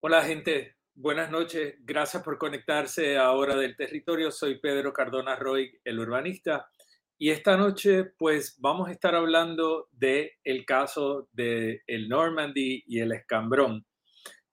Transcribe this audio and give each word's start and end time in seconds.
Hola 0.00 0.22
gente, 0.22 0.76
buenas 0.94 1.28
noches. 1.28 1.74
Gracias 1.80 2.22
por 2.22 2.38
conectarse 2.38 3.18
a 3.18 3.32
Hora 3.32 3.56
del 3.56 3.74
Territorio. 3.74 4.30
Soy 4.30 4.60
Pedro 4.60 4.92
Cardona 4.92 5.34
Roy, 5.34 5.76
el 5.82 5.98
urbanista. 5.98 6.70
Y 7.18 7.30
esta 7.30 7.56
noche 7.56 8.04
pues 8.16 8.54
vamos 8.60 8.88
a 8.88 8.92
estar 8.92 9.16
hablando 9.16 9.88
de 9.90 10.36
el 10.44 10.64
caso 10.64 11.28
de 11.32 11.82
el 11.88 12.08
Normandy 12.08 12.84
y 12.86 13.00
el 13.00 13.10
escambrón. 13.10 13.84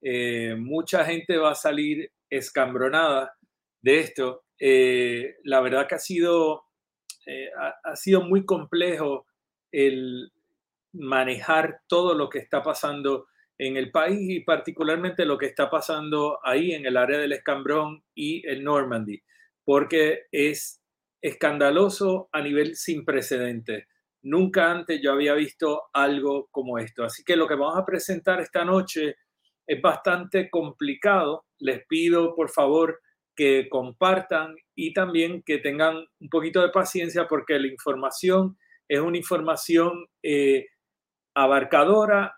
Eh, 0.01 0.55
mucha 0.57 1.05
gente 1.05 1.37
va 1.37 1.51
a 1.51 1.55
salir 1.55 2.11
escambronada 2.27 3.35
de 3.83 3.99
esto. 3.99 4.45
Eh, 4.59 5.35
la 5.43 5.61
verdad 5.61 5.87
que 5.87 5.93
ha 5.93 5.99
sido, 5.99 6.63
eh, 7.27 7.51
ha 7.83 7.95
sido 7.95 8.21
muy 8.21 8.45
complejo 8.45 9.27
el 9.71 10.31
manejar 10.91 11.81
todo 11.87 12.15
lo 12.15 12.29
que 12.29 12.39
está 12.39 12.63
pasando 12.63 13.27
en 13.57 13.77
el 13.77 13.91
país 13.91 14.29
y 14.29 14.39
particularmente 14.41 15.25
lo 15.25 15.37
que 15.37 15.45
está 15.45 15.69
pasando 15.69 16.39
ahí 16.43 16.73
en 16.73 16.85
el 16.85 16.97
área 16.97 17.17
del 17.17 17.31
Escambrón 17.31 18.03
y 18.13 18.45
el 18.47 18.63
Normandy, 18.63 19.21
porque 19.63 20.23
es 20.31 20.81
escandaloso 21.21 22.29
a 22.31 22.41
nivel 22.41 22.75
sin 22.75 23.05
precedentes. 23.05 23.87
Nunca 24.23 24.71
antes 24.71 25.01
yo 25.01 25.11
había 25.11 25.33
visto 25.33 25.83
algo 25.93 26.47
como 26.51 26.79
esto. 26.79 27.03
Así 27.03 27.23
que 27.23 27.35
lo 27.35 27.47
que 27.47 27.55
vamos 27.55 27.77
a 27.77 27.85
presentar 27.85 28.41
esta 28.41 28.65
noche 28.65 29.15
es 29.67 29.81
bastante 29.81 30.49
complicado. 30.49 31.45
Les 31.59 31.85
pido, 31.87 32.35
por 32.35 32.49
favor, 32.49 33.01
que 33.35 33.67
compartan 33.69 34.55
y 34.75 34.93
también 34.93 35.43
que 35.43 35.57
tengan 35.59 36.05
un 36.19 36.29
poquito 36.29 36.61
de 36.61 36.69
paciencia 36.69 37.27
porque 37.27 37.59
la 37.59 37.67
información 37.67 38.57
es 38.87 38.99
una 38.99 39.17
información 39.17 40.07
eh, 40.23 40.67
abarcadora 41.33 42.35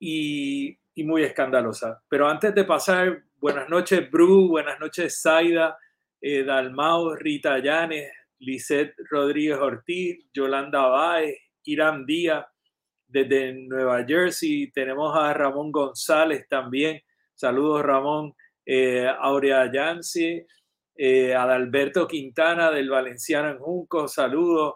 y, 0.00 0.76
muy 1.04 1.22
escandalosa. 1.22 2.02
Pero 2.08 2.28
antes 2.28 2.54
de 2.54 2.64
pasar, 2.64 3.22
buenas 3.36 3.68
noches, 3.70 4.10
Bru, 4.10 4.48
buenas 4.48 4.78
noches, 4.78 5.20
Zaida, 5.22 5.78
eh, 6.20 6.44
Dalmao, 6.44 7.14
Rita 7.14 7.58
Llanes, 7.58 8.10
Lisette 8.40 8.94
Rodríguez 9.10 9.56
Ortiz, 9.58 10.26
Yolanda 10.34 10.86
Báez, 10.88 11.38
Irán 11.64 12.04
Díaz, 12.04 12.44
desde 13.06 13.54
Nueva 13.54 14.04
Jersey. 14.06 14.70
Tenemos 14.72 15.16
a 15.16 15.32
Ramón 15.32 15.72
González 15.72 16.46
también. 16.48 17.00
Saludos, 17.34 17.82
Ramón. 17.82 18.34
Eh, 18.66 19.08
Aurea 19.18 19.72
Yancy, 19.72 20.46
eh, 20.94 21.34
Adalberto 21.34 22.06
Quintana 22.06 22.70
del 22.70 22.90
Valenciano 22.90 23.48
en 23.50 23.58
Junco. 23.58 24.06
Saludos. 24.06 24.74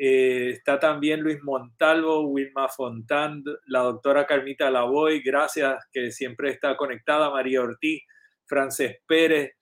Eh, 0.00 0.50
está 0.50 0.78
también 0.78 1.22
Luis 1.22 1.42
Montalvo, 1.42 2.20
Wilma 2.28 2.68
Fontán, 2.68 3.42
la 3.66 3.80
doctora 3.80 4.26
Carmita 4.26 4.70
Lavoy, 4.70 5.20
gracias, 5.22 5.84
que 5.92 6.12
siempre 6.12 6.50
está 6.50 6.76
conectada, 6.76 7.30
María 7.30 7.62
Ortiz, 7.62 8.02
Frances 8.46 8.98
Pérez, 9.08 9.56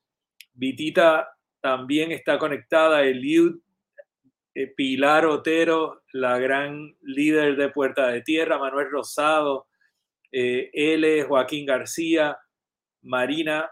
Vitita 0.53 1.27
también 1.62 2.12
está 2.12 2.38
conectada, 2.38 3.03
Eliud, 3.03 3.61
eh, 4.55 4.67
Pilar 4.77 5.25
Otero, 5.25 6.03
la 6.12 6.38
gran 6.38 6.94
líder 7.00 7.56
de 7.56 7.71
Puerta 7.71 8.09
de 8.09 8.21
Tierra, 8.21 8.59
Manuel 8.59 8.91
Rosado, 8.91 9.69
eh, 10.31 10.69
L, 10.75 11.23
Joaquín 11.23 11.65
García, 11.65 12.37
Marina, 13.00 13.71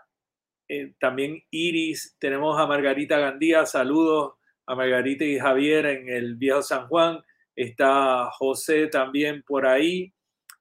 también 0.99 1.43
Iris, 1.51 2.17
tenemos 2.19 2.59
a 2.59 2.67
Margarita 2.67 3.19
Gandía, 3.19 3.67
saludos 3.67 4.33
a 4.67 4.75
Margarita 4.75 5.25
y 5.25 5.39
Javier 5.39 5.87
en 5.87 6.09
el 6.09 6.37
Viejo 6.37 6.63
San 6.63 6.89
Juan, 6.89 7.21
está 7.55 8.31
José 8.33 8.89
también 8.89 9.43
por 9.43 9.67
ahí, 9.67 10.13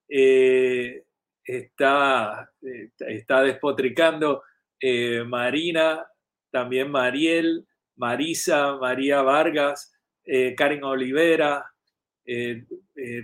eh, 0.09 1.03
está, 1.43 2.49
eh, 2.61 2.89
está 2.99 3.41
despotricando 3.41 4.43
eh, 4.79 5.23
Marina, 5.25 6.05
también 6.51 6.91
Mariel, 6.91 7.65
Marisa, 7.95 8.77
María 8.77 9.21
Vargas, 9.21 9.91
Karen 10.57 10.83
Olivera. 10.83 11.65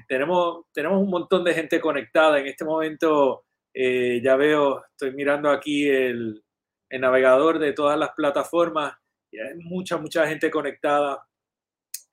tenemos, 0.08 0.66
tenemos 0.74 1.02
un 1.02 1.10
montón 1.10 1.44
de 1.44 1.54
gente 1.54 1.80
conectada. 1.80 2.40
En 2.40 2.48
este 2.48 2.66
momento 2.66 3.46
ya 3.74 4.36
veo, 4.36 4.84
estoy 4.86 5.14
mirando 5.14 5.50
aquí 5.50 5.88
el, 5.88 6.44
el 6.90 7.02
navegador 7.02 7.60
de 7.60 7.74
todas 7.74 7.98
las 7.98 8.12
plataformas 8.16 8.99
hay 9.38 9.56
mucha, 9.56 9.98
mucha 9.98 10.28
gente 10.28 10.50
conectada 10.50 11.26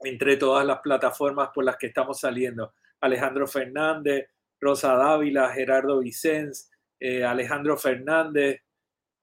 entre 0.01 0.37
todas 0.37 0.67
las 0.67 0.81
plataformas 0.81 1.51
por 1.55 1.65
las 1.65 1.77
que 1.77 1.87
estamos 1.87 2.21
saliendo. 2.21 2.75
Alejandro 3.01 3.47
Fernández, 3.47 4.29
Rosa 4.61 4.95
Dávila, 4.95 5.51
Gerardo 5.53 6.01
Vicens, 6.01 6.71
eh, 7.01 7.25
Alejandro 7.25 7.77
Fernández. 7.77 8.61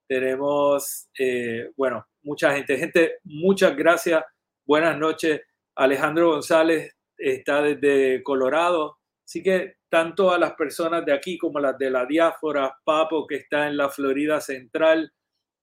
Tenemos, 0.08 1.08
eh, 1.18 1.70
bueno, 1.76 2.06
mucha 2.22 2.54
gente. 2.54 2.76
Gente, 2.76 3.18
muchas 3.24 3.76
gracias. 3.76 4.24
Buenas 4.66 4.98
noches. 4.98 5.42
Alejandro 5.76 6.30
González 6.30 6.94
está 7.16 7.62
desde 7.62 8.22
Colorado. 8.22 8.98
Así 9.24 9.42
que 9.42 9.76
tanto 9.88 10.30
a 10.30 10.38
las 10.38 10.54
personas 10.54 11.04
de 11.04 11.12
aquí 11.12 11.38
como 11.38 11.58
las 11.58 11.78
de 11.78 11.90
la 11.90 12.04
diáspora, 12.04 12.76
Papo 12.84 13.26
que 13.26 13.36
está 13.36 13.68
en 13.68 13.76
la 13.76 13.88
Florida 13.88 14.40
Central, 14.40 15.12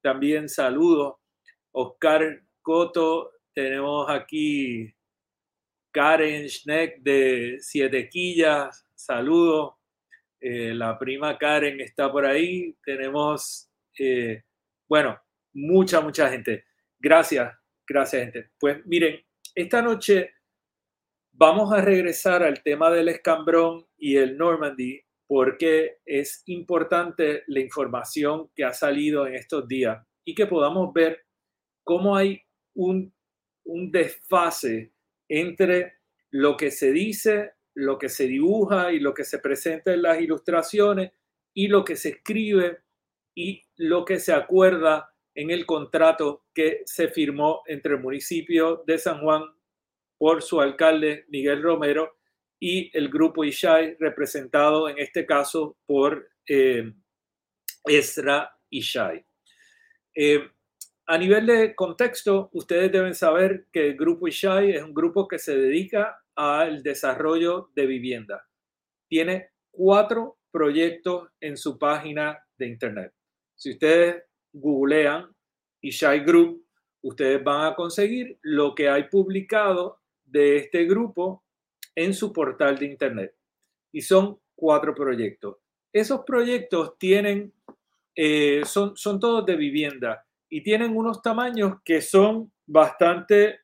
también 0.02 0.50
saludos. 0.50 1.16
Oscar 1.72 2.44
Coto, 2.62 3.32
tenemos 3.54 4.10
aquí 4.10 4.94
Karen 5.92 6.48
Schneck 6.50 7.02
de 7.02 7.58
Siete 7.60 8.08
Quillas, 8.10 8.86
saludo. 8.96 9.78
Eh, 10.40 10.74
la 10.74 10.98
prima 10.98 11.38
Karen 11.38 11.80
está 11.82 12.12
por 12.12 12.26
ahí. 12.26 12.76
Tenemos, 12.84 13.70
eh, 14.00 14.44
bueno, 14.88 15.20
mucha, 15.54 16.02
mucha 16.02 16.30
gente. 16.30 16.66
Gracias, 17.00 17.54
gracias, 17.88 18.24
gente. 18.24 18.52
Pues 18.60 18.86
miren, 18.86 19.20
esta 19.54 19.82
noche 19.82 20.32
vamos 21.32 21.74
a 21.74 21.82
regresar 21.82 22.44
al 22.44 22.64
tema 22.64 22.90
del 22.90 23.10
escambrón 23.10 23.86
y 23.98 24.16
el 24.18 24.38
Normandy, 24.38 25.02
porque 25.28 25.98
es 26.06 26.44
importante 26.48 27.44
la 27.48 27.60
información 27.60 28.50
que 28.56 28.64
ha 28.64 28.74
salido 28.74 29.28
en 29.28 29.36
estos 29.36 29.68
días 29.68 30.06
y 30.26 30.36
que 30.36 30.46
podamos 30.46 30.94
ver 30.94 31.26
cómo 31.84 32.16
hay 32.16 32.42
un, 32.74 33.14
desfase 33.64 34.92
entre 35.28 35.94
lo 36.30 36.58
que 36.58 36.72
se 36.72 36.92
dice, 36.92 37.54
lo 37.74 37.98
que 37.98 38.10
se 38.10 38.28
dibuja 38.28 38.92
y 38.92 39.00
lo 39.00 39.14
que 39.14 39.24
se 39.24 39.40
presenta 39.40 39.94
en 39.94 40.02
las 40.02 40.20
ilustraciones 40.20 41.12
y 41.54 41.68
lo 41.68 41.86
que 41.86 41.96
se 41.96 42.10
escribe 42.10 42.80
y 43.36 43.62
lo 43.78 44.04
que 44.04 44.20
se 44.20 44.34
acuerda 44.34 45.14
en 45.36 45.52
el 45.52 45.66
contrato 45.66 46.46
que 46.54 46.82
se 46.86 47.08
firmó 47.08 47.62
entre 47.66 47.96
el 47.96 48.02
municipio 48.02 48.84
de 48.86 48.98
San 48.98 49.22
Juan 49.22 49.44
por 50.18 50.42
su 50.42 50.60
alcalde 50.60 51.26
Miguel 51.30 51.62
Romero 51.62 52.18
y 52.60 52.96
el 52.96 53.10
grupo 53.10 53.44
Ishai, 53.44 53.96
representado 54.00 54.88
en 54.88 55.00
este 55.00 55.26
caso 55.26 55.78
por 55.86 56.30
eh, 56.48 56.94
Esra 57.86 58.56
Ishai. 58.70 59.26
A 61.12 61.18
nivel 61.18 61.46
de 61.46 61.76
contexto, 61.76 62.50
ustedes 62.54 62.90
deben 62.90 63.14
saber 63.14 63.68
que 63.70 63.88
el 63.88 63.98
grupo 63.98 64.30
Ishai 64.30 64.72
es 64.72 64.82
un 64.82 64.94
grupo 64.94 65.28
que 65.28 65.40
se 65.40 65.58
dedica 65.58 66.24
al 66.36 66.82
desarrollo 66.84 67.70
de 67.76 67.86
vivienda. 67.86 68.48
Tiene 69.10 69.50
cuatro 69.72 70.38
proyectos 70.52 71.28
en 71.42 71.58
su 71.58 71.78
página 71.78 72.42
de 72.58 72.68
internet. 72.68 73.14
Si 73.58 73.72
ustedes 73.72 74.24
googlean 74.54 75.30
Ishai 75.82 76.24
Group, 76.24 76.66
ustedes 77.02 77.44
van 77.44 77.66
a 77.66 77.76
conseguir 77.76 78.40
lo 78.42 78.74
que 78.74 78.88
hay 78.88 79.10
publicado 79.10 80.00
de 80.24 80.60
este 80.60 80.86
grupo 80.86 81.44
en 81.94 82.14
su 82.14 82.32
portal 82.32 82.78
de 82.78 82.86
internet. 82.86 83.36
Y 83.92 84.00
son 84.00 84.40
cuatro 84.56 84.96
proyectos. 84.96 85.58
Esos 85.92 86.22
proyectos 86.26 86.98
tienen, 86.98 87.52
eh, 88.16 88.62
son, 88.64 88.96
son 88.96 89.20
todos 89.20 89.46
de 89.46 89.58
vivienda 89.58 90.26
y 90.54 90.62
tienen 90.62 90.96
unos 90.96 91.22
tamaños 91.22 91.78
que 91.84 92.02
son 92.02 92.52
bastante 92.68 93.62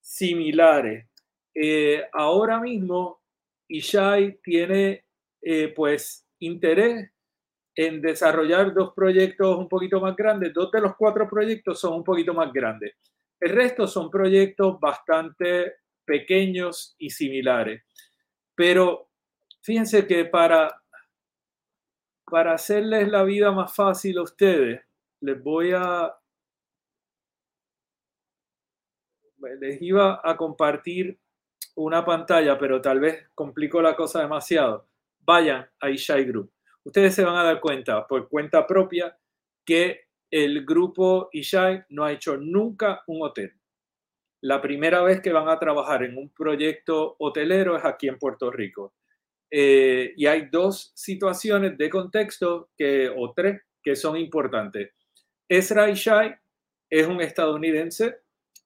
similares. 0.00 1.08
Eh, 1.52 2.04
ahora 2.12 2.60
mismo, 2.60 3.22
Ishai 3.68 4.38
tiene 4.40 5.04
eh, 5.42 5.72
pues 5.74 6.24
interés 6.38 7.10
en 7.74 8.00
desarrollar 8.00 8.72
dos 8.72 8.92
proyectos 8.94 9.58
un 9.58 9.68
poquito 9.68 10.00
más 10.00 10.14
grandes. 10.14 10.54
Dos 10.54 10.70
de 10.70 10.80
los 10.80 10.94
cuatro 10.96 11.28
proyectos 11.28 11.80
son 11.80 11.94
un 11.94 12.04
poquito 12.04 12.32
más 12.32 12.52
grandes. 12.52 12.94
El 13.40 13.50
resto 13.50 13.88
son 13.88 14.08
proyectos 14.08 14.78
bastante 14.78 15.74
pequeños 16.04 16.94
y 16.98 17.10
similares. 17.10 17.82
Pero 18.54 19.10
fíjense 19.60 20.06
que 20.06 20.24
para, 20.26 20.82
para 22.30 22.54
hacerles 22.54 23.08
la 23.08 23.24
vida 23.24 23.50
más 23.50 23.74
fácil 23.74 24.18
a 24.18 24.22
ustedes, 24.22 24.85
les 25.26 25.42
voy 25.42 25.72
a... 25.74 26.14
Les 29.60 29.80
iba 29.82 30.20
a 30.24 30.36
compartir 30.36 31.18
una 31.74 32.04
pantalla, 32.04 32.58
pero 32.58 32.80
tal 32.80 33.00
vez 33.00 33.28
complicó 33.34 33.82
la 33.82 33.94
cosa 33.94 34.20
demasiado. 34.20 34.88
Vayan 35.20 35.68
a 35.80 35.90
Ishai 35.90 36.24
Group. 36.24 36.50
Ustedes 36.84 37.14
se 37.14 37.24
van 37.24 37.36
a 37.36 37.44
dar 37.44 37.60
cuenta 37.60 38.06
por 38.06 38.28
cuenta 38.28 38.66
propia 38.66 39.16
que 39.64 40.06
el 40.30 40.64
grupo 40.64 41.28
Ishai 41.32 41.84
no 41.90 42.04
ha 42.04 42.12
hecho 42.12 42.36
nunca 42.36 43.02
un 43.06 43.22
hotel 43.22 43.56
la 44.46 44.60
primera 44.60 45.02
vez 45.02 45.20
que 45.20 45.32
van 45.32 45.48
a 45.48 45.58
trabajar 45.58 46.04
en 46.04 46.16
un 46.16 46.28
proyecto 46.30 47.16
hotelero 47.18 47.76
es 47.76 47.84
aquí 47.84 48.06
en 48.06 48.16
Puerto 48.16 48.50
Rico. 48.50 48.94
Eh, 49.50 50.12
y 50.16 50.26
hay 50.26 50.48
dos 50.50 50.92
situaciones 50.94 51.76
de 51.76 51.90
contexto 51.90 52.70
que, 52.76 53.08
o 53.08 53.32
tres 53.32 53.62
que 53.82 53.96
son 53.96 54.16
importantes. 54.16 54.92
Ezra 55.48 55.90
Ishai 55.90 56.34
es 56.90 57.06
un 57.06 57.20
estadounidense, 57.20 58.18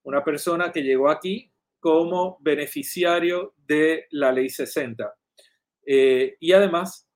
una 0.02 0.22
persona 0.24 0.72
que 0.72 0.82
llegó 0.82 1.10
aquí 1.10 1.50
como 1.78 2.38
beneficiario 2.40 3.54
de 3.56 4.06
la 4.10 4.32
ley 4.32 4.48
60. 4.48 5.14
Eh, 5.86 6.36
y 6.40 6.52
además 6.52 7.06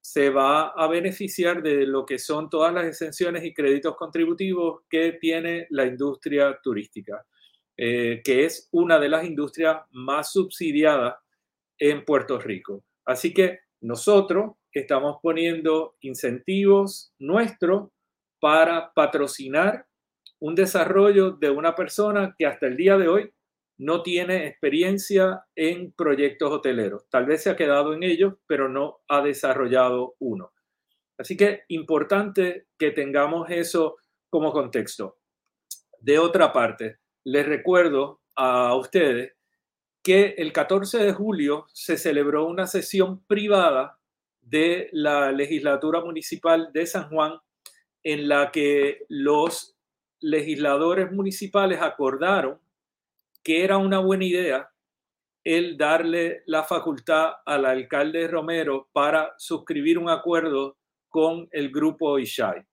se 0.00 0.30
va 0.30 0.68
a 0.68 0.86
beneficiar 0.86 1.62
de 1.62 1.86
lo 1.86 2.06
que 2.06 2.18
son 2.18 2.48
todas 2.48 2.72
las 2.72 2.86
exenciones 2.86 3.44
y 3.44 3.52
créditos 3.52 3.96
contributivos 3.96 4.82
que 4.88 5.12
tiene 5.20 5.66
la 5.70 5.84
industria 5.84 6.58
turística. 6.62 7.26
Eh, 7.78 8.22
que 8.24 8.46
es 8.46 8.68
una 8.72 8.98
de 8.98 9.10
las 9.10 9.26
industrias 9.26 9.82
más 9.90 10.32
subsidiadas 10.32 11.16
en 11.78 12.06
Puerto 12.06 12.38
Rico. 12.38 12.84
Así 13.04 13.34
que 13.34 13.60
nosotros 13.82 14.52
estamos 14.72 15.18
poniendo 15.22 15.96
incentivos 16.00 17.12
nuestros 17.18 17.90
para 18.40 18.92
patrocinar 18.92 19.86
un 20.38 20.54
desarrollo 20.54 21.32
de 21.32 21.50
una 21.50 21.74
persona 21.74 22.34
que 22.38 22.46
hasta 22.46 22.66
el 22.66 22.76
día 22.76 22.96
de 22.98 23.08
hoy 23.08 23.32
no 23.78 24.02
tiene 24.02 24.46
experiencia 24.46 25.44
en 25.54 25.92
proyectos 25.92 26.50
hoteleros. 26.50 27.08
Tal 27.10 27.26
vez 27.26 27.42
se 27.42 27.50
ha 27.50 27.56
quedado 27.56 27.92
en 27.94 28.02
ellos, 28.02 28.34
pero 28.46 28.68
no 28.68 29.00
ha 29.08 29.20
desarrollado 29.20 30.14
uno. 30.18 30.52
Así 31.18 31.36
que 31.36 31.62
importante 31.68 32.66
que 32.78 32.90
tengamos 32.90 33.50
eso 33.50 33.96
como 34.28 34.52
contexto. 34.52 35.18
De 36.00 36.18
otra 36.18 36.52
parte, 36.52 36.98
les 37.24 37.46
recuerdo 37.46 38.20
a 38.34 38.74
ustedes 38.76 39.32
que 40.02 40.34
el 40.38 40.52
14 40.52 40.98
de 40.98 41.12
julio 41.12 41.66
se 41.72 41.96
celebró 41.96 42.46
una 42.46 42.66
sesión 42.66 43.24
privada 43.24 43.98
de 44.40 44.88
la 44.92 45.32
legislatura 45.32 46.00
municipal 46.00 46.70
de 46.72 46.86
San 46.86 47.08
Juan 47.08 47.32
en 48.06 48.28
la 48.28 48.52
que 48.52 49.04
los 49.08 49.74
legisladores 50.20 51.10
municipales 51.10 51.82
acordaron 51.82 52.60
que 53.42 53.64
era 53.64 53.78
una 53.78 53.98
buena 53.98 54.24
idea 54.24 54.70
el 55.42 55.76
darle 55.76 56.44
la 56.46 56.62
facultad 56.62 57.32
al 57.44 57.66
alcalde 57.66 58.28
Romero 58.28 58.88
para 58.92 59.34
suscribir 59.38 59.98
un 59.98 60.08
acuerdo 60.08 60.76
con 61.08 61.48
el 61.50 61.72
grupo 61.72 62.16
Ishai 62.16 62.64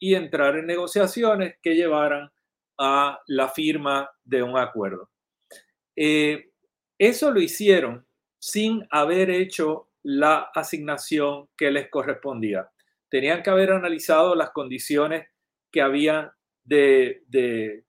y 0.00 0.16
entrar 0.16 0.56
en 0.56 0.66
negociaciones 0.66 1.54
que 1.62 1.76
llevaran 1.76 2.28
a 2.76 3.20
la 3.28 3.48
firma 3.48 4.10
de 4.24 4.42
un 4.42 4.58
acuerdo. 4.58 5.08
Eh, 5.94 6.50
eso 6.98 7.30
lo 7.30 7.40
hicieron 7.40 8.04
sin 8.40 8.84
haber 8.90 9.30
hecho 9.30 9.86
la 10.02 10.50
asignación 10.52 11.48
que 11.56 11.70
les 11.70 11.88
correspondía. 11.90 12.68
Tenían 13.10 13.42
que 13.42 13.50
haber 13.50 13.72
analizado 13.72 14.34
las 14.34 14.50
condiciones 14.50 15.26
que 15.70 15.82
había 15.82 16.32
de, 16.64 17.22
eh, 17.32 17.84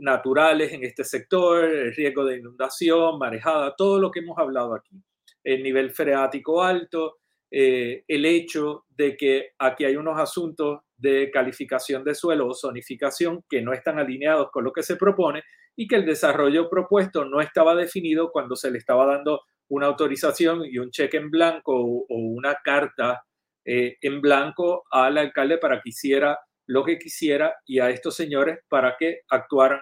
naturales 0.00 0.72
en 0.72 0.84
este 0.84 1.04
sector, 1.04 1.64
el 1.64 1.94
riesgo 1.94 2.24
de 2.24 2.38
inundación, 2.38 3.18
marejada, 3.18 3.74
todo 3.76 3.98
lo 3.98 4.10
que 4.10 4.20
hemos 4.20 4.36
hablado 4.38 4.74
aquí. 4.74 5.00
El 5.42 5.62
nivel 5.62 5.90
freático 5.90 6.62
alto, 6.62 7.18
eh, 7.50 8.04
el 8.08 8.26
hecho 8.26 8.84
de 8.88 9.16
que 9.16 9.52
aquí 9.58 9.84
hay 9.84 9.96
unos 9.96 10.18
asuntos 10.18 10.80
de 10.96 11.30
calificación 11.30 12.02
de 12.04 12.14
suelo 12.14 12.48
o 12.48 12.54
zonificación 12.54 13.44
que 13.48 13.62
no 13.62 13.72
están 13.72 13.98
alineados 13.98 14.50
con 14.50 14.64
lo 14.64 14.72
que 14.72 14.82
se 14.82 14.96
propone 14.96 15.42
y 15.76 15.86
que 15.86 15.96
el 15.96 16.06
desarrollo 16.06 16.68
propuesto 16.70 17.24
no 17.24 17.40
estaba 17.40 17.74
definido 17.74 18.30
cuando 18.30 18.56
se 18.56 18.70
le 18.70 18.78
estaba 18.78 19.06
dando 19.06 19.42
una 19.68 19.86
autorización 19.86 20.64
y 20.64 20.78
un 20.78 20.90
cheque 20.90 21.16
en 21.16 21.30
blanco 21.30 21.74
o, 21.74 22.06
una 22.08 22.56
carta 22.62 23.24
eh, 23.64 23.96
en 24.00 24.20
blanco 24.20 24.84
al 24.90 25.18
alcalde 25.18 25.58
para 25.58 25.80
que 25.80 25.90
hiciera 25.90 26.38
lo 26.66 26.84
que 26.84 26.98
quisiera 26.98 27.54
y 27.66 27.78
a 27.78 27.90
estos 27.90 28.16
señores 28.16 28.58
para 28.68 28.96
que 28.98 29.20
actuaran 29.28 29.80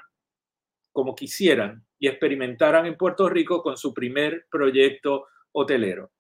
como 0.93 1.15
quisieran 1.15 1.85
y 1.99 2.09
experimentaran 2.09 2.87
en 2.87 2.97
Puerto 2.97 3.29
Rico 3.29 3.62
con 3.62 3.77
su 3.77 3.95
primer 3.95 4.47
proyecto 4.51 5.27
hotelero. 5.53 6.11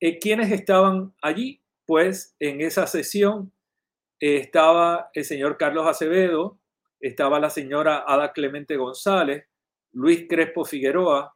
Eh, 0.00 0.18
¿Quiénes 0.18 0.52
estaban 0.52 1.14
allí? 1.22 1.62
Pues 1.86 2.34
en 2.38 2.60
esa 2.60 2.86
sesión 2.86 3.52
estaba 4.20 5.10
el 5.14 5.24
señor 5.24 5.56
Carlos 5.56 5.86
Acevedo, 5.86 6.58
estaba 7.00 7.40
la 7.40 7.50
señora 7.50 8.04
Ada 8.06 8.32
Clemente 8.32 8.76
González, 8.76 9.46
Luis 9.92 10.26
Crespo 10.28 10.64
Figueroa, 10.64 11.34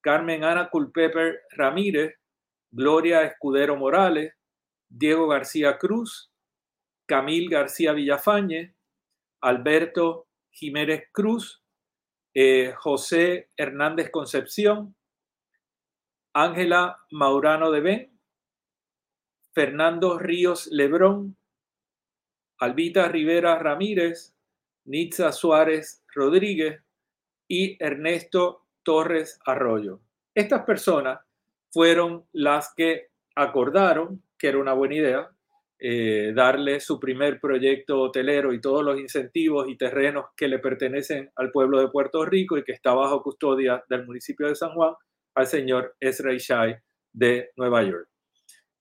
Carmen 0.00 0.44
Ana 0.44 0.68
Culpeper 0.68 1.40
Ramírez, 1.50 2.14
Gloria 2.70 3.22
Escudero 3.22 3.76
Morales, 3.76 4.34
Diego 4.94 5.26
García 5.26 5.78
Cruz, 5.78 6.30
Camil 7.06 7.48
García 7.48 7.92
Villafañe, 7.92 8.74
Alberto 9.40 10.28
Jiménez 10.50 11.08
Cruz, 11.12 11.62
eh, 12.34 12.74
José 12.76 13.48
Hernández 13.56 14.10
Concepción, 14.10 14.94
Ángela 16.34 16.98
Maurano 17.10 17.70
de 17.70 17.80
Ben, 17.80 18.20
Fernando 19.54 20.18
Ríos 20.18 20.66
Lebrón, 20.66 21.38
Albita 22.58 23.08
Rivera 23.08 23.58
Ramírez, 23.58 24.36
Nitza 24.84 25.32
Suárez 25.32 26.04
Rodríguez 26.14 26.82
y 27.48 27.82
Ernesto 27.82 28.66
Torres 28.82 29.40
Arroyo. 29.46 30.00
Estas 30.34 30.64
personas 30.64 31.20
fueron 31.70 32.26
las 32.32 32.74
que 32.74 33.10
acordaron 33.34 34.22
que 34.42 34.48
era 34.48 34.58
una 34.58 34.72
buena 34.72 34.96
idea 34.96 35.30
eh, 35.78 36.32
darle 36.34 36.80
su 36.80 36.98
primer 36.98 37.38
proyecto 37.38 38.00
hotelero 38.00 38.52
y 38.52 38.60
todos 38.60 38.82
los 38.82 38.98
incentivos 38.98 39.68
y 39.68 39.76
terrenos 39.76 40.26
que 40.36 40.48
le 40.48 40.58
pertenecen 40.58 41.30
al 41.36 41.52
pueblo 41.52 41.80
de 41.80 41.90
Puerto 41.90 42.24
Rico 42.24 42.58
y 42.58 42.64
que 42.64 42.72
está 42.72 42.92
bajo 42.92 43.22
custodia 43.22 43.84
del 43.88 44.04
municipio 44.04 44.48
de 44.48 44.56
San 44.56 44.74
Juan 44.74 44.94
al 45.36 45.46
señor 45.46 45.94
Ezra 46.00 46.34
Ishai 46.34 46.76
de 47.12 47.50
Nueva 47.54 47.84
York. 47.84 48.08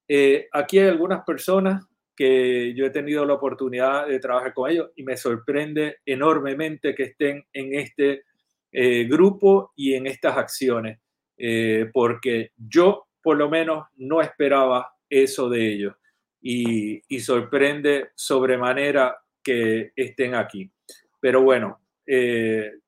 Eh, 0.07 0.47
aquí 0.51 0.79
hay 0.79 0.87
algunas 0.87 1.23
personas 1.25 1.85
que 2.15 2.73
yo 2.73 2.87
he 2.87 2.89
tenido 2.89 3.23
la 3.23 3.35
oportunidad 3.35 4.07
de 4.07 4.19
trabajar 4.19 4.55
con 4.55 4.71
ellos 4.71 4.89
y 4.95 5.03
me 5.03 5.15
sorprende 5.15 5.97
enormemente 6.07 6.95
que 6.95 7.03
estén 7.03 7.45
en 7.53 7.75
este 7.75 8.23
eh, 8.71 9.03
grupo 9.05 9.73
y 9.75 9.93
en 9.93 10.07
estas 10.07 10.37
acciones, 10.37 10.99
eh, 11.37 11.87
porque 11.93 12.49
yo 12.57 13.05
por 13.21 13.37
lo 13.37 13.47
menos 13.47 13.85
no 13.97 14.21
esperaba 14.21 14.91
eso 15.11 15.47
de 15.49 15.73
ellos 15.73 15.95
y, 16.41 17.19
sorprende 17.19 18.09
sobremanera 18.15 19.15
que 19.43 19.91
estén 19.95 20.33
aquí. 20.33 20.71
Pero 21.19 21.43
bueno, 21.43 21.81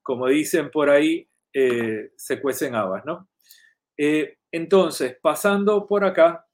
como 0.02 0.26
dicen 0.26 0.70
por 0.72 0.90
ahí, 0.90 1.28
se 1.52 2.40
cuecen 2.40 2.74
habas, 2.74 3.04
¿no? 3.04 3.28
Eh, 3.96 4.38
entonces, 4.50 5.16
pasando 5.20 5.86
por 5.86 6.04
acá, 6.04 6.46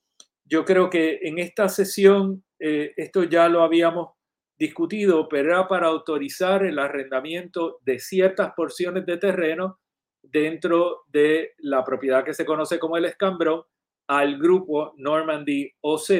yo 0.44 0.64
creo 0.64 0.90
que 0.90 1.20
en 1.22 1.38
esta 1.38 1.68
sesión, 1.68 2.44
eh, 2.58 2.92
esto 2.96 3.24
ya 3.24 3.48
lo 3.48 3.62
habíamos 3.62 4.10
discutido, 4.58 5.28
pero 5.28 5.50
era 5.50 5.68
para 5.68 5.86
autorizar 5.86 6.64
el 6.64 6.78
arrendamiento 6.78 7.78
de 7.82 7.98
ciertas 7.98 8.52
porciones 8.54 9.06
de 9.06 9.16
terreno 9.16 9.80
dentro 10.22 11.04
de 11.08 11.54
la 11.58 11.82
propiedad 11.82 12.24
que 12.24 12.34
se 12.34 12.44
conoce 12.44 12.78
como 12.78 12.96
el 12.96 13.06
escambrón 13.06 13.62
al 14.10 14.38
grupo 14.38 14.92
Normandy 14.96 15.72
OZ, 15.82 16.10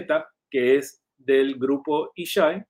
que 0.49 0.77
es 0.77 1.03
del 1.19 1.57
grupo 1.57 2.13
Ishai, 2.15 2.65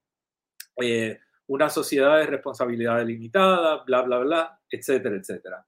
eh, 0.81 1.19
una 1.47 1.69
sociedad 1.69 2.17
de 2.17 2.27
responsabilidad 2.27 3.05
limitada, 3.05 3.85
bla, 3.85 4.01
bla, 4.01 4.19
bla, 4.21 4.61
etcétera, 4.71 5.17
etcétera. 5.17 5.67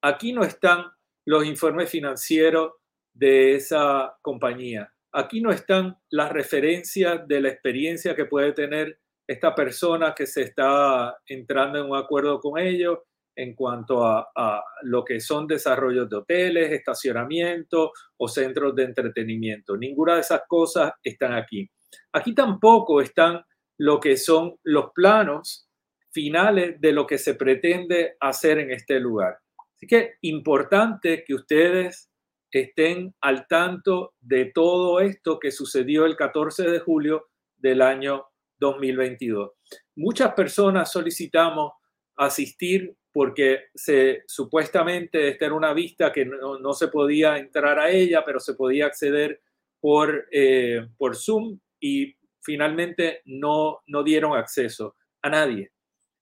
Aquí 0.00 0.32
no 0.32 0.44
están 0.44 0.84
los 1.26 1.44
informes 1.44 1.90
financieros 1.90 2.74
de 3.12 3.56
esa 3.56 4.16
compañía. 4.22 4.92
Aquí 5.12 5.40
no 5.40 5.50
están 5.50 5.98
las 6.10 6.30
referencias 6.30 7.26
de 7.26 7.40
la 7.40 7.48
experiencia 7.48 8.14
que 8.14 8.26
puede 8.26 8.52
tener 8.52 9.00
esta 9.26 9.56
persona 9.56 10.14
que 10.14 10.26
se 10.26 10.42
está 10.42 11.18
entrando 11.26 11.80
en 11.80 11.90
un 11.90 11.96
acuerdo 11.96 12.38
con 12.38 12.60
ellos 12.60 13.00
en 13.36 13.54
cuanto 13.54 14.04
a, 14.04 14.62
lo 14.82 15.04
que 15.04 15.20
son 15.20 15.46
desarrollos 15.46 16.08
de 16.08 16.16
hoteles, 16.16 16.72
estacionamiento 16.72 17.92
o 18.16 18.28
centros 18.28 18.74
de 18.74 18.84
entretenimiento. 18.84 19.76
Ninguna 19.76 20.14
de 20.14 20.20
esas 20.20 20.42
cosas 20.46 20.92
están 21.02 21.34
aquí. 21.34 21.68
Aquí 22.12 22.34
tampoco 22.34 23.00
están 23.00 23.42
lo 23.78 23.98
que 23.98 24.16
son 24.16 24.56
los 24.62 24.92
planos 24.94 25.68
finales 26.10 26.80
de 26.80 26.92
lo 26.92 27.06
que 27.06 27.18
se 27.18 27.34
pretende 27.34 28.16
hacer 28.20 28.58
en 28.58 28.70
este 28.70 29.00
lugar. 29.00 29.38
Así 29.74 29.86
que 29.86 30.14
importante 30.22 31.24
que 31.26 31.34
ustedes 31.34 32.10
estén 32.50 33.12
al 33.20 33.46
tanto 33.48 34.14
de 34.20 34.52
todo 34.54 35.00
esto 35.00 35.40
que 35.40 35.50
sucedió 35.50 36.06
el 36.06 36.16
14 36.16 36.70
de 36.70 36.78
julio 36.78 37.26
del 37.56 37.82
año 37.82 38.26
2022. 38.58 39.50
Muchas 39.96 40.34
personas 40.34 40.92
solicitamos 40.92 41.72
asistir 42.16 42.94
porque 43.14 43.66
se, 43.72 44.24
supuestamente 44.26 45.28
esta 45.28 45.46
era 45.46 45.54
una 45.54 45.72
vista 45.72 46.12
que 46.12 46.24
no, 46.24 46.72
se 46.72 46.88
podía 46.88 47.38
entrar 47.38 47.78
a 47.78 47.88
ella, 47.88 48.24
pero 48.26 48.40
se 48.40 48.54
podía 48.54 48.86
acceder 48.86 49.40
por, 49.80 50.26
eh, 50.32 50.88
por 50.98 51.14
Zoom 51.14 51.60
y 51.78 52.16
finalmente 52.42 53.22
no, 53.26 53.82
no 53.86 54.02
dieron 54.02 54.36
acceso 54.36 54.96
a 55.22 55.30
nadie 55.30 55.70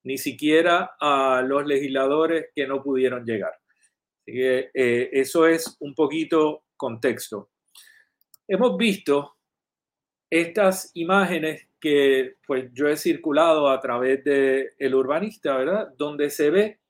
ni 0.05 0.19
siquiera 0.19 0.97
a 1.01 1.43
los 1.47 1.65
legisladores 1.65 2.49
que 2.55 2.67
no 2.67 2.83
pudieron 2.83 3.25
llegar. 3.25 3.53
Eh, 4.27 4.71
eso 5.13 5.47
es 5.47 5.77
un 5.81 5.95
poquito 5.95 6.65
contexto. 6.77 7.51
Hemos 8.47 8.77
visto 8.77 9.37
estas 10.29 10.91
imágenes 10.95 11.69
que 11.81 12.37
pues 12.47 12.71
yo 12.73 12.89
he 12.89 12.97
circulado 12.97 13.71
a 13.71 13.81
través 13.81 14.23
de 14.25 14.73
el 14.79 14.95
urbanista, 14.95 15.57
¿verdad? 15.57 15.89
Donde 15.97 16.31
se 16.31 16.51
ve 16.51 16.82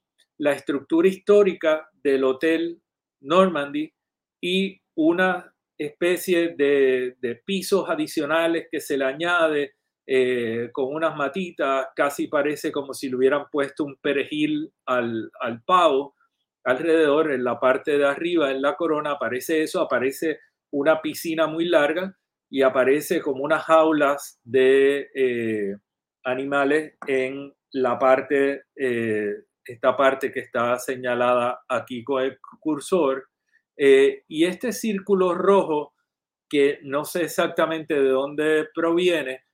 la 0.42 0.52
estructura 0.54 1.06
histórica 1.06 1.88
del 2.02 2.24
Hotel 2.24 2.82
Normandy 3.20 3.92
y 4.40 4.80
una 4.96 5.54
especie 5.78 6.56
de, 6.56 7.16
pisos 7.46 7.88
adicionales 7.88 8.66
que 8.68 8.80
se 8.80 8.96
le 8.96 9.04
añade 9.04 9.74
eh, 10.04 10.70
con 10.72 10.92
unas 10.92 11.14
matitas, 11.16 11.86
casi 11.94 12.26
parece 12.26 12.72
como 12.72 12.92
si 12.92 13.08
le 13.08 13.16
hubieran 13.16 13.44
puesto 13.52 13.84
un 13.84 13.96
perejil 14.02 14.72
al, 14.84 15.30
al 15.40 15.62
pavo. 15.62 16.16
Alrededor, 16.64 17.30
en 17.30 17.44
la 17.44 17.60
parte 17.60 17.96
de 17.96 18.04
arriba, 18.04 18.50
en 18.50 18.62
la 18.62 18.74
corona, 18.74 19.12
aparece 19.12 19.62
eso, 19.62 19.80
aparece 19.80 20.40
una 20.72 21.00
piscina 21.00 21.46
muy 21.46 21.66
larga 21.66 22.16
y 22.50 22.62
aparece 22.62 23.20
como 23.20 23.44
unas 23.44 23.62
jaulas 23.62 24.40
de 24.42 25.08
eh, 25.14 25.76
animales 26.24 26.94
en 27.06 27.54
la 27.70 27.96
parte, 27.96 28.64
eh, 28.74 29.34
esta 29.64 29.96
parte 29.96 30.30
que 30.32 30.40
está 30.40 30.78
señalada 30.78 31.60
aquí 31.68 32.04
con 32.04 32.22
el 32.22 32.38
cursor. 32.60 33.28
y 33.76 34.44
este 34.44 34.72
círculo 34.72 35.34
rojo, 35.34 35.94
que 36.48 36.78
no 36.82 37.04
sé 37.04 37.24
exactamente 37.24 37.94
de 37.94 38.08
dónde 38.10 38.68
proviene, 38.74 39.44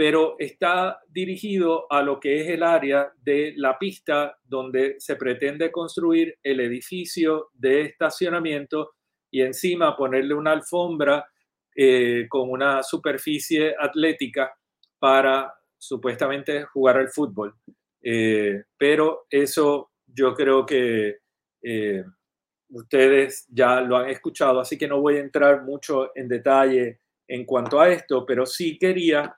pero 0.00 0.36
está 0.38 0.98
dirigido 1.08 1.86
a 1.92 2.00
lo 2.00 2.18
que 2.18 2.40
es 2.40 2.48
el 2.48 2.62
área 2.62 3.12
de 3.22 3.52
la 3.56 3.78
pista 3.78 4.38
donde 4.42 4.96
se 4.98 5.14
pretende 5.16 5.70
construir 5.70 6.38
el 6.42 6.60
edificio 6.60 7.50
de 7.52 7.82
estacionamiento 7.82 8.92
y 9.30 9.42
encima 9.42 9.94
ponerle 9.96 10.32
una 10.32 10.52
alfombra 10.52 11.28
eh, 11.76 12.26
con 12.30 12.50
una 12.50 12.82
superficie 12.82 13.74
atlética 13.78 14.50
para 14.98 15.52
supuestamente 15.76 16.64
jugar 16.64 16.96
al 16.96 17.10
fútbol. 17.10 17.54
Eh, 18.02 18.64
pero 18.76 19.26
eso 19.30 19.90
yo 20.06 20.34
creo 20.34 20.64
que 20.64 21.18
eh, 21.62 22.04
ustedes 22.70 23.46
ya 23.48 23.80
lo 23.80 23.96
han 23.96 24.08
escuchado, 24.08 24.60
así 24.60 24.78
que 24.78 24.88
no 24.88 25.00
voy 25.00 25.16
a 25.16 25.20
entrar 25.20 25.62
mucho 25.64 26.10
en 26.14 26.28
detalle 26.28 27.00
en 27.28 27.44
cuanto 27.44 27.80
a 27.80 27.88
esto, 27.90 28.24
pero 28.26 28.46
sí 28.46 28.78
quería 28.78 29.36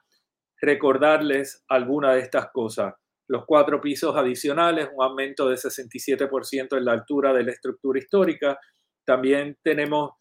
recordarles 0.61 1.63
alguna 1.67 2.13
de 2.13 2.21
estas 2.21 2.49
cosas. 2.51 2.93
Los 3.27 3.45
cuatro 3.45 3.79
pisos 3.81 4.15
adicionales, 4.15 4.89
un 4.93 5.03
aumento 5.03 5.49
de 5.49 5.55
67% 5.55 6.77
en 6.77 6.85
la 6.85 6.93
altura 6.93 7.33
de 7.33 7.43
la 7.43 7.51
estructura 7.51 7.99
histórica. 7.99 8.59
También 9.05 9.57
tenemos 9.61 10.11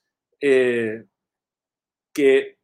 eh, 0.41 1.05
que 2.13 2.59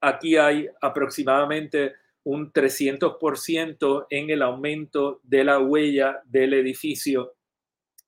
aquí 0.00 0.36
hay 0.36 0.68
aproximadamente 0.80 1.94
un 2.24 2.52
300% 2.52 4.06
en 4.10 4.30
el 4.30 4.42
aumento 4.42 5.20
de 5.22 5.44
la 5.44 5.58
huella 5.58 6.20
del 6.24 6.54
edificio 6.54 7.34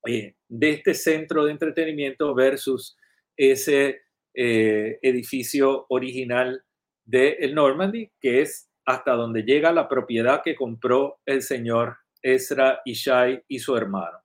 eh, 0.07 0.35
de 0.49 0.71
este 0.71 0.95
centro 0.95 1.45
de 1.45 1.53
entretenimiento 1.53 2.35
versus 2.35 2.97
ese 3.37 4.03
eh, 4.35 4.99
edificio 5.03 5.87
original 5.89 6.65
de 7.05 7.37
el 7.41 7.55
Normandy, 7.55 8.11
que 8.21 8.43
es 8.43 8.71
hasta 8.85 9.13
donde 9.13 9.43
llega 9.43 9.73
la 9.73 9.89
propiedad 9.89 10.43
que 10.43 10.57
compró 10.57 11.21
el 11.25 11.43
señor 11.43 11.99
Ezra 12.23 12.81
Ishai 12.85 13.45
y 13.49 13.59
su 13.59 13.77
hermano. 13.77 14.19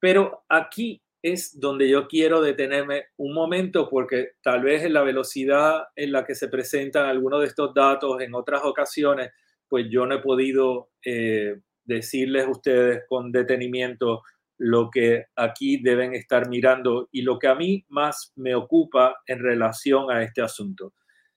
Pero 0.00 0.44
aquí 0.48 1.02
es 1.22 1.58
donde 1.58 1.88
yo 1.88 2.08
quiero 2.08 2.42
detenerme 2.42 3.04
un 3.16 3.32
momento 3.32 3.88
porque 3.88 4.32
tal 4.42 4.62
vez 4.62 4.82
en 4.82 4.92
la 4.92 5.02
velocidad 5.02 5.84
en 5.94 6.10
la 6.10 6.24
que 6.24 6.34
se 6.34 6.48
presentan 6.48 7.06
algunos 7.06 7.40
de 7.40 7.46
estos 7.46 7.72
datos 7.72 8.20
en 8.20 8.34
otras 8.34 8.62
ocasiones, 8.64 9.30
pues 9.68 9.86
yo 9.88 10.04
no 10.04 10.16
he 10.16 10.20
podido 10.20 10.90
eh, 11.04 11.60
decirles 11.84 12.46
a 12.46 12.50
ustedes 12.50 13.04
con 13.08 13.30
detenimiento 13.30 14.22
lo 14.58 14.90
que 14.90 15.26
aquí 15.36 15.80
deben 15.80 16.14
estar 16.14 16.48
mirando 16.48 17.08
y 17.12 17.22
lo 17.22 17.38
que 17.38 17.46
a 17.48 17.54
mí 17.54 17.84
más 17.88 18.32
me 18.36 18.54
ocupa 18.54 19.16
en 19.26 19.38
relación 19.38 20.10
a 20.10 20.22
este 20.22 20.42
asunto. 20.42 20.92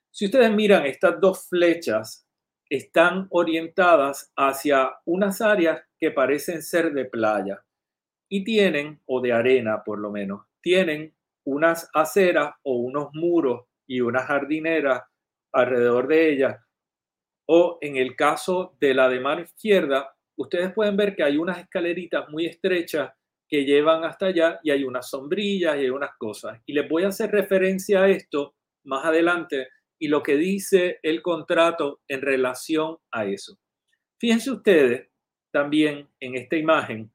Si 0.10 0.26
ustedes 0.26 0.52
miran 0.52 0.86
estas 0.86 1.20
dos 1.22 1.48
flechas, 1.48 2.28
están 2.70 3.28
orientadas 3.30 4.32
hacia 4.36 4.92
unas 5.06 5.42
áreas 5.42 5.82
que 6.00 6.10
parecen 6.10 6.64
ser 6.64 6.92
de 6.94 7.06
playa 7.06 7.66
y 8.30 8.44
tienen, 8.44 9.02
o 9.06 9.22
de 9.22 9.34
arena 9.34 9.84
por 9.84 10.00
lo 10.00 10.12
menos, 10.12 10.42
tienen 10.62 11.14
unas 11.46 11.90
aceras 11.94 12.54
o 12.64 12.76
unos 12.78 13.10
muros 13.14 13.66
y 13.88 14.02
unas 14.02 14.26
jardineras 14.26 15.04
alrededor 15.52 16.08
de 16.08 16.32
ellas. 16.32 16.58
O 17.48 17.78
en 17.82 17.98
el 17.98 18.16
caso 18.16 18.76
de 18.80 18.94
la 18.94 19.08
de 19.08 19.20
mano 19.20 19.42
izquierda, 19.42 20.16
ustedes 20.36 20.74
pueden 20.74 20.98
ver 20.98 21.16
que 21.16 21.24
hay 21.24 21.38
unas 21.38 21.60
escaleritas 21.60 22.28
muy 22.30 22.48
estrechas 22.48 23.12
que 23.48 23.64
llevan 23.64 24.04
hasta 24.04 24.28
allá 24.28 24.60
y 24.64 24.72
hay 24.72 24.84
unas 24.84 25.10
sombrillas 25.10 25.76
y 25.76 25.82
hay 25.82 25.90
unas 25.90 26.18
cosas. 26.18 26.60
Y 26.66 26.74
les 26.74 26.90
voy 26.90 27.04
a 27.04 27.10
hacer 27.10 27.32
referencia 27.32 28.04
a 28.04 28.10
esto 28.10 28.56
más 28.84 29.06
adelante 29.06 29.68
y 30.00 30.08
lo 30.08 30.24
que 30.24 30.36
dice 30.36 31.00
el 31.04 31.22
contrato 31.22 32.02
en 32.08 32.22
relación 32.22 32.98
a 33.12 33.26
eso. 33.26 33.60
Fíjense 34.20 34.52
ustedes 34.52 35.10
también 35.52 36.10
en 36.20 36.36
esta 36.36 36.56
imagen, 36.58 37.12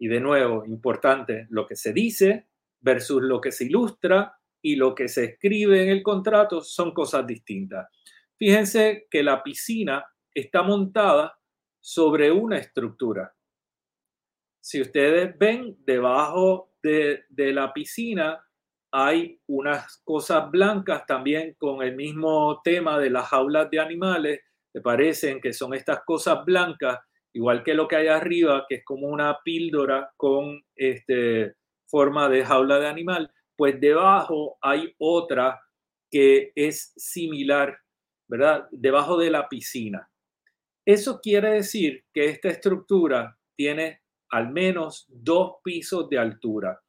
y 0.00 0.08
de 0.08 0.18
nuevo, 0.18 0.64
importante, 0.64 1.46
lo 1.50 1.66
que 1.66 1.76
se 1.76 1.92
dice 1.92 2.48
versus 2.80 3.22
lo 3.22 3.38
que 3.38 3.52
se 3.52 3.66
ilustra 3.66 4.34
y 4.62 4.76
lo 4.76 4.94
que 4.94 5.08
se 5.08 5.24
escribe 5.24 5.82
en 5.82 5.90
el 5.90 6.02
contrato 6.02 6.62
son 6.62 6.92
cosas 6.92 7.26
distintas. 7.26 7.86
Fíjense 8.38 9.06
que 9.10 9.22
la 9.22 9.42
piscina 9.42 10.02
está 10.32 10.62
montada 10.62 11.38
sobre 11.78 12.32
una 12.32 12.56
estructura. 12.56 13.34
Si 14.58 14.80
ustedes 14.80 15.36
ven, 15.36 15.76
debajo 15.84 16.72
de, 16.82 17.24
de 17.28 17.52
la 17.52 17.70
piscina 17.72 18.42
hay 18.90 19.38
unas 19.48 19.98
cosas 19.98 20.50
blancas 20.50 21.04
también 21.06 21.54
con 21.58 21.82
el 21.82 21.94
mismo 21.94 22.62
tema 22.64 22.98
de 22.98 23.10
las 23.10 23.28
jaulas 23.28 23.70
de 23.70 23.80
animales, 23.80 24.40
que 24.72 24.80
parecen 24.80 25.42
que 25.42 25.52
son 25.52 25.74
estas 25.74 26.00
cosas 26.06 26.42
blancas, 26.44 27.00
igual 27.32 27.62
que 27.62 27.74
lo 27.74 27.88
que 27.88 27.96
hay 27.96 28.08
arriba, 28.08 28.66
que 28.68 28.76
es 28.76 28.84
como 28.84 29.08
una 29.08 29.38
píldora 29.44 30.12
con 30.16 30.62
este, 30.74 31.54
forma 31.86 32.28
de 32.28 32.44
jaula 32.44 32.78
de 32.78 32.88
animal, 32.88 33.30
pues 33.56 33.80
debajo 33.80 34.56
hay 34.62 34.94
otra 34.98 35.60
que 36.10 36.52
es 36.54 36.92
similar, 36.96 37.78
¿verdad? 38.28 38.66
Debajo 38.70 39.18
de 39.18 39.30
la 39.30 39.48
piscina. 39.48 40.08
Eso 40.84 41.20
quiere 41.20 41.50
decir 41.50 42.04
que 42.12 42.26
esta 42.26 42.48
estructura 42.48 43.38
tiene 43.54 44.00
al 44.30 44.50
menos 44.50 45.06
dos 45.08 45.56
pisos 45.62 46.08
de 46.08 46.18
altura. 46.18 46.80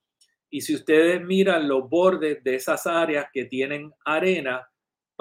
Y 0.49 0.61
si 0.61 0.75
ustedes 0.75 1.21
miran 1.21 1.67
los 1.67 1.89
bordes 1.89 2.43
de 2.43 2.55
esas 2.55 2.87
áreas 2.87 3.27
que 3.33 3.45
tienen 3.45 3.91
arena, 4.05 4.67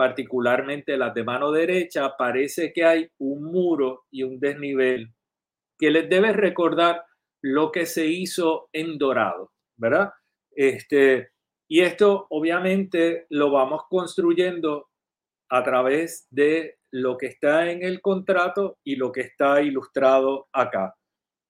particularmente 0.01 0.97
las 0.97 1.13
de 1.13 1.25
mano 1.25 1.53
derecha, 1.53 2.17
parece 2.17 2.73
que 2.73 2.87
hay 2.87 3.11
un 3.19 3.45
muro 3.45 4.07
y 4.11 4.23
un 4.23 4.41
desnivel 4.41 5.13
que 5.79 5.91
les 5.91 6.09
debe 6.09 6.33
recordar 6.33 7.05
lo 7.43 7.71
que 7.71 7.85
se 7.85 8.07
hizo 8.07 8.71
en 8.73 8.97
Dorado, 8.97 9.53
¿verdad? 9.77 10.11
Este, 10.53 11.33
y 11.69 11.81
esto 11.81 12.27
obviamente 12.31 13.27
lo 13.29 13.51
vamos 13.51 13.83
construyendo 13.91 14.89
a 15.51 15.63
través 15.63 16.27
de 16.31 16.79
lo 16.91 17.19
que 17.19 17.27
está 17.27 17.71
en 17.71 17.85
el 17.85 18.01
contrato 18.01 18.79
y 18.83 18.97
lo 18.97 19.13
que 19.13 19.21
está 19.21 19.61
ilustrado 19.61 20.49
acá. 20.51 20.97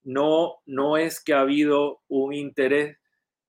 No, 0.03 0.57
no 0.67 0.97
es 0.97 1.23
que 1.23 1.35
ha 1.35 1.43
habido 1.43 2.01
un 2.09 2.35
interés 2.35 2.99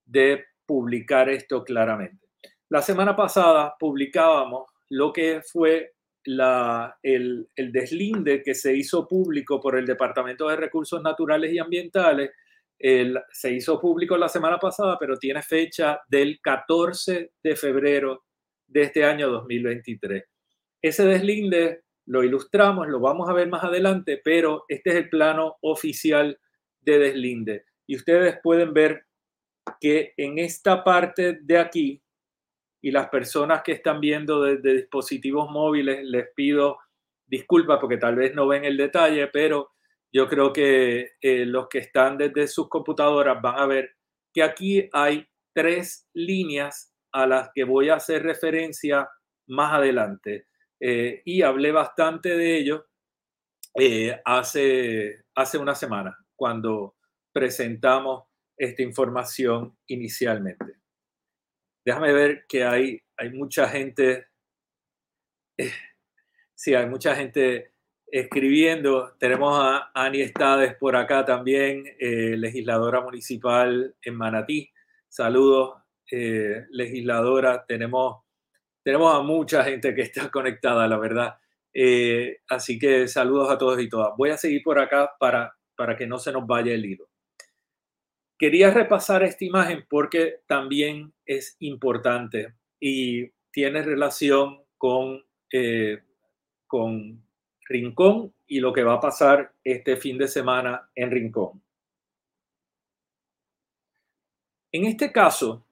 de 0.06 0.46
publicar 0.68 1.28
esto 1.28 1.64
claramente. 1.64 2.28
La 2.70 2.84
semana 2.84 3.16
pasada 3.16 3.76
publicábamos 3.80 4.71
lo 4.92 5.14
que 5.14 5.42
fue 5.42 5.94
el, 6.26 7.48
deslinde 7.56 8.44
que 8.44 8.54
se 8.54 8.76
hizo 8.76 9.08
público 9.08 9.60
por 9.60 9.78
el 9.78 9.86
Departamento 9.86 10.50
de 10.50 10.58
Recursos 10.58 11.02
Naturales 11.02 11.54
y 11.54 11.60
Ambientales. 11.60 12.32
Se 12.78 13.54
hizo 13.54 13.80
público 13.80 14.18
la 14.18 14.28
semana 14.28 14.60
pasada, 14.60 14.98
pero 15.00 15.18
tiene 15.18 15.42
fecha 15.42 16.02
del 16.10 16.40
14 16.42 17.32
de 17.42 17.56
febrero 17.56 18.26
de 18.68 18.82
este 18.84 19.06
año 19.06 19.30
2023. 19.30 20.24
Ese 20.82 21.06
deslinde 21.06 21.84
lo 22.06 22.24
ilustramos, 22.24 22.88
lo 22.90 23.00
vamos 23.00 23.30
a 23.30 23.34
ver 23.34 23.48
más 23.48 23.64
adelante, 23.64 24.20
pero 24.22 24.66
este 24.68 24.90
es 24.90 24.96
el 24.98 25.10
plano 25.10 25.56
oficial 25.62 26.38
de 26.82 27.00
deslinde. 27.00 27.64
Y 27.88 27.96
ustedes 27.96 28.40
pueden 28.44 28.74
ver 28.74 29.06
que 29.80 30.14
en 30.18 30.38
esta 30.38 30.84
parte 30.84 31.40
de 31.42 31.58
aquí, 31.58 32.02
y 32.82 32.92
las 32.92 33.10
personas 33.10 33.62
que 33.64 33.74
están 33.74 34.00
viendo 34.02 34.42
desde 34.42 34.74
dispositivos 34.74 35.50
móviles, 35.50 36.04
les 36.04 36.28
pido 36.36 36.80
disculpas 37.28 37.80
porque 37.80 37.98
tal 37.98 38.16
vez 38.16 38.34
no 38.34 38.48
ven 38.48 38.66
el 38.66 38.76
detalle, 38.76 39.28
pero 39.28 39.72
yo 40.12 40.28
creo 40.28 40.52
que 40.52 41.12
eh, 41.22 41.46
los 41.46 41.70
que 41.70 41.80
están 41.80 42.18
desde 42.18 42.48
sus 42.48 42.68
computadoras 42.68 43.42
van 43.42 43.60
a 43.60 43.66
ver 43.66 43.96
que 44.34 44.44
aquí 44.44 44.90
hay 44.92 45.26
tres 45.54 46.10
líneas 46.14 46.94
a 47.14 47.28
las 47.28 47.50
que 47.54 47.64
voy 47.64 47.90
a 47.90 47.96
hacer 47.96 48.24
referencia 48.24 49.10
más 49.48 49.74
adelante. 49.74 50.48
Eh, 50.80 51.22
y 51.26 51.44
hablé 51.44 51.72
bastante 51.72 52.36
de 52.36 52.58
ello 52.58 52.88
eh, 53.76 54.20
hace, 54.26 55.24
hace 55.36 55.58
una 55.58 55.76
semana, 55.76 56.18
cuando 56.36 56.96
presentamos 57.32 58.24
esta 58.58 58.82
información 58.82 59.78
inicialmente. 59.88 60.81
Déjame 61.84 62.14
ver 62.14 62.46
que 62.48 62.64
hay, 62.64 63.02
hay 63.18 63.30
mucha 63.32 63.68
gente, 63.68 64.28
eh, 65.58 65.72
sí, 66.54 66.74
hay 66.74 66.88
mucha 66.88 67.16
gente 67.16 67.74
escribiendo. 68.08 69.16
Tenemos 69.20 69.58
a 69.60 69.92
Ani 69.94 70.22
Estades 70.22 70.76
por 70.76 70.96
acá 70.96 71.26
también, 71.26 71.86
legisladora 72.00 73.02
municipal 73.02 73.96
en 74.02 74.16
Manatí. 74.16 74.70
Saludos, 75.08 75.82
legisladora. 76.10 77.66
Tenemos 77.66 78.22
tenemos 78.84 79.14
a 79.14 79.22
mucha 79.22 79.64
gente 79.64 79.94
que 79.94 80.02
está 80.02 80.30
conectada, 80.30 80.88
la 80.88 80.98
verdad. 80.98 81.38
Eh, 81.74 82.40
así 82.50 82.80
que 82.80 83.08
saludos 83.08 83.52
a 83.52 83.58
todos 83.58 83.80
y 83.80 83.88
todas. 83.88 84.16
Voy 84.18 84.32
a 84.32 84.38
seguir 84.38 84.64
por 84.64 84.80
acá 84.80 85.12
para, 85.20 85.56
para 85.76 85.96
que 85.96 86.08
no 86.08 86.18
se 86.18 86.32
nos 86.32 86.46
vaya 86.46 86.74
el 86.74 86.86
hilo. 86.86 87.10
Quería 88.42 88.72
repasar 88.72 89.22
esta 89.22 89.46
imagen 89.46 89.86
porque 89.88 90.40
también 90.48 91.14
es 91.28 91.56
importante 91.60 92.56
y 92.80 93.30
tiene 93.52 93.84
relación 93.84 94.64
con, 94.80 95.24
eh, 95.52 96.02
con 96.66 97.24
Rincón 97.70 98.34
y 98.48 98.60
lo 98.60 98.74
que 98.74 98.84
va 98.84 98.96
a 98.96 99.00
pasar 99.00 99.54
este 99.64 99.96
fin 99.96 100.18
de 100.18 100.28
semana 100.28 100.90
en 100.96 101.12
Rincón. 101.12 101.62
En 104.72 104.86
este 104.86 105.12
caso, 105.12 105.64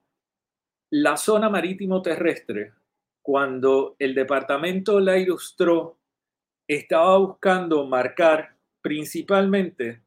la 0.90 1.16
zona 1.16 1.48
marítimo 1.48 2.00
terrestre 2.00 2.72
cuando 3.20 3.96
el 3.98 4.14
departamento 4.14 5.00
la 5.00 5.18
ilustró, 5.18 5.98
estaba 6.68 7.18
buscando 7.18 7.84
marcar 7.84 8.54
principalmente 8.80 10.02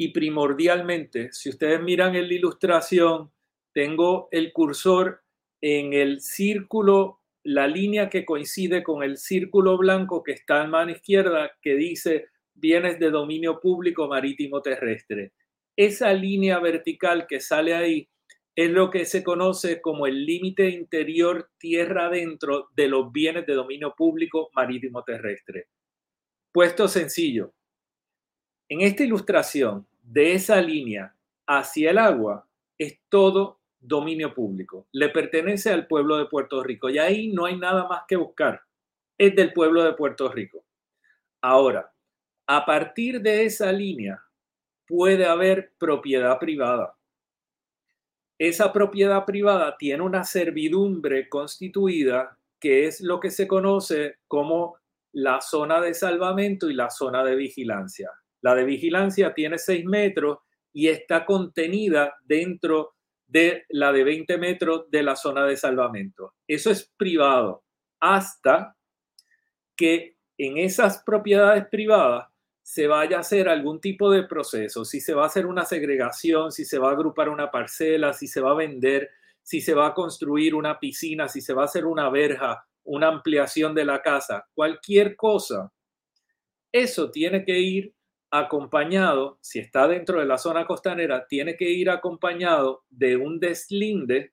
y 0.00 0.12
primordialmente, 0.12 1.32
si 1.32 1.50
ustedes 1.50 1.82
miran 1.82 2.14
en 2.14 2.28
la 2.28 2.34
ilustración, 2.34 3.32
tengo 3.74 4.28
el 4.30 4.52
cursor 4.52 5.22
en 5.60 5.92
el 5.92 6.20
círculo, 6.20 7.20
la 7.42 7.66
línea 7.66 8.08
que 8.08 8.24
coincide 8.24 8.84
con 8.84 9.02
el 9.02 9.18
círculo 9.18 9.76
blanco 9.76 10.22
que 10.22 10.32
está 10.32 10.62
en 10.62 10.70
mano 10.70 10.92
izquierda, 10.92 11.50
que 11.60 11.74
dice 11.74 12.28
bienes 12.54 13.00
de 13.00 13.10
dominio 13.10 13.58
público 13.60 14.06
marítimo 14.06 14.62
terrestre. 14.62 15.32
Esa 15.76 16.12
línea 16.12 16.60
vertical 16.60 17.26
que 17.28 17.40
sale 17.40 17.74
ahí 17.74 18.08
es 18.54 18.70
lo 18.70 18.90
que 18.90 19.04
se 19.04 19.24
conoce 19.24 19.80
como 19.80 20.06
el 20.06 20.24
límite 20.24 20.68
interior 20.68 21.50
tierra 21.58 22.06
adentro 22.06 22.68
de 22.76 22.86
los 22.86 23.10
bienes 23.10 23.46
de 23.46 23.54
dominio 23.54 23.94
público 23.96 24.50
marítimo 24.54 25.02
terrestre. 25.02 25.66
Puesto 26.52 26.86
sencillo, 26.86 27.52
en 28.68 28.82
esta 28.82 29.02
ilustración 29.02 29.87
de 30.10 30.34
esa 30.34 30.60
línea 30.60 31.14
hacia 31.46 31.90
el 31.90 31.98
agua 31.98 32.46
es 32.76 32.98
todo 33.08 33.60
dominio 33.80 34.34
público, 34.34 34.86
le 34.92 35.08
pertenece 35.08 35.70
al 35.70 35.86
pueblo 35.86 36.16
de 36.16 36.26
Puerto 36.26 36.62
Rico 36.62 36.90
y 36.90 36.98
ahí 36.98 37.28
no 37.28 37.44
hay 37.44 37.56
nada 37.56 37.86
más 37.86 38.02
que 38.08 38.16
buscar, 38.16 38.62
es 39.16 39.34
del 39.36 39.52
pueblo 39.52 39.82
de 39.82 39.92
Puerto 39.92 40.28
Rico. 40.28 40.64
Ahora, 41.40 41.92
a 42.46 42.64
partir 42.64 43.20
de 43.20 43.44
esa 43.44 43.70
línea 43.70 44.22
puede 44.86 45.26
haber 45.26 45.72
propiedad 45.78 46.38
privada 46.38 46.98
esa 48.38 48.72
propiedad 48.72 49.24
privada 49.24 49.76
tiene 49.76 50.02
una 50.04 50.22
servidumbre 50.22 51.28
constituida 51.28 52.38
que 52.60 52.86
es 52.86 53.00
lo 53.00 53.18
que 53.18 53.30
se 53.30 53.48
conoce 53.48 54.18
como 54.28 54.76
la 55.12 55.40
zona 55.40 55.80
de 55.80 55.92
salvamento 55.92 56.70
y 56.70 56.74
la 56.74 56.88
zona 56.88 57.24
de 57.24 57.34
vigilancia. 57.34 58.10
La 58.40 58.54
de 58.54 58.64
vigilancia 58.64 59.34
tiene 59.34 59.58
6 59.58 59.84
metros 59.84 60.38
y 60.72 60.88
está 60.88 61.24
contenida 61.24 62.14
dentro 62.24 62.94
de 63.26 63.64
la 63.68 63.92
de 63.92 64.04
20 64.04 64.38
metros 64.38 64.90
de 64.90 65.02
la 65.02 65.16
zona 65.16 65.44
de 65.44 65.56
salvamento. 65.56 66.34
Eso 66.46 66.70
es 66.70 66.90
privado 66.96 67.64
hasta 68.00 68.76
que 69.76 70.16
en 70.38 70.56
esas 70.58 71.02
propiedades 71.04 71.66
privadas 71.68 72.28
se 72.62 72.86
vaya 72.86 73.16
a 73.16 73.20
hacer 73.20 73.48
algún 73.48 73.80
tipo 73.80 74.10
de 74.10 74.24
proceso, 74.24 74.84
si 74.84 75.00
se 75.00 75.14
va 75.14 75.24
a 75.24 75.26
hacer 75.26 75.46
una 75.46 75.64
segregación, 75.64 76.52
si 76.52 76.64
se 76.64 76.78
va 76.78 76.90
a 76.90 76.92
agrupar 76.92 77.30
una 77.30 77.50
parcela, 77.50 78.12
si 78.12 78.26
se 78.26 78.42
va 78.42 78.50
a 78.50 78.56
vender, 78.56 79.10
si 79.42 79.62
se 79.62 79.72
va 79.72 79.86
a 79.86 79.94
construir 79.94 80.54
una 80.54 80.78
piscina, 80.78 81.28
si 81.28 81.40
se 81.40 81.54
va 81.54 81.62
a 81.62 81.64
hacer 81.64 81.86
una 81.86 82.10
verja, 82.10 82.66
una 82.84 83.08
ampliación 83.08 83.74
de 83.74 83.86
la 83.86 84.02
casa, 84.02 84.46
cualquier 84.52 85.16
cosa, 85.16 85.72
eso 86.70 87.10
tiene 87.10 87.44
que 87.44 87.58
ir 87.58 87.94
acompañado, 88.30 89.38
si 89.40 89.58
está 89.58 89.88
dentro 89.88 90.20
de 90.20 90.26
la 90.26 90.38
zona 90.38 90.66
costanera, 90.66 91.26
tiene 91.26 91.56
que 91.56 91.70
ir 91.70 91.90
acompañado 91.90 92.84
de 92.90 93.16
un 93.16 93.40
deslinde 93.40 94.32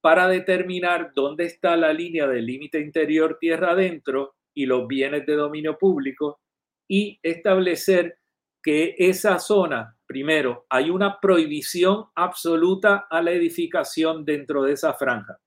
para 0.00 0.28
determinar 0.28 1.12
dónde 1.14 1.44
está 1.44 1.76
la 1.76 1.92
línea 1.92 2.26
del 2.26 2.46
límite 2.46 2.80
interior 2.80 3.38
tierra 3.40 3.72
adentro 3.72 4.36
y 4.54 4.66
los 4.66 4.86
bienes 4.86 5.26
de 5.26 5.34
dominio 5.34 5.78
público 5.78 6.40
y 6.88 7.18
establecer 7.22 8.18
que 8.62 8.94
esa 8.98 9.38
zona, 9.38 9.96
primero, 10.06 10.66
hay 10.68 10.90
una 10.90 11.20
prohibición 11.20 12.06
absoluta 12.14 13.06
a 13.10 13.22
la 13.22 13.32
edificación 13.32 14.24
dentro 14.24 14.62
de 14.62 14.72
esa 14.72 14.94
franja. 14.94 15.38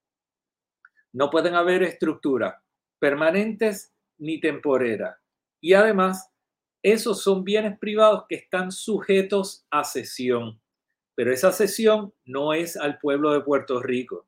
No 1.14 1.30
pueden 1.30 1.56
haber 1.56 1.84
estructuras 1.84 2.56
permanentes 3.00 3.94
ni 4.20 4.40
temporeras. 4.40 5.18
Y 5.62 5.74
además, 5.74 6.32
esos 6.82 7.22
son 7.22 7.44
bienes 7.44 7.78
privados 7.78 8.24
que 8.30 8.36
están 8.36 8.72
sujetos 8.72 9.66
a 9.70 9.84
cesión. 9.84 10.62
Pero 11.16 11.34
esa 11.34 11.52
cesión 11.52 12.14
no 12.26 12.54
es 12.54 12.78
al 12.78 12.98
pueblo 13.00 13.34
de 13.34 13.42
Puerto 13.42 13.82
Rico. 13.82 14.28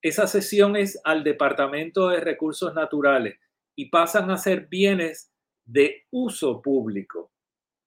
Esa 0.00 0.26
cesión 0.26 0.76
es 0.76 0.98
al 1.04 1.22
Departamento 1.22 2.08
de 2.08 2.20
Recursos 2.20 2.74
Naturales 2.74 3.38
y 3.76 3.90
pasan 3.90 4.30
a 4.30 4.38
ser 4.38 4.66
bienes 4.66 5.30
de 5.66 6.06
uso 6.10 6.62
público. 6.62 7.30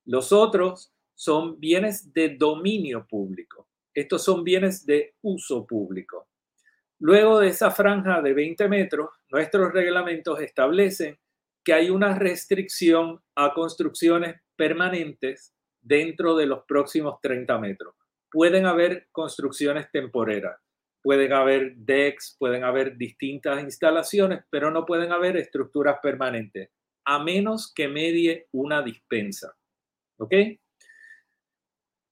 Los 0.06 0.32
otros 0.32 0.94
son 1.16 1.60
bienes 1.60 2.14
de 2.14 2.36
dominio 2.38 3.08
público. 3.08 3.68
Estos 3.94 4.24
son 4.24 4.44
bienes 4.44 4.86
de 4.86 5.16
uso 5.22 5.66
público. 5.66 6.28
Luego 7.00 7.40
de 7.40 7.50
esa 7.50 7.72
franja 7.72 8.22
de 8.22 8.34
20 8.34 8.68
metros, 8.70 9.10
nuestros 9.30 9.74
reglamentos 9.74 10.40
establecen 10.40 11.18
que 11.64 11.74
hay 11.74 11.90
una 11.90 12.18
restricción 12.18 13.22
a 13.36 13.54
construcciones 13.54 14.36
permanentes 14.56 15.54
dentro 15.82 16.36
de 16.36 16.46
los 16.46 16.64
próximos 16.66 17.20
30 17.22 17.58
metros. 17.60 17.96
Pueden 18.32 18.66
haber 18.66 19.08
construcciones 19.12 19.92
temporeras, 19.92 20.60
pueden 21.02 21.34
haber 21.34 21.76
decks, 21.76 22.36
pueden 22.40 22.64
haber 22.64 22.98
distintas 22.98 23.62
instalaciones, 23.62 24.44
pero 24.50 24.72
no 24.72 24.86
pueden 24.86 25.12
haber 25.12 25.38
estructuras 25.38 25.98
permanentes, 26.02 26.70
a 27.06 27.24
menos 27.24 27.72
que 27.74 27.88
medie 27.88 28.48
una 28.52 28.82
dispensa. 28.82 29.56
¿Ok? 30.18 30.34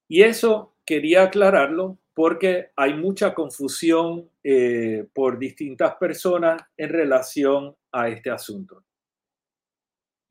Y 0.07 0.23
eso 0.23 0.75
quería 0.85 1.23
aclararlo 1.23 1.97
porque 2.13 2.71
hay 2.75 2.93
mucha 2.93 3.33
confusión 3.33 4.29
eh, 4.43 5.07
por 5.13 5.39
distintas 5.39 5.95
personas 5.95 6.61
en 6.75 6.89
relación 6.89 7.75
a 7.91 8.09
este 8.09 8.29
asunto. 8.29 8.83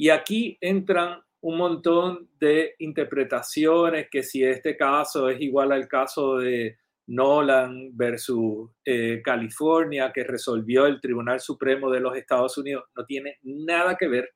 Y 0.00 0.08
aquí 0.08 0.56
entran 0.62 1.20
un 1.42 1.58
montón 1.58 2.30
de 2.38 2.74
interpretaciones, 2.78 4.08
que 4.10 4.22
si 4.22 4.42
este 4.42 4.74
caso 4.74 5.28
es 5.28 5.38
igual 5.42 5.72
al 5.72 5.88
caso 5.88 6.38
de 6.38 6.78
Nolan 7.08 7.94
versus 7.94 8.70
eh, 8.82 9.20
California, 9.22 10.10
que 10.10 10.24
resolvió 10.24 10.86
el 10.86 11.02
Tribunal 11.02 11.38
Supremo 11.40 11.90
de 11.90 12.00
los 12.00 12.16
Estados 12.16 12.56
Unidos, 12.56 12.84
no 12.96 13.04
tiene 13.04 13.40
nada 13.42 13.98
que 13.98 14.08
ver 14.08 14.30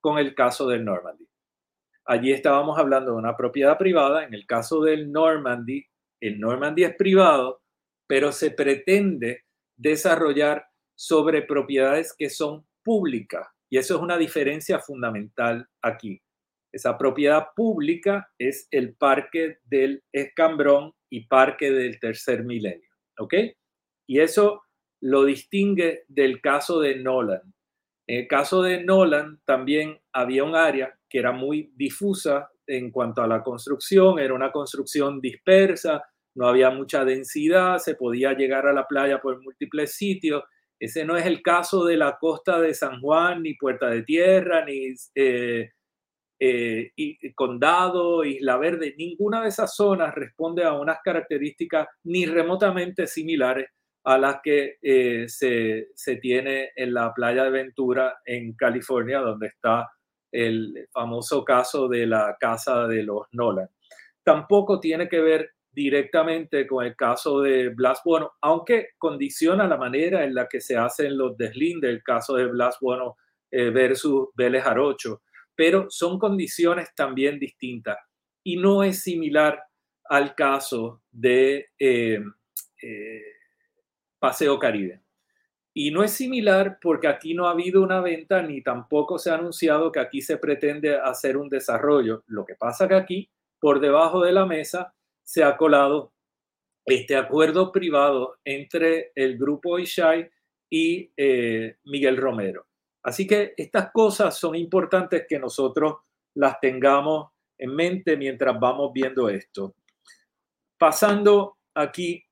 con 0.00 0.16
el 0.18 0.34
caso 0.34 0.66
del 0.66 0.86
Normandy. 0.86 1.28
Allí 2.06 2.32
estábamos 2.32 2.78
hablando 2.78 3.10
de 3.10 3.18
una 3.18 3.36
propiedad 3.36 3.76
privada, 3.76 4.24
en 4.24 4.32
el 4.32 4.46
caso 4.46 4.80
del 4.80 5.12
Normandy, 5.12 5.84
el 6.18 6.40
Normandy 6.40 6.84
es 6.84 6.96
privado, 6.96 7.60
pero 8.06 8.32
se 8.32 8.52
pretende 8.52 9.44
desarrollar 9.76 10.64
sobre 10.94 11.42
propiedades 11.42 12.14
que 12.16 12.30
son 12.30 12.66
públicas. 12.82 13.46
Y 13.70 13.78
eso 13.78 13.96
es 13.96 14.02
una 14.02 14.18
diferencia 14.18 14.78
fundamental 14.80 15.66
aquí. 15.80 16.20
Esa 16.72 16.98
propiedad 16.98 17.48
pública 17.54 18.30
es 18.38 18.68
el 18.70 18.94
Parque 18.94 19.58
del 19.64 20.02
Escambrón 20.12 20.92
y 21.08 21.26
Parque 21.26 21.70
del 21.70 21.98
Tercer 21.98 22.44
Milenio. 22.44 22.90
¿Ok? 23.18 23.34
Y 24.06 24.20
eso 24.20 24.62
lo 25.00 25.24
distingue 25.24 26.04
del 26.08 26.40
caso 26.40 26.80
de 26.80 26.96
Nolan. 26.96 27.42
En 28.06 28.20
el 28.20 28.28
caso 28.28 28.62
de 28.62 28.82
Nolan 28.82 29.40
también 29.44 30.00
había 30.12 30.44
un 30.44 30.56
área 30.56 30.98
que 31.08 31.18
era 31.18 31.32
muy 31.32 31.72
difusa 31.76 32.50
en 32.66 32.90
cuanto 32.90 33.22
a 33.22 33.26
la 33.26 33.42
construcción, 33.42 34.18
era 34.18 34.34
una 34.34 34.52
construcción 34.52 35.20
dispersa, 35.20 36.02
no 36.34 36.46
había 36.46 36.70
mucha 36.70 37.04
densidad, 37.04 37.78
se 37.78 37.96
podía 37.96 38.32
llegar 38.32 38.66
a 38.66 38.72
la 38.72 38.86
playa 38.86 39.20
por 39.20 39.42
múltiples 39.42 39.94
sitios. 39.94 40.42
Ese 40.80 41.04
no 41.04 41.16
es 41.16 41.26
el 41.26 41.42
caso 41.42 41.84
de 41.84 41.98
la 41.98 42.16
costa 42.18 42.58
de 42.58 42.72
San 42.72 43.00
Juan, 43.00 43.42
ni 43.42 43.54
Puerta 43.54 43.90
de 43.90 44.02
Tierra, 44.02 44.64
ni 44.64 44.94
eh, 45.14 45.70
eh, 46.40 46.92
Condado, 47.34 48.24
Isla 48.24 48.56
Verde. 48.56 48.94
Ninguna 48.96 49.42
de 49.42 49.48
esas 49.48 49.76
zonas 49.76 50.14
responde 50.14 50.64
a 50.64 50.72
unas 50.72 50.98
características 51.04 51.86
ni 52.04 52.24
remotamente 52.24 53.06
similares 53.06 53.68
a 54.04 54.16
las 54.16 54.40
que 54.42 54.78
eh, 54.80 55.26
se, 55.28 55.88
se 55.94 56.16
tiene 56.16 56.70
en 56.74 56.94
la 56.94 57.12
playa 57.12 57.44
de 57.44 57.50
Ventura 57.50 58.18
en 58.24 58.54
California, 58.54 59.18
donde 59.18 59.48
está 59.48 59.86
el 60.32 60.88
famoso 60.90 61.44
caso 61.44 61.88
de 61.88 62.06
la 62.06 62.36
casa 62.40 62.86
de 62.86 63.02
los 63.02 63.26
Nolan. 63.32 63.68
Tampoco 64.22 64.80
tiene 64.80 65.10
que 65.10 65.20
ver 65.20 65.50
directamente 65.72 66.66
con 66.66 66.84
el 66.84 66.96
caso 66.96 67.40
de 67.40 67.68
Blas 67.68 68.00
Bueno, 68.04 68.32
aunque 68.40 68.90
condiciona 68.98 69.66
la 69.66 69.76
manera 69.76 70.24
en 70.24 70.34
la 70.34 70.48
que 70.48 70.60
se 70.60 70.76
hacen 70.76 71.16
los 71.16 71.36
deslindes, 71.36 71.90
el 71.90 72.02
caso 72.02 72.34
de 72.34 72.46
Blas 72.46 72.78
Bueno 72.80 73.16
eh, 73.50 73.70
versus 73.70 74.28
Vélez 74.34 74.66
Arocho, 74.66 75.22
pero 75.54 75.86
son 75.90 76.18
condiciones 76.18 76.94
también 76.94 77.38
distintas 77.38 77.98
y 78.42 78.56
no 78.56 78.82
es 78.82 79.02
similar 79.02 79.62
al 80.04 80.34
caso 80.34 81.02
de 81.10 81.68
eh, 81.78 82.20
eh, 82.82 83.22
Paseo 84.18 84.58
Caribe. 84.58 85.02
Y 85.72 85.92
no 85.92 86.02
es 86.02 86.12
similar 86.12 86.78
porque 86.82 87.06
aquí 87.06 87.32
no 87.32 87.46
ha 87.46 87.52
habido 87.52 87.82
una 87.82 88.00
venta 88.00 88.42
ni 88.42 88.60
tampoco 88.60 89.18
se 89.18 89.30
ha 89.30 89.34
anunciado 89.34 89.92
que 89.92 90.00
aquí 90.00 90.20
se 90.20 90.36
pretende 90.36 90.96
hacer 90.96 91.36
un 91.36 91.48
desarrollo. 91.48 92.24
Lo 92.26 92.44
que 92.44 92.56
pasa 92.56 92.88
que 92.88 92.94
aquí, 92.94 93.30
por 93.60 93.78
debajo 93.78 94.20
de 94.24 94.32
la 94.32 94.46
mesa, 94.46 94.94
se 95.30 95.44
ha 95.44 95.56
colado 95.56 96.12
este 96.84 97.16
acuerdo 97.16 97.70
privado 97.70 98.40
entre 98.44 99.12
el 99.14 99.38
grupo 99.38 99.78
Ishai 99.78 100.28
y 100.68 101.12
eh, 101.16 101.76
Miguel 101.84 102.16
Romero. 102.16 102.66
Así 103.04 103.28
que 103.28 103.54
estas 103.56 103.92
cosas 103.92 104.36
son 104.36 104.56
importantes 104.56 105.26
que 105.28 105.38
nosotros 105.38 105.98
las 106.34 106.58
tengamos 106.58 107.30
en 107.56 107.76
mente 107.76 108.16
mientras 108.16 108.58
vamos 108.58 108.92
viendo 108.92 109.28
esto. 109.28 109.76
Pasando 110.76 111.58
aquí 111.74 112.24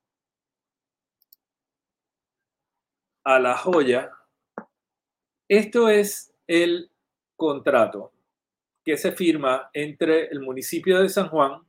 a 3.23 3.39
la 3.39 3.57
joya, 3.57 4.11
esto 5.47 5.89
es 5.89 6.35
el 6.49 6.91
contrato 7.37 8.13
que 8.85 8.97
se 8.97 9.13
firma 9.13 9.71
entre 9.73 10.27
el 10.27 10.41
municipio 10.41 11.01
de 11.01 11.09
San 11.09 11.29
Juan 11.29 11.68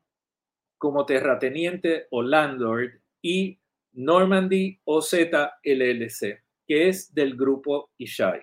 como 0.79 1.05
terrateniente 1.05 2.07
o 2.09 2.23
landlord 2.23 3.01
y 3.21 3.59
Normandy 3.93 4.79
OZ 4.85 5.13
LLC, 5.63 6.43
que 6.65 6.89
es 6.89 7.13
del 7.13 7.35
grupo 7.35 7.91
Ishai. 7.97 8.41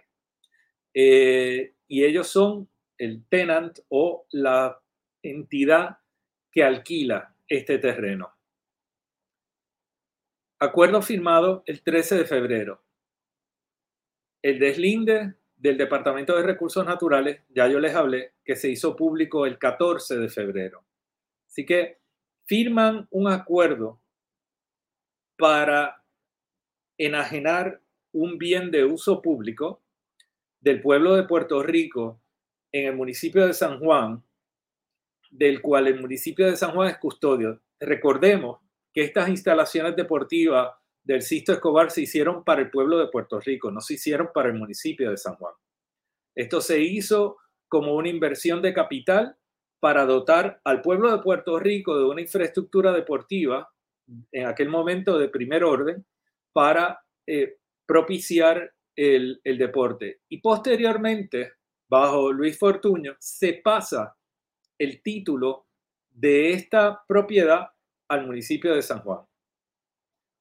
Eh, 0.94 1.74
y 1.88 2.04
ellos 2.04 2.28
son 2.28 2.68
el 2.98 3.24
tenant 3.28 3.78
o 3.88 4.26
la 4.30 4.80
entidad 5.22 5.98
que 6.52 6.62
alquila 6.62 7.34
este 7.48 7.78
terreno. 7.78 8.32
Acuerdo 10.58 11.02
firmado 11.02 11.62
el 11.66 11.82
13 11.82 12.18
de 12.18 12.24
febrero. 12.24 12.82
El 14.42 14.58
deslinde 14.58 15.34
del 15.56 15.78
Departamento 15.78 16.36
de 16.36 16.42
Recursos 16.42 16.84
Naturales, 16.84 17.42
ya 17.48 17.66
yo 17.66 17.80
les 17.80 17.94
hablé, 17.94 18.34
que 18.44 18.56
se 18.56 18.70
hizo 18.70 18.94
público 18.94 19.46
el 19.46 19.58
14 19.58 20.18
de 20.18 20.28
febrero. 20.28 20.84
Así 21.46 21.64
que 21.64 21.98
firman 22.46 23.06
un 23.10 23.28
acuerdo 23.28 24.00
para 25.36 26.02
enajenar 26.98 27.82
un 28.12 28.38
bien 28.38 28.70
de 28.70 28.84
uso 28.84 29.20
público 29.20 29.82
del 30.60 30.80
pueblo 30.80 31.14
de 31.14 31.24
Puerto 31.24 31.62
Rico 31.62 32.22
en 32.72 32.86
el 32.86 32.96
municipio 32.96 33.46
de 33.46 33.52
San 33.52 33.78
Juan, 33.78 34.24
del 35.30 35.60
cual 35.60 35.88
el 35.88 36.00
municipio 36.00 36.46
de 36.46 36.56
San 36.56 36.72
Juan 36.72 36.88
es 36.88 36.98
custodio. 36.98 37.60
Recordemos 37.78 38.60
que 38.92 39.02
estas 39.02 39.28
instalaciones 39.28 39.94
deportivas 39.94 40.72
del 41.04 41.22
Sisto 41.22 41.52
Escobar 41.52 41.90
se 41.90 42.02
hicieron 42.02 42.42
para 42.42 42.62
el 42.62 42.70
pueblo 42.70 42.98
de 42.98 43.08
Puerto 43.08 43.38
Rico, 43.40 43.70
no 43.70 43.80
se 43.80 43.94
hicieron 43.94 44.30
para 44.32 44.48
el 44.48 44.54
municipio 44.54 45.10
de 45.10 45.16
San 45.16 45.36
Juan. 45.36 45.54
Esto 46.34 46.60
se 46.60 46.80
hizo 46.80 47.36
como 47.68 47.94
una 47.94 48.08
inversión 48.08 48.62
de 48.62 48.72
capital 48.72 49.36
para 49.80 50.06
dotar 50.06 50.60
al 50.64 50.82
pueblo 50.82 51.10
de 51.10 51.22
Puerto 51.22 51.58
Rico 51.58 51.98
de 51.98 52.04
una 52.04 52.20
infraestructura 52.20 52.92
deportiva 52.92 53.68
en 54.32 54.46
aquel 54.46 54.68
momento 54.68 55.18
de 55.18 55.28
primer 55.28 55.64
orden 55.64 56.04
para 56.52 57.00
eh, 57.26 57.58
propiciar 57.86 58.72
el, 58.96 59.40
el 59.44 59.58
deporte. 59.58 60.20
Y 60.28 60.38
posteriormente, 60.40 61.52
bajo 61.88 62.32
Luis 62.32 62.58
Fortuño, 62.58 63.16
se 63.18 63.60
pasa 63.62 64.16
el 64.78 65.02
título 65.02 65.66
de 66.10 66.52
esta 66.52 67.02
propiedad 67.06 67.68
al 68.08 68.26
municipio 68.26 68.74
de 68.74 68.82
San 68.82 69.00
Juan. 69.00 69.24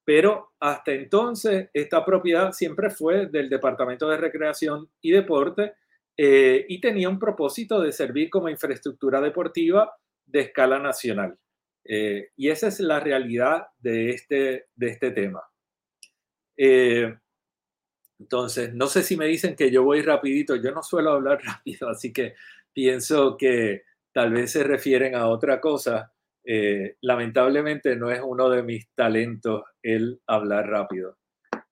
pero 0.05 0.53
hasta 0.59 0.91
entonces 0.93 1.69
esta 1.73 2.05
propiedad 2.05 2.51
siempre 2.51 2.91
fue 2.91 3.25
del 3.25 3.49
Departamento 3.49 4.07
de 4.07 4.17
Recreación 4.17 4.89
y 5.01 5.11
Deporte 5.11 5.73
eh, 6.17 6.65
y 6.69 6.79
tenía 6.79 7.09
un 7.09 7.19
propósito 7.19 7.81
de 7.81 7.91
servir 7.91 8.29
como 8.29 8.49
infraestructura 8.49 9.19
deportiva 9.19 9.91
de 10.25 10.41
escala 10.41 10.79
nacional. 10.79 11.37
Eh, 11.83 12.29
y 12.37 12.49
esa 12.49 12.67
es 12.67 12.79
la 12.79 12.99
realidad 12.99 13.67
de 13.77 14.11
este, 14.11 14.67
de 14.75 14.87
este 14.87 15.11
tema. 15.11 15.43
Eh, 16.57 17.13
entonces, 18.17 18.73
no 18.73 18.87
sé 18.87 19.03
si 19.03 19.17
me 19.17 19.27
dicen 19.27 19.55
que 19.55 19.69
yo 19.69 19.83
voy 19.83 20.01
rapidito, 20.01 20.55
yo 20.55 20.71
no 20.71 20.81
suelo 20.81 21.11
hablar 21.11 21.39
rápido, 21.43 21.89
así 21.89 22.13
que 22.13 22.35
pienso 22.73 23.35
que 23.37 23.83
tal 24.13 24.31
vez 24.31 24.51
se 24.51 24.63
refieren 24.63 25.15
a 25.15 25.27
otra 25.27 25.59
cosa. 25.59 26.11
Lamentablemente 27.01 27.95
no 27.95 28.11
es 28.11 28.21
uno 28.23 28.49
de 28.49 28.61
mis 28.61 28.87
talentos 28.93 29.63
el 29.81 30.21
hablar 30.27 30.67
rápido. 30.67 31.17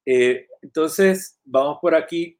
Entonces, 0.03 1.39
vamos 1.45 1.77
por 1.79 1.93
aquí 1.93 2.39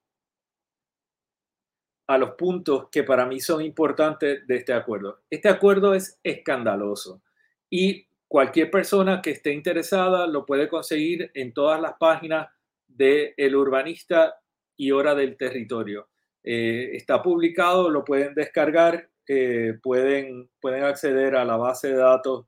a 2.07 2.17
los 2.17 2.31
puntos 2.31 2.89
que 2.91 3.03
para 3.03 3.25
mí 3.25 3.39
son 3.39 3.61
importantes 3.61 4.45
de 4.45 4.55
este 4.55 4.73
acuerdo. 4.73 5.21
Este 5.29 5.49
acuerdo 5.49 5.93
es 5.93 6.19
escandaloso 6.23 7.21
y 7.69 8.07
cualquier 8.27 8.69
persona 8.69 9.21
que 9.21 9.31
esté 9.31 9.53
interesada 9.53 10.27
lo 10.27 10.45
puede 10.45 10.67
conseguir 10.67 11.31
en 11.33 11.53
todas 11.53 11.79
las 11.79 11.93
páginas 11.99 12.47
de 12.87 13.33
El 13.37 13.55
Urbanista 13.55 14.35
y 14.75 14.91
Hora 14.91 15.15
del 15.15 15.37
Territorio. 15.37 16.09
Eh, 16.43 16.91
está 16.93 17.21
publicado, 17.21 17.89
lo 17.89 18.03
pueden 18.03 18.33
descargar, 18.33 19.09
eh, 19.27 19.77
pueden, 19.81 20.49
pueden 20.59 20.83
acceder 20.83 21.35
a 21.35 21.45
la 21.45 21.55
base 21.55 21.89
de 21.89 21.95
datos 21.95 22.45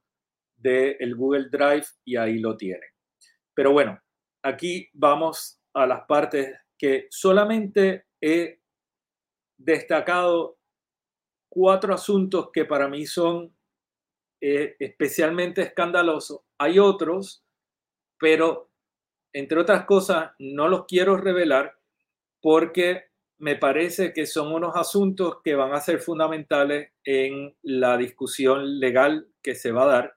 del 0.58 1.16
Google 1.16 1.50
Drive 1.50 1.86
y 2.04 2.18
ahí 2.18 2.40
lo 2.40 2.58
tienen. 2.58 2.90
Pero 3.54 3.72
bueno, 3.72 4.02
aquí 4.44 4.90
vamos 4.94 5.62
a 5.74 5.86
las 5.86 6.02
partes 6.08 6.54
que 6.78 7.08
solamente 7.10 8.08
he 8.20 8.60
destacado 9.58 10.58
cuatro 11.50 11.94
asuntos 11.94 12.50
que 12.52 12.66
para 12.66 12.88
mí 12.88 13.06
son 13.06 13.56
eh, 14.42 14.76
especialmente 14.80 15.62
escandalosos. 15.62 16.42
Hay 16.58 16.80
otros, 16.80 17.44
pero 18.20 18.70
entre 19.34 19.60
otras 19.60 19.86
cosas, 19.86 20.32
no 20.40 20.68
los 20.68 20.86
quiero 20.86 21.18
revelar 21.18 21.78
porque 22.42 23.06
me 23.38 23.56
parece 23.56 24.14
que 24.14 24.26
son 24.26 24.54
unos 24.54 24.76
asuntos 24.76 25.38
que 25.44 25.56
van 25.56 25.74
a 25.74 25.82
ser 25.82 26.00
fundamentales 26.00 26.92
en 27.04 27.56
la 27.64 27.98
discusión 27.98 28.80
legal 28.80 29.28
que 29.42 29.56
se 29.56 29.72
va 29.72 29.84
a 29.84 29.88
dar 29.88 30.16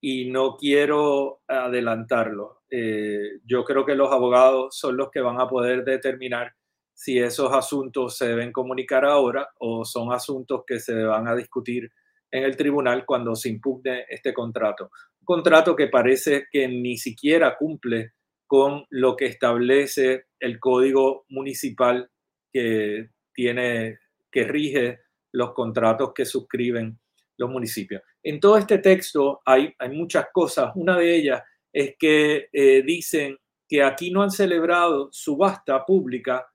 y 0.00 0.30
no 0.30 0.56
quiero 0.56 1.42
adelantarlo. 1.46 2.62
Eh, 2.70 3.40
yo 3.44 3.64
creo 3.64 3.84
que 3.84 3.94
los 3.94 4.12
abogados 4.12 4.76
son 4.76 4.96
los 4.96 5.10
que 5.10 5.20
van 5.20 5.40
a 5.40 5.48
poder 5.48 5.84
determinar 5.84 6.54
si 6.94 7.18
esos 7.18 7.52
asuntos 7.52 8.16
se 8.16 8.28
deben 8.28 8.52
comunicar 8.52 9.04
ahora 9.04 9.48
o 9.58 9.84
son 9.84 10.12
asuntos 10.12 10.62
que 10.66 10.78
se 10.78 10.94
van 11.02 11.26
a 11.28 11.34
discutir 11.34 11.90
en 12.30 12.44
el 12.44 12.56
tribunal 12.56 13.04
cuando 13.04 13.34
se 13.34 13.48
impugne 13.48 14.06
este 14.08 14.32
contrato. 14.32 14.90
Un 15.20 15.24
contrato 15.24 15.76
que 15.76 15.88
parece 15.88 16.46
que 16.50 16.66
ni 16.68 16.96
siquiera 16.96 17.56
cumple 17.56 18.12
con 18.46 18.84
lo 18.90 19.16
que 19.16 19.26
establece 19.26 20.26
el 20.38 20.60
código 20.60 21.24
municipal 21.28 22.10
que 22.52 23.10
tiene, 23.32 23.98
que 24.30 24.44
rige 24.44 25.00
los 25.32 25.52
contratos 25.52 26.12
que 26.14 26.24
suscriben 26.24 26.98
los 27.36 27.50
municipios. 27.50 28.02
En 28.22 28.38
todo 28.38 28.56
este 28.56 28.78
texto 28.78 29.40
hay, 29.44 29.74
hay 29.78 29.90
muchas 29.90 30.26
cosas. 30.32 30.72
Una 30.76 30.96
de 30.96 31.16
ellas 31.16 31.42
es 31.72 31.96
que 31.98 32.48
eh, 32.52 32.82
dicen 32.82 33.36
que 33.68 33.82
aquí 33.82 34.10
no 34.10 34.22
han 34.22 34.30
celebrado 34.30 35.08
subasta 35.10 35.84
pública 35.84 36.46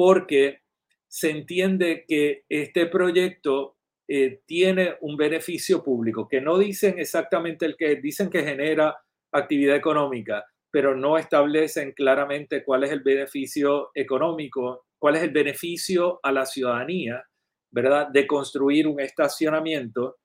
porque 0.00 0.60
se 1.08 1.28
entiende 1.28 2.06
que 2.08 2.44
este 2.48 2.86
proyecto 2.86 3.76
eh, 4.08 4.40
tiene 4.46 4.94
un 5.02 5.18
beneficio 5.18 5.84
público, 5.84 6.26
que 6.26 6.40
no 6.40 6.56
dicen 6.56 6.98
exactamente 6.98 7.66
el 7.66 7.76
que 7.76 7.96
dicen 7.96 8.30
que 8.30 8.42
genera 8.42 8.96
actividad 9.30 9.76
económica, 9.76 10.46
pero 10.70 10.96
no 10.96 11.18
establecen 11.18 11.92
claramente 11.92 12.64
cuál 12.64 12.84
es 12.84 12.92
el 12.92 13.00
beneficio 13.00 13.90
económico, 13.94 14.86
cuál 14.98 15.16
es 15.16 15.22
el 15.22 15.32
beneficio 15.32 16.18
a 16.22 16.32
la 16.32 16.46
ciudadanía, 16.46 17.22
¿verdad?, 17.70 18.08
de 18.08 18.26
construir 18.26 18.88
un 18.88 19.00
estacionamiento 19.00 20.16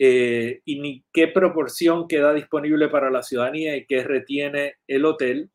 eh, 0.00 0.62
y 0.64 0.80
ni 0.80 1.04
qué 1.12 1.28
proporción 1.28 2.08
queda 2.08 2.34
disponible 2.34 2.88
para 2.88 3.08
la 3.08 3.22
ciudadanía 3.22 3.76
y 3.76 3.86
qué 3.86 4.02
retiene 4.02 4.78
el 4.88 5.04
hotel, 5.04 5.52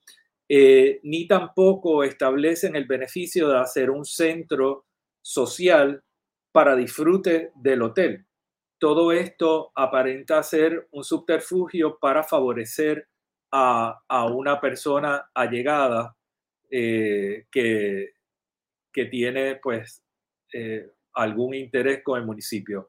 eh, 0.50 1.00
ni 1.04 1.28
tampoco 1.28 2.04
establecen 2.04 2.76
el 2.76 2.86
beneficio 2.86 3.50
de 3.50 3.58
hacer 3.58 3.90
un 3.90 4.06
centro 4.06 4.86
social 5.22 6.04
para 6.52 6.76
disfrute 6.76 7.52
del 7.56 7.82
hotel. 7.82 8.26
Todo 8.80 9.12
esto 9.12 9.72
aparenta 9.76 10.42
ser 10.44 10.88
un 10.92 11.04
subterfugio 11.04 11.98
para 12.00 12.24
favorecer 12.24 13.08
a, 13.52 14.00
una 14.32 14.60
persona 14.62 15.30
allegada 15.34 16.16
eh, 16.70 17.46
que, 17.52 18.14
tiene 19.12 19.58
pues 19.62 20.04
eh, 20.52 20.90
algún 21.14 21.54
interés 21.54 22.02
con 22.04 22.20
el 22.20 22.26
municipio. 22.26 22.88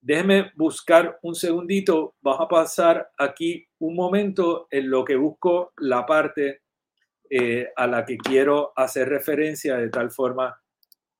Déjeme 0.00 0.50
buscar 0.56 1.18
un 1.22 1.34
segundito, 1.34 2.14
vamos 2.22 2.40
a 2.40 2.48
pasar 2.48 3.10
aquí 3.18 3.66
un 3.78 3.94
momento 3.94 4.66
en 4.70 4.90
lo 4.90 5.04
que 5.04 5.16
busco 5.16 5.72
la 5.76 6.06
parte 6.06 6.62
eh, 7.28 7.68
a 7.76 7.86
la 7.86 8.04
que 8.04 8.16
quiero 8.16 8.72
hacer 8.76 9.08
referencia 9.08 9.76
de 9.76 9.90
tal 9.90 10.10
forma 10.10 10.58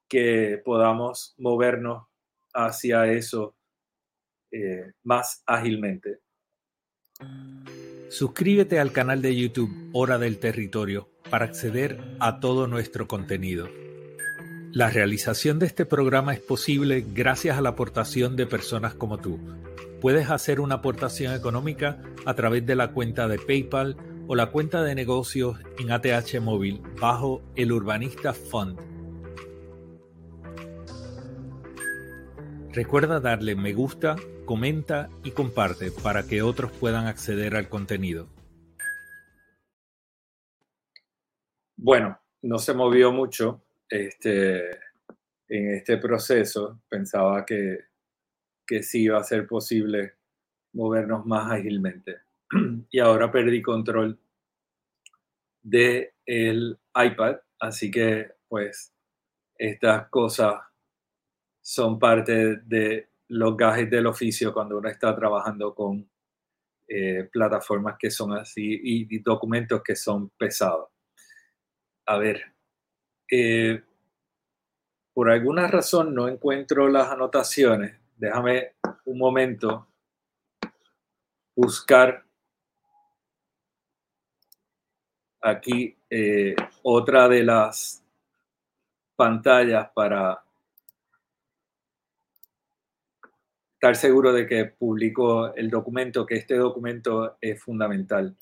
que 0.08 0.60
podamos 0.64 1.34
movernos 1.38 2.06
hacia 2.54 3.06
eso 3.12 3.54
más 5.04 5.44
ágilmente. 5.46 6.18
Suscríbete 8.08 8.80
al 8.80 8.92
canal 8.92 9.22
de 9.22 9.36
YouTube 9.36 9.90
Hora 9.92 10.18
del 10.18 10.40
Territorio 10.40 11.08
para 11.30 11.44
acceder 11.44 12.16
a 12.18 12.40
todo 12.40 12.66
nuestro 12.66 13.06
contenido. 13.06 13.68
La 14.72 14.88
realización 14.88 15.58
de 15.58 15.66
este 15.66 15.84
programa 15.84 16.32
es 16.32 16.38
posible 16.38 17.04
gracias 17.12 17.58
a 17.58 17.60
la 17.60 17.70
aportación 17.70 18.36
de 18.36 18.46
personas 18.46 18.94
como 18.94 19.18
tú. 19.18 19.40
Puedes 20.00 20.30
hacer 20.30 20.60
una 20.60 20.76
aportación 20.76 21.34
económica 21.34 22.00
a 22.24 22.34
través 22.34 22.64
de 22.64 22.76
la 22.76 22.92
cuenta 22.92 23.26
de 23.26 23.40
PayPal 23.40 23.96
o 24.28 24.36
la 24.36 24.46
cuenta 24.52 24.84
de 24.84 24.94
negocios 24.94 25.58
en 25.80 25.90
ATH 25.90 26.40
Móvil 26.40 26.80
bajo 27.00 27.42
el 27.56 27.72
Urbanista 27.72 28.32
Fund. 28.32 28.78
Recuerda 32.72 33.18
darle 33.18 33.56
me 33.56 33.72
gusta 33.72 34.14
comenta 34.44 35.08
y 35.24 35.32
comparte 35.32 35.90
para 35.90 36.24
que 36.24 36.42
otros 36.42 36.70
puedan 36.70 37.08
acceder 37.08 37.56
al 37.56 37.68
contenido. 37.68 38.28
Bueno, 41.76 42.20
no 42.42 42.58
se 42.58 42.72
movió 42.72 43.10
mucho 43.10 43.62
este, 43.90 44.70
en 45.48 45.74
este 45.74 45.98
proceso. 45.98 46.80
Pensaba 46.88 47.44
que, 47.44 47.78
que 48.66 48.82
sí 48.82 49.02
iba 49.02 49.18
a 49.18 49.24
ser 49.24 49.46
posible 49.46 50.14
movernos 50.72 51.26
más 51.26 51.52
ágilmente. 51.52 52.18
Y 52.90 52.98
ahora 52.98 53.30
perdí 53.30 53.62
control 53.62 54.18
del 55.62 56.10
el 56.26 56.78
iPad, 56.94 57.36
así 57.58 57.90
que 57.90 58.32
pues 58.48 58.92
estas 59.56 60.08
cosas 60.08 60.54
son 61.60 61.98
parte 61.98 62.56
de 62.56 63.10
los 63.28 63.56
gajes 63.56 63.88
del 63.88 64.06
oficio 64.06 64.52
cuando 64.52 64.78
uno 64.78 64.88
está 64.88 65.14
trabajando 65.14 65.74
con 65.74 66.08
eh, 66.88 67.28
plataformas 67.30 67.96
que 67.98 68.10
son 68.10 68.32
así 68.32 68.80
y, 68.82 69.18
documentos 69.20 69.82
que 69.84 69.94
son 69.94 70.30
pesados. 70.30 70.88
A 72.06 72.18
ver, 72.18 72.49
eh, 73.30 73.82
por 75.12 75.30
alguna 75.30 75.66
razón 75.66 76.14
no 76.14 76.28
encuentro 76.28 76.88
las 76.88 77.08
anotaciones. 77.10 77.96
Déjame 78.16 78.74
un 79.04 79.18
momento 79.18 79.86
buscar 81.54 82.24
aquí 85.42 85.96
eh, 86.08 86.54
otra 86.82 87.28
de 87.28 87.44
las 87.44 88.02
pantallas 89.16 89.90
para 89.94 90.42
estar 93.74 93.96
seguro 93.96 94.32
de 94.32 94.46
que 94.46 94.66
publico 94.66 95.54
el 95.54 95.70
documento, 95.70 96.26
que 96.26 96.36
este 96.36 96.56
documento 96.56 97.36
es 97.40 97.62
fundamental 97.62 98.36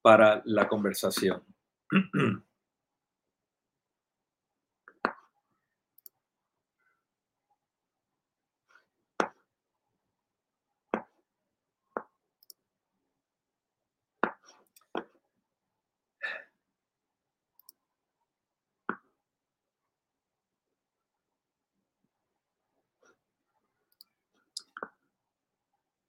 para 0.00 0.42
la 0.46 0.66
conversación. 0.68 1.42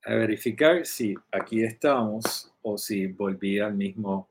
a 0.10 0.16
verificar 0.16 0.88
si 0.88 1.14
aquí 1.32 1.64
estamos 1.64 2.52
o 2.64 2.80
si 2.80 3.06
volví 3.06 3.60
al 3.60 3.76
mismo. 3.76 4.28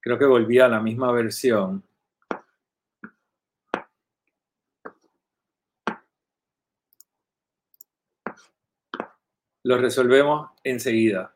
Creo 0.00 0.18
que 0.18 0.24
volví 0.24 0.58
a 0.60 0.68
la 0.68 0.80
misma 0.80 1.12
versión. 1.12 1.84
Lo 9.62 9.76
resolvemos 9.76 10.52
enseguida. 10.64 11.34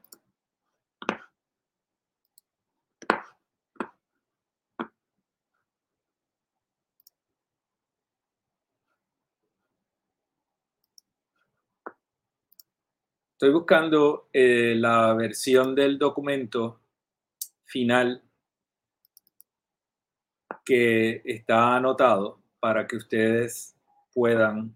Estoy 13.44 13.59
buscando 13.61 14.28
eh, 14.33 14.74
la 14.74 15.12
versión 15.12 15.74
del 15.74 15.98
documento 15.98 16.80
final 17.66 18.22
que 20.64 21.20
está 21.26 21.76
anotado 21.76 22.40
para 22.59 22.87
que 22.87 22.96
ustedes 22.96 23.76
puedan 24.14 24.74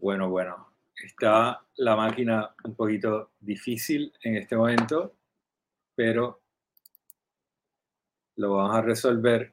Bueno, 0.00 0.30
bueno, 0.30 0.72
está 0.94 1.62
la 1.76 1.94
máquina 1.94 2.54
un 2.64 2.74
poquito 2.74 3.32
difícil 3.38 4.10
en 4.22 4.36
este 4.36 4.56
momento, 4.56 5.14
pero 5.94 6.40
lo 8.36 8.54
vamos 8.54 8.76
a 8.76 8.80
resolver. 8.80 9.52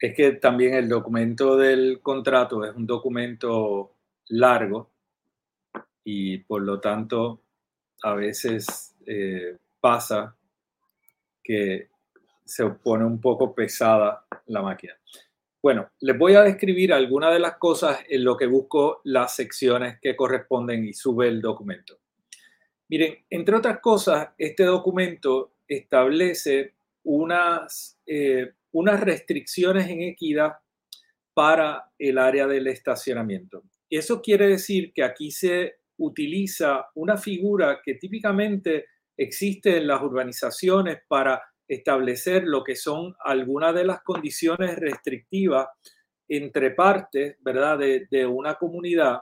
Es 0.00 0.14
que 0.14 0.32
también 0.32 0.72
el 0.72 0.88
documento 0.88 1.56
del 1.58 2.00
contrato 2.00 2.64
es 2.64 2.74
un 2.74 2.86
documento 2.86 3.92
largo 4.28 4.90
y 6.02 6.38
por 6.38 6.62
lo 6.62 6.80
tanto 6.80 7.42
a 8.02 8.14
veces 8.14 8.94
eh, 9.06 9.58
pasa 9.80 10.34
que 11.42 11.90
se 12.46 12.64
pone 12.70 13.04
un 13.04 13.20
poco 13.20 13.54
pesada 13.54 14.24
la 14.46 14.62
máquina. 14.62 14.94
Bueno, 15.62 15.90
les 16.00 16.16
voy 16.16 16.34
a 16.34 16.42
describir 16.42 16.92
algunas 16.92 17.32
de 17.32 17.40
las 17.40 17.56
cosas 17.56 17.98
en 18.08 18.24
lo 18.24 18.36
que 18.36 18.46
busco 18.46 19.00
las 19.04 19.34
secciones 19.34 19.98
que 20.00 20.14
corresponden 20.14 20.84
y 20.86 20.92
sube 20.92 21.26
el 21.28 21.42
documento. 21.42 21.98
Miren, 22.88 23.24
entre 23.28 23.56
otras 23.56 23.80
cosas, 23.80 24.28
este 24.38 24.62
documento 24.62 25.56
establece 25.66 26.74
unas, 27.02 27.98
eh, 28.06 28.52
unas 28.72 29.00
restricciones 29.00 29.88
en 29.88 30.02
equidad 30.02 30.52
para 31.34 31.90
el 31.98 32.18
área 32.18 32.46
del 32.46 32.68
estacionamiento. 32.68 33.64
Eso 33.90 34.22
quiere 34.22 34.46
decir 34.46 34.92
que 34.92 35.02
aquí 35.02 35.30
se 35.32 35.80
utiliza 35.98 36.86
una 36.94 37.16
figura 37.16 37.80
que 37.84 37.94
típicamente 37.94 38.86
existe 39.16 39.78
en 39.78 39.86
las 39.88 40.00
urbanizaciones 40.02 40.98
para 41.08 41.42
establecer 41.68 42.44
lo 42.44 42.62
que 42.62 42.76
son 42.76 43.14
algunas 43.24 43.74
de 43.74 43.84
las 43.84 44.02
condiciones 44.02 44.76
restrictivas 44.76 45.68
entre 46.28 46.70
partes, 46.72 47.36
¿verdad?, 47.40 47.78
de, 47.78 48.26
una 48.26 48.54
comunidad. 48.54 49.20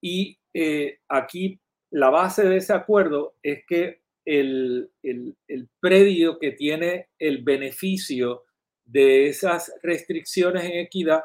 Y 0.00 0.38
eh, 0.54 0.98
aquí 1.08 1.60
la 1.90 2.10
base 2.10 2.44
de 2.48 2.56
ese 2.56 2.72
acuerdo 2.72 3.34
es 3.42 3.64
que 3.66 4.02
el, 4.24 4.90
el, 5.02 5.68
predio 5.80 6.38
que 6.38 6.52
tiene 6.52 7.08
el 7.18 7.42
beneficio 7.42 8.44
de 8.84 9.28
esas 9.28 9.72
restricciones 9.82 10.64
en 10.64 10.78
equidad 10.78 11.22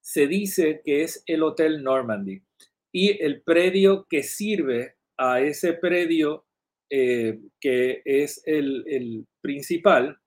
se 0.00 0.26
dice 0.26 0.80
que 0.84 1.02
es 1.02 1.22
el 1.26 1.42
Hotel 1.42 1.82
Normandy. 1.82 2.42
Y 2.92 3.22
el 3.22 3.42
predio 3.42 4.06
que 4.08 4.22
sirve 4.22 4.96
a 5.18 5.40
ese 5.40 5.74
predio 5.74 6.46
eh, 6.90 7.38
que 7.60 8.02
es 8.04 8.42
el, 8.46 9.26
principal, 9.40 10.18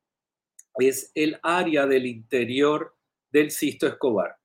es 0.76 1.12
el 1.16 1.40
área 1.42 1.86
del 1.88 2.06
interior 2.06 2.96
del 3.32 3.52
Sisto 3.52 3.88
Escobar. 3.88 4.38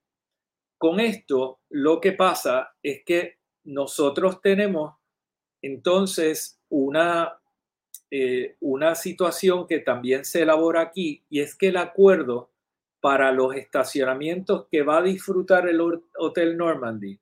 Con 0.79 1.01
esto, 1.01 1.61
lo 1.71 2.01
que 2.01 2.13
pasa 2.13 2.75
es 2.83 3.03
que 3.05 3.39
nosotros 3.65 4.41
tenemos 4.41 4.95
entonces 5.63 6.61
una, 6.69 7.39
eh, 8.11 8.57
una 8.61 8.95
situación 8.95 9.67
que 9.67 9.81
también 9.81 10.25
se 10.25 10.43
elabora 10.43 10.83
aquí 10.83 11.25
y 11.29 11.41
es 11.41 11.55
que 11.55 11.69
el 11.69 11.77
acuerdo 11.77 12.51
para 13.01 13.33
los 13.33 13.55
estacionamientos 13.55 14.67
que 14.71 14.83
va 14.83 14.99
a 14.99 15.03
disfrutar 15.03 15.69
el 15.69 15.81
Hotel 16.19 16.57
Normandy 16.57 17.19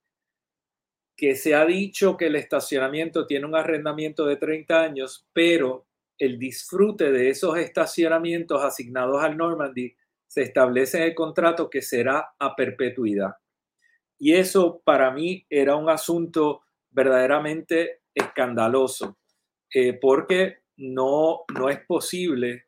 que 1.16 1.36
se 1.36 1.54
ha 1.54 1.64
dicho 1.64 2.16
que 2.16 2.26
el 2.26 2.36
estacionamiento 2.36 3.26
tiene 3.26 3.46
un 3.46 3.54
arrendamiento 3.54 4.26
de 4.26 4.36
30 4.36 4.80
años, 4.80 5.26
pero 5.32 5.86
el 6.18 6.38
disfrute 6.38 7.12
de 7.12 7.30
esos 7.30 7.56
estacionamientos 7.58 8.62
asignados 8.62 9.22
al 9.22 9.36
Normandy 9.36 9.94
se 10.26 10.42
establece 10.42 10.98
en 10.98 11.04
el 11.04 11.14
contrato 11.14 11.70
que 11.70 11.82
será 11.82 12.34
a 12.38 12.56
perpetuidad. 12.56 13.34
Y 14.18 14.34
eso 14.34 14.80
para 14.84 15.10
mí 15.10 15.46
era 15.48 15.76
un 15.76 15.88
asunto 15.88 16.62
verdaderamente 16.90 18.02
escandaloso, 18.14 19.18
eh, 19.72 19.92
porque 20.00 20.58
no, 20.76 21.42
no 21.56 21.68
es 21.68 21.80
posible 21.86 22.66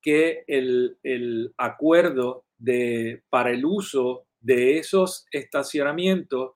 que 0.00 0.44
el, 0.46 0.98
el 1.02 1.54
acuerdo 1.56 2.44
de, 2.58 3.22
para 3.30 3.50
el 3.50 3.64
uso 3.64 4.26
de 4.40 4.78
esos 4.78 5.26
estacionamientos 5.30 6.52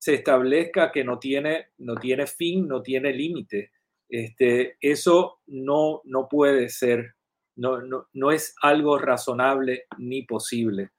se 0.00 0.14
establezca 0.14 0.90
que 0.90 1.04
no 1.04 1.18
tiene, 1.18 1.72
no 1.78 1.94
tiene 1.94 2.26
fin, 2.26 2.66
no 2.66 2.80
tiene 2.80 3.12
límite. 3.12 3.70
Este, 4.08 4.78
eso 4.80 5.40
no, 5.46 6.00
no 6.04 6.26
puede 6.26 6.70
ser, 6.70 7.16
no, 7.56 7.82
no, 7.82 8.08
no 8.14 8.32
es 8.32 8.54
algo 8.62 8.96
razonable 8.96 9.84
ni 9.98 10.22
posible. 10.22 10.90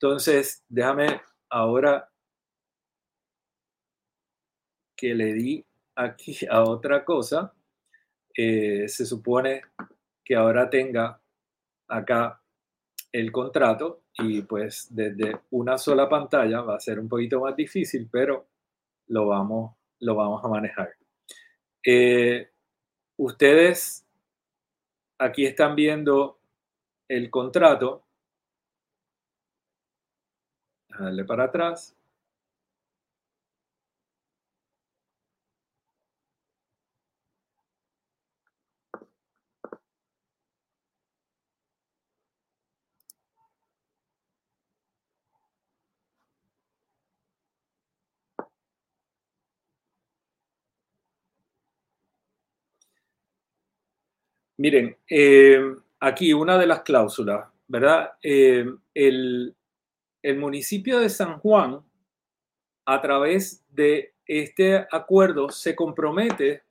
Entonces, 0.00 0.64
déjame 0.68 1.20
ahora 1.48 2.10
que 4.96 5.14
le 5.14 5.32
di 5.32 5.64
aquí 5.94 6.36
a 6.50 6.64
otra 6.64 7.04
cosa. 7.04 7.54
Eh, 8.36 8.88
se 8.88 9.06
supone 9.06 9.62
que 10.24 10.34
ahora 10.34 10.68
tenga 10.68 11.20
acá 11.86 12.42
el 13.12 13.30
contrato 13.30 14.03
y 14.18 14.42
pues 14.42 14.88
desde 14.90 15.40
una 15.50 15.76
sola 15.76 16.08
pantalla 16.08 16.60
va 16.60 16.76
a 16.76 16.80
ser 16.80 16.98
un 16.98 17.08
poquito 17.08 17.40
más 17.40 17.56
difícil, 17.56 18.08
pero 18.10 18.46
lo 19.08 19.26
vamos, 19.26 19.74
lo 20.00 20.14
vamos 20.14 20.44
a 20.44 20.48
manejar. 20.48 20.94
Eh, 21.84 22.50
ustedes 23.16 24.06
aquí 25.18 25.46
están 25.46 25.74
viendo 25.74 26.38
el 27.08 27.30
contrato. 27.30 28.04
Darle 30.88 31.24
para 31.24 31.44
atrás. 31.44 31.96
Miren, 54.64 54.96
eh, 55.10 55.60
aquí 56.00 56.32
una 56.32 56.56
de 56.56 56.66
las 56.66 56.80
cláusulas, 56.80 57.50
¿verdad? 57.68 58.12
Eh, 58.22 58.64
el, 58.94 59.54
municipio 60.38 61.00
de 61.00 61.10
San 61.10 61.38
Juan, 61.38 61.84
a 62.86 63.00
través 63.02 63.62
de 63.68 64.14
este 64.24 64.86
acuerdo, 64.90 65.50
se 65.50 65.76
compromete 65.76 66.62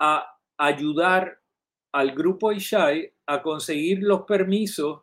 a 0.00 0.34
ayudar 0.56 1.42
al 1.92 2.12
grupo 2.12 2.52
Ishai 2.52 3.12
a 3.26 3.42
conseguir 3.42 4.02
los 4.02 4.22
permisos 4.22 5.02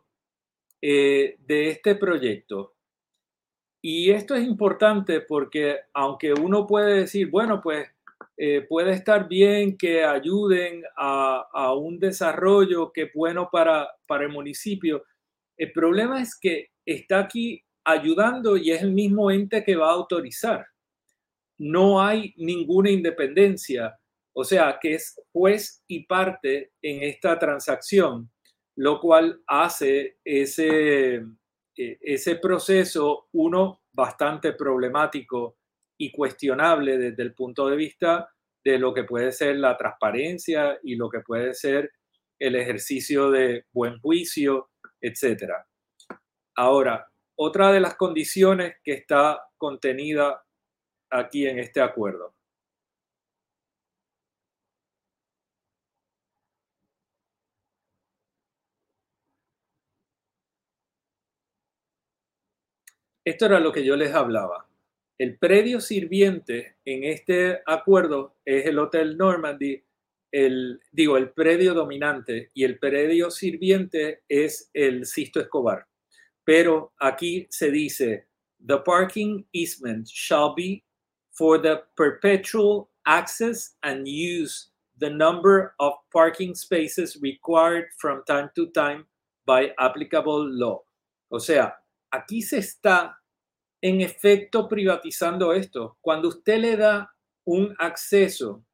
eh, 0.82 1.36
de 1.38 1.68
este 1.68 1.94
proyecto. 1.94 2.74
Y 3.80 4.10
esto 4.10 4.34
es 4.34 4.44
importante 4.44 5.20
porque 5.20 5.82
aunque 5.92 6.32
uno 6.32 6.66
puede 6.66 7.02
decir, 7.02 7.30
bueno, 7.30 7.60
pues 7.60 7.91
eh, 8.36 8.66
puede 8.68 8.92
estar 8.92 9.28
bien 9.28 9.76
que 9.76 10.04
ayuden 10.04 10.82
a, 10.96 11.72
un 11.74 11.98
desarrollo 11.98 12.92
que 12.92 13.02
es 13.02 13.10
bueno 13.14 13.48
para, 13.50 13.88
para 14.06 14.24
el 14.24 14.30
municipio, 14.30 15.02
el 15.56 15.72
problema 15.72 16.20
es 16.20 16.38
que 16.38 16.68
está 16.84 17.20
aquí 17.20 17.62
ayudando 17.84 18.56
y 18.56 18.70
es 18.70 18.82
el 18.82 18.92
mismo 18.92 19.30
ente 19.30 19.64
que 19.64 19.76
va 19.76 19.88
a 19.88 19.94
autorizar. 19.94 20.66
No 21.58 22.00
hay 22.00 22.34
ninguna 22.36 22.90
independencia, 22.90 23.96
o 24.34 24.44
sea, 24.44 24.78
que 24.80 24.94
es 24.94 25.20
juez 25.32 25.82
y 25.86 26.06
parte 26.06 26.72
en 26.80 27.02
esta 27.02 27.38
transacción, 27.38 28.30
lo 28.76 29.00
cual 29.00 29.40
hace 29.46 30.18
ese, 30.24 31.16
e, 31.76 31.98
ese 32.00 32.36
proceso, 32.36 33.28
uno, 33.32 33.82
bastante 33.92 34.54
problemático 34.54 35.58
y 35.98 36.10
cuestionable 36.10 36.98
desde 36.98 37.22
el 37.22 37.34
punto 37.34 37.68
de 37.68 37.76
vista 37.76 38.28
de 38.64 38.78
lo 38.78 38.94
que 38.94 39.04
puede 39.04 39.32
ser 39.32 39.56
la 39.56 39.76
transparencia 39.76 40.78
y 40.82 40.96
lo 40.96 41.08
que 41.08 41.20
puede 41.20 41.54
ser 41.54 41.90
el 42.38 42.56
ejercicio 42.56 43.30
de 43.30 43.66
buen 43.72 43.98
juicio, 44.00 44.70
etc. 45.00 45.52
Ahora, 46.56 47.06
otra 47.36 47.72
de 47.72 47.80
las 47.80 47.96
condiciones 47.96 48.76
que 48.82 48.92
está 48.92 49.40
contenida 49.56 50.42
aquí 51.10 51.46
en 51.46 51.58
este 51.58 51.80
acuerdo. 51.80 52.34
Esto 63.24 63.46
era 63.46 63.60
lo 63.60 63.72
que 63.72 63.84
yo 63.84 63.94
les 63.96 64.12
hablaba. 64.14 64.66
El 65.22 65.38
predio 65.38 65.80
sirviente 65.80 66.78
en 66.84 67.04
este 67.04 67.60
acuerdo 67.64 68.34
es 68.44 68.66
el 68.66 68.76
Hotel 68.76 69.16
Normandy, 69.16 69.80
el, 70.32 70.80
digo, 70.90 71.16
el 71.16 71.30
predio 71.30 71.74
dominante 71.74 72.50
y 72.54 72.64
el 72.64 72.76
predio 72.80 73.30
sirviente 73.30 74.24
es 74.28 74.68
el 74.74 75.06
Sisto 75.06 75.38
Escobar. 75.38 75.86
Pero 76.42 76.92
aquí 76.98 77.46
se 77.50 77.70
dice, 77.70 78.26
the 78.66 78.78
parking 78.78 79.44
easement 79.52 80.08
shall 80.08 80.54
be 80.56 80.82
for 81.30 81.56
the 81.56 81.84
perpetual 81.96 82.90
access 83.06 83.76
and 83.84 84.08
use 84.08 84.72
the 84.98 85.08
number 85.08 85.72
of 85.78 85.92
parking 86.12 86.52
spaces 86.52 87.16
required 87.22 87.84
from 87.96 88.24
time 88.26 88.50
to 88.56 88.66
time 88.72 89.06
by 89.46 89.72
applicable 89.78 90.44
law. 90.50 90.82
O 91.28 91.38
sea, 91.38 91.76
aquí 92.10 92.42
se 92.42 92.58
está 92.58 93.21
en 93.82 94.00
efecto 94.00 94.68
privatizando 94.68 95.52
esto. 95.52 95.98
Cuando 96.00 96.28
usted 96.28 96.58
le 96.58 96.76
da 96.76 97.14
un 97.44 97.74
acceso 97.78 98.64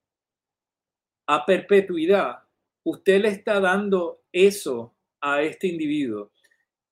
a 1.27 1.45
perpetuidad, 1.45 2.45
usted 2.85 3.23
le 3.23 3.29
está 3.29 3.59
dando 3.59 4.23
eso 4.31 4.95
a 5.21 5.43
este 5.43 5.67
individuo. 5.67 6.31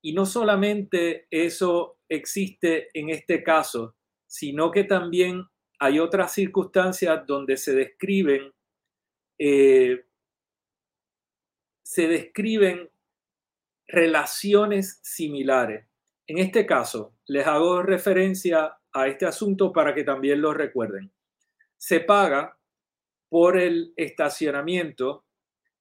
Y 0.03 0.15
no 0.15 0.25
solamente 0.25 1.27
eso 1.31 1.99
existe 2.09 2.89
en 2.95 3.11
este 3.11 3.43
caso, 3.43 3.97
sino 4.27 4.71
que 4.71 4.85
también 4.85 5.45
hay 5.79 5.99
otras 5.99 6.33
circunstancias 6.33 7.27
donde 7.27 7.57
se 7.59 7.75
describen, 7.75 8.53
eh, 9.39 10.07
se 11.83 12.09
describen 12.09 12.89
relaciones 13.87 15.01
similares. 15.03 15.87
En 16.27 16.39
este 16.39 16.67
caso, 16.67 17.15
les 17.27 17.47
hago 17.47 17.83
referencia 17.83 18.77
a 18.93 19.07
este 19.07 19.27
asunto 19.27 19.73
para 19.73 19.95
que 19.95 20.03
también 20.03 20.41
lo 20.41 20.53
recuerden. 20.53 21.13
Se 21.77 22.01
paga 22.01 22.59
por 23.29 23.57
el 23.59 23.93
estacionamiento 23.97 25.25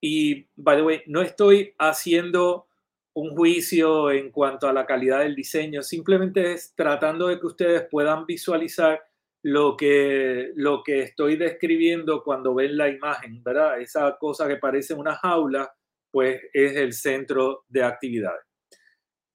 Y, 0.03 0.49
by 0.55 0.77
the 0.77 0.83
way, 0.83 1.03
no 1.07 1.21
estoy 1.21 1.73
haciendo 1.77 2.67
un 3.13 3.35
juicio 3.35 4.11
en 4.11 4.29
cuanto 4.29 4.67
a 4.67 4.73
la 4.73 4.85
calidad 4.85 5.19
del 5.19 5.35
diseño, 5.35 5.83
simplemente 5.83 6.51
es 6.51 6.73
tratando 6.75 7.27
de 7.27 7.39
que 7.39 7.45
ustedes 7.45 7.87
puedan 7.89 8.25
visualizar 8.25 9.01
lo 9.43 9.75
que, 9.75 10.51
lo 10.55 10.83
que 10.83 11.01
estoy 11.01 11.35
describiendo 11.35 12.23
cuando 12.23 12.53
ven 12.53 12.77
la 12.77 12.89
imagen, 12.89 13.43
¿verdad? 13.43 13.81
Esa 13.81 14.17
cosa 14.19 14.47
que 14.47 14.57
parece 14.57 14.93
una 14.93 15.15
jaula, 15.15 15.73
pues 16.11 16.41
es 16.53 16.75
el 16.75 16.93
centro 16.93 17.65
de 17.67 17.83
actividades. 17.83 18.45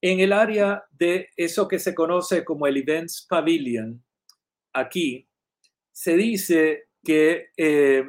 En 0.00 0.20
el 0.20 0.32
área 0.32 0.84
de 0.90 1.30
eso 1.36 1.66
que 1.66 1.78
se 1.78 1.94
conoce 1.94 2.44
como 2.44 2.66
el 2.66 2.76
Events 2.76 3.26
Pavilion, 3.28 4.04
aquí 4.72 5.28
se 5.90 6.16
dice 6.16 6.84
que 7.02 7.48
eh, 7.56 8.04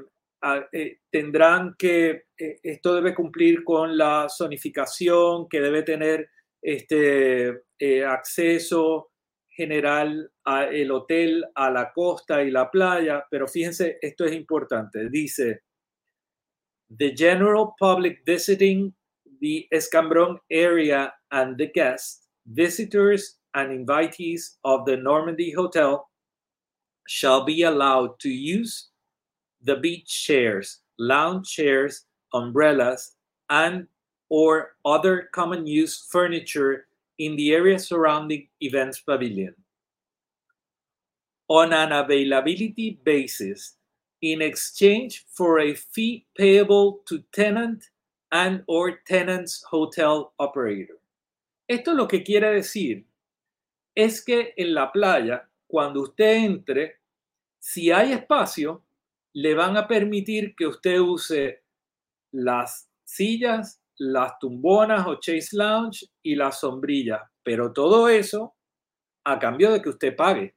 eh, 0.74 1.00
tendrán 1.10 1.76
que, 1.78 2.26
eh, 2.38 2.60
esto 2.62 2.94
debe 2.94 3.16
cumplir 3.16 3.64
con 3.64 3.98
la 3.98 4.28
zonificación, 4.30 5.48
que 5.48 5.62
debe 5.62 5.84
tener 5.84 6.30
este, 6.62 7.64
acceso 8.06 9.12
general 9.58 10.30
a 10.46 10.66
el 10.66 10.92
hotel, 10.92 11.44
a 11.56 11.72
la 11.72 11.92
costa 11.92 12.44
y 12.44 12.52
la 12.52 12.70
playa, 12.70 13.26
pero 13.30 13.48
fíjense, 13.48 13.98
esto 14.02 14.26
es 14.26 14.34
importante. 14.34 15.10
Dice, 15.10 15.64
the 16.90 17.14
general 17.16 17.74
public 17.80 18.20
visiting 18.26 18.94
the 19.42 19.68
Escambron 19.74 20.38
area 20.50 21.14
and 21.32 21.58
the 21.58 21.68
guests, 21.74 22.28
visitors 22.46 23.38
and 23.54 23.72
invitees 23.72 24.58
of 24.64 24.86
the 24.86 24.96
Normandy 24.96 25.52
Hotel 25.52 26.08
shall 27.08 27.44
be 27.44 27.64
allowed 27.64 28.20
to 28.20 28.30
use 28.30 28.90
the 29.62 29.76
beach 29.76 30.26
chairs, 30.26 30.82
lounge 31.00 31.50
chairs, 31.50 32.06
umbrellas, 32.34 33.16
and 33.50 33.88
or 34.30 34.76
other 34.86 35.30
common 35.34 35.66
use 35.66 36.06
furniture 36.12 36.87
in 37.18 37.36
the 37.36 37.54
area 37.54 37.80
surrounding 37.80 38.48
events 38.62 39.00
pavilion. 39.00 39.56
On 41.48 41.74
an 41.74 41.92
availability 41.92 43.00
basis, 43.04 43.76
in 44.22 44.42
exchange 44.42 45.26
for 45.32 45.60
a 45.60 45.74
fee 45.74 46.26
payable 46.38 47.00
to 47.06 47.24
tenant 47.32 47.86
and 48.32 48.64
or 48.68 49.00
tenant's 49.08 49.64
hotel 49.70 50.34
operator. 50.40 51.00
Esto 51.68 51.94
lo 51.94 52.08
que 52.08 52.24
quiere 52.24 52.54
decir 52.54 53.06
es 53.96 54.24
que 54.24 54.54
en 54.58 54.74
la 54.74 54.92
playa, 54.92 55.50
cuando 55.68 56.02
usted 56.02 56.46
entre, 56.46 56.98
si 57.60 57.92
hay 57.92 58.14
espacio, 58.14 58.84
le 59.34 59.54
van 59.54 59.78
a 59.78 59.88
permitir 59.88 60.56
que 60.56 60.68
usted 60.68 61.00
use 61.00 61.62
las 62.32 62.90
sillas, 63.04 63.82
las 63.98 64.38
tumbonas 64.40 65.08
o 65.08 65.20
chase 65.20 65.56
lounge 65.56 66.06
y 66.24 66.36
las 66.36 66.60
sombrillas, 66.60 67.22
pero 67.44 67.74
todo 67.74 68.10
eso 68.10 68.56
a 69.26 69.40
cambio 69.40 69.72
de 69.72 69.82
que 69.82 69.90
usted 69.90 70.16
pague. 70.16 70.56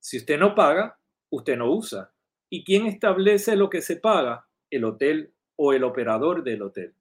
Si 0.00 0.18
usted 0.18 0.38
no 0.38 0.54
paga, 0.54 0.98
usted 1.30 1.56
no 1.56 1.70
usa. 1.70 2.12
¿Y 2.50 2.64
quién 2.64 2.86
establece 2.86 3.56
lo 3.56 3.70
que 3.70 3.82
se 3.82 3.96
paga? 3.96 4.46
El 4.70 4.84
hotel 4.84 5.32
o 5.56 5.72
el 5.72 5.84
operador 5.84 6.42
del 6.42 6.62
hotel. 6.62 6.94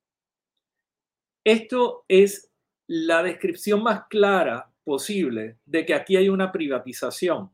Esto 1.44 2.06
es 2.08 2.52
la 2.88 3.24
descripción 3.24 3.84
más 3.84 4.08
clara 4.08 4.72
posible 4.84 5.58
de 5.66 5.86
que 5.86 5.94
aquí 5.94 6.16
hay 6.16 6.30
una 6.30 6.52
privatización 6.52 7.52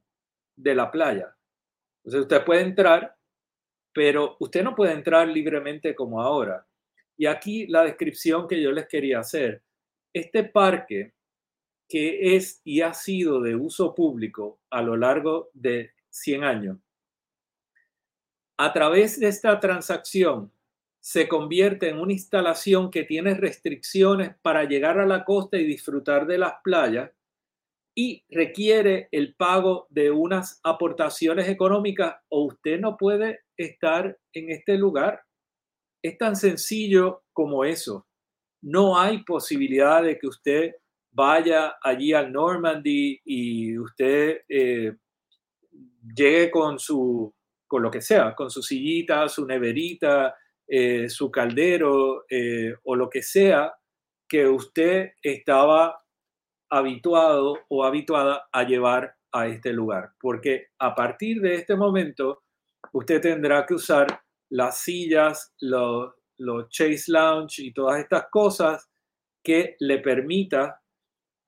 de 0.55 0.75
la 0.75 0.91
playa. 0.91 1.35
Entonces 2.03 2.21
usted 2.21 2.45
puede 2.45 2.61
entrar, 2.61 3.15
pero 3.91 4.37
usted 4.39 4.63
no 4.63 4.75
puede 4.75 4.93
entrar 4.93 5.27
libremente 5.27 5.95
como 5.95 6.21
ahora. 6.21 6.65
Y 7.17 7.25
aquí 7.25 7.67
la 7.67 7.83
descripción 7.83 8.47
que 8.47 8.61
yo 8.61 8.71
les 8.71 8.87
quería 8.87 9.19
hacer. 9.19 9.61
Este 10.13 10.43
parque 10.43 11.13
que 11.87 12.35
es 12.35 12.61
y 12.63 12.81
ha 12.81 12.93
sido 12.93 13.41
de 13.41 13.55
uso 13.55 13.93
público 13.93 14.59
a 14.69 14.81
lo 14.81 14.97
largo 14.97 15.49
de 15.53 15.91
100 16.09 16.43
años, 16.43 16.77
a 18.57 18.71
través 18.71 19.19
de 19.19 19.27
esta 19.27 19.59
transacción 19.59 20.51
se 20.99 21.27
convierte 21.27 21.89
en 21.89 21.99
una 21.99 22.13
instalación 22.13 22.89
que 22.89 23.03
tiene 23.03 23.33
restricciones 23.33 24.35
para 24.41 24.63
llegar 24.63 24.99
a 24.99 25.05
la 25.05 25.25
costa 25.25 25.57
y 25.57 25.65
disfrutar 25.65 26.25
de 26.25 26.37
las 26.37 26.53
playas 26.63 27.11
y 27.95 28.23
requiere 28.29 29.09
el 29.11 29.35
pago 29.35 29.85
de 29.89 30.11
unas 30.11 30.59
aportaciones 30.63 31.49
económicas 31.49 32.15
o 32.29 32.45
usted 32.45 32.79
no 32.79 32.95
puede 32.95 33.41
estar 33.57 34.17
en 34.31 34.49
este 34.49 34.77
lugar. 34.77 35.21
Es 36.03 36.17
tan 36.17 36.35
sencillo 36.35 37.23
como 37.31 37.63
eso. 37.63 38.05
No 38.61 38.99
hay 38.99 39.23
posibilidad 39.23 40.03
de 40.03 40.19
que 40.19 40.27
usted 40.27 40.75
vaya 41.11 41.77
allí 41.81 42.11
al 42.11 42.31
Normandy 42.31 43.21
y 43.23 43.77
usted 43.77 44.41
eh, 44.49 44.97
llegue 46.15 46.51
con 46.51 46.77
su, 46.77 47.33
con 47.65 47.81
lo 47.81 47.89
que 47.89 48.01
sea, 48.01 48.35
con 48.35 48.49
su 48.49 48.61
sillita, 48.61 49.29
su 49.29 49.45
neverita, 49.45 50.35
eh, 50.67 51.09
su 51.09 51.31
caldero 51.31 52.25
eh, 52.29 52.75
o 52.83 52.95
lo 52.95 53.09
que 53.09 53.21
sea 53.21 53.73
que 54.27 54.47
usted 54.47 55.11
estaba 55.21 56.03
habituado 56.69 57.59
o 57.69 57.85
habituada 57.85 58.49
a 58.51 58.63
llevar 58.63 59.15
a 59.31 59.47
este 59.47 59.71
lugar. 59.71 60.11
Porque 60.19 60.67
a 60.79 60.95
partir 60.95 61.39
de 61.39 61.55
este 61.55 61.75
momento, 61.75 62.43
usted 62.91 63.21
tendrá 63.21 63.65
que 63.65 63.75
usar 63.75 64.23
las 64.49 64.79
sillas, 64.79 65.53
los, 65.59 66.13
chase 66.69 67.05
lounge 67.07 67.59
y 67.59 67.73
todas 67.73 67.99
estas 67.99 68.27
cosas 68.29 68.89
que 69.43 69.75
le 69.79 69.99
permita 69.99 70.81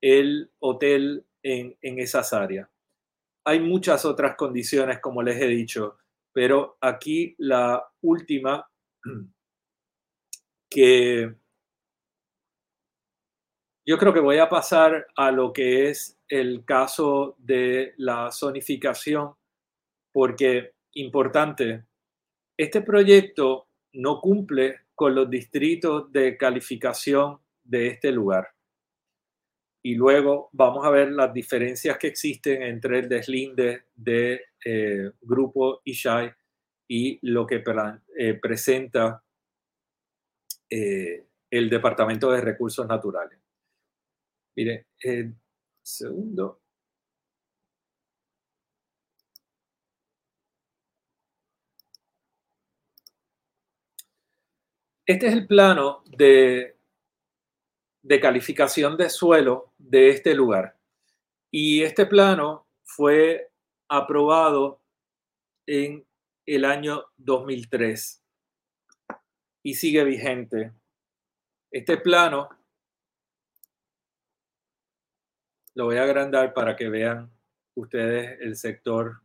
el 0.00 0.50
hotel 0.60 1.26
en, 1.42 1.76
en 1.82 1.98
esas 1.98 2.32
áreas. 2.32 2.68
Hay 3.44 3.60
muchas 3.60 4.04
otras 4.04 4.36
condiciones, 4.36 5.00
como 5.00 5.22
les 5.22 5.40
he 5.40 5.46
dicho, 5.46 5.98
pero 6.32 6.76
aquí 6.80 7.34
la 7.38 7.82
última 8.02 8.68
que 10.70 11.34
yo 13.88 13.98
creo 13.98 14.12
que 14.12 14.20
voy 14.20 14.38
a 14.38 14.48
pasar 14.48 15.06
a 15.14 15.30
lo 15.30 15.52
que 15.52 15.88
es 15.88 16.18
el 16.28 16.64
caso 16.64 17.36
de 17.38 17.94
la 17.98 18.32
zonificación, 18.32 19.34
porque 20.12 20.74
importante, 20.94 21.85
este 22.56 22.80
proyecto 22.80 23.68
no 23.92 24.20
cumple 24.20 24.80
con 24.94 25.14
los 25.14 25.28
distritos 25.28 26.10
de 26.10 26.36
calificación 26.36 27.38
de 27.62 27.88
este 27.88 28.12
lugar. 28.12 28.48
Y 29.82 29.94
luego 29.94 30.48
vamos 30.52 30.84
a 30.84 30.90
ver 30.90 31.12
las 31.12 31.32
diferencias 31.32 31.98
que 31.98 32.08
existen 32.08 32.62
entre 32.62 33.00
el 33.00 33.08
deslinde 33.08 33.84
de 33.94 34.40
eh, 34.64 35.12
Grupo 35.20 35.80
Ishai 35.84 36.32
y 36.88 37.18
lo 37.30 37.46
que 37.46 37.62
eh, 38.18 38.34
presenta 38.34 39.22
eh, 40.68 41.26
el 41.50 41.70
Departamento 41.70 42.30
de 42.32 42.40
Recursos 42.40 42.86
Naturales. 42.86 43.38
Mire, 44.56 44.86
segundo. 45.82 46.65
Este 55.06 55.28
es 55.28 55.34
el 55.34 55.46
plano 55.46 56.02
de, 56.08 56.76
calificación 58.20 58.96
de 58.96 59.08
suelo 59.08 59.72
de 59.78 60.08
este 60.08 60.34
lugar. 60.34 60.76
Y 61.48 61.82
este 61.84 62.06
plano 62.06 62.66
fue 62.82 63.52
aprobado 63.88 64.82
en 65.64 66.04
el 66.44 66.64
año 66.64 67.04
2003 67.18 68.20
y 69.62 69.74
sigue 69.74 70.02
vigente. 70.02 70.72
Este 71.70 71.98
plano 71.98 72.48
lo 75.74 75.84
voy 75.84 75.98
a 75.98 76.02
agrandar 76.02 76.52
para 76.52 76.74
que 76.74 76.88
vean 76.88 77.30
ustedes 77.76 78.40
el 78.40 78.56
sector 78.56 79.22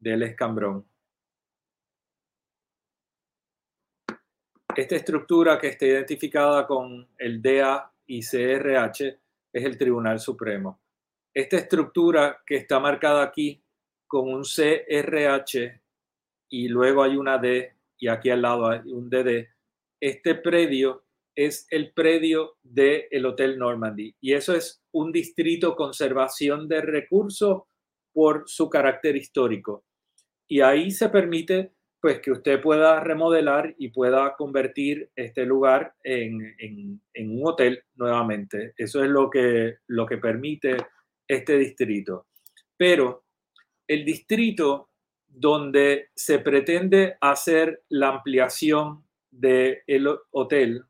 del 0.00 0.24
escambrón. 0.24 0.87
Esta 4.78 4.94
estructura 4.94 5.58
que 5.58 5.66
está 5.66 5.86
identificada 5.86 6.64
con 6.64 7.08
el 7.18 7.42
DA 7.42 7.92
y 8.06 8.20
CRH 8.20 9.18
es 9.52 9.64
el 9.64 9.76
Tribunal 9.76 10.20
Supremo. 10.20 10.80
Esta 11.34 11.56
estructura 11.56 12.44
que 12.46 12.58
está 12.58 12.78
marcada 12.78 13.24
aquí 13.24 13.60
con 14.06 14.32
un 14.32 14.44
CRH 14.44 15.82
y 16.50 16.68
luego 16.68 17.02
hay 17.02 17.16
una 17.16 17.38
D 17.38 17.74
y 17.98 18.06
aquí 18.06 18.30
al 18.30 18.42
lado 18.42 18.68
hay 18.68 18.92
un 18.92 19.10
DD. 19.10 19.48
Este 20.00 20.36
predio 20.36 21.06
es 21.34 21.66
el 21.70 21.92
predio 21.92 22.58
del 22.62 23.26
Hotel 23.26 23.58
Normandy 23.58 24.14
y 24.20 24.34
eso 24.34 24.54
es 24.54 24.80
un 24.92 25.10
distrito 25.10 25.74
conservación 25.74 26.68
de 26.68 26.82
recursos 26.82 27.64
por 28.12 28.44
su 28.46 28.70
carácter 28.70 29.16
histórico. 29.16 29.84
Y 30.46 30.60
ahí 30.60 30.92
se 30.92 31.08
permite 31.08 31.72
pues 32.00 32.20
que 32.20 32.30
usted 32.30 32.60
pueda 32.60 33.00
remodelar 33.00 33.74
y 33.78 33.88
pueda 33.88 34.34
convertir 34.36 35.10
este 35.16 35.44
lugar 35.44 35.94
en, 36.04 36.54
en, 36.58 37.30
un 37.30 37.46
hotel 37.46 37.82
nuevamente. 37.96 38.72
Eso 38.76 39.02
es 39.02 39.10
lo 39.10 39.28
que, 39.28 39.78
lo 39.88 40.06
que 40.06 40.18
permite 40.18 40.76
este 41.26 41.58
distrito. 41.58 42.26
Pero 42.76 43.24
el 43.88 44.04
distrito 44.04 44.90
donde 45.26 46.10
se 46.14 46.38
pretende 46.38 47.16
hacer 47.20 47.82
la 47.88 48.08
ampliación 48.08 49.04
del 49.30 49.82
hotel 50.30 50.84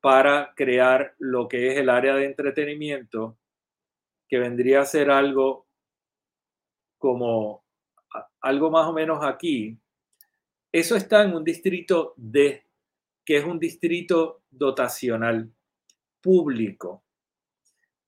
para 0.00 0.52
crear 0.56 1.14
lo 1.18 1.46
que 1.46 1.68
es 1.68 1.78
el 1.78 1.88
área 1.88 2.14
de 2.14 2.24
entretenimiento, 2.24 3.38
que 4.28 4.38
vendría 4.38 4.80
a 4.80 4.86
ser 4.86 5.10
algo 5.10 5.68
como 6.98 7.64
algo 8.40 8.70
más 8.70 8.88
o 8.88 8.92
menos 8.92 9.24
aquí. 9.24 9.78
Eso 10.72 10.96
está 10.96 11.22
en 11.22 11.34
un 11.34 11.44
distrito 11.44 12.14
D, 12.16 12.64
que 13.24 13.36
es 13.36 13.44
un 13.44 13.58
distrito 13.58 14.42
dotacional 14.50 15.52
público. 16.22 17.04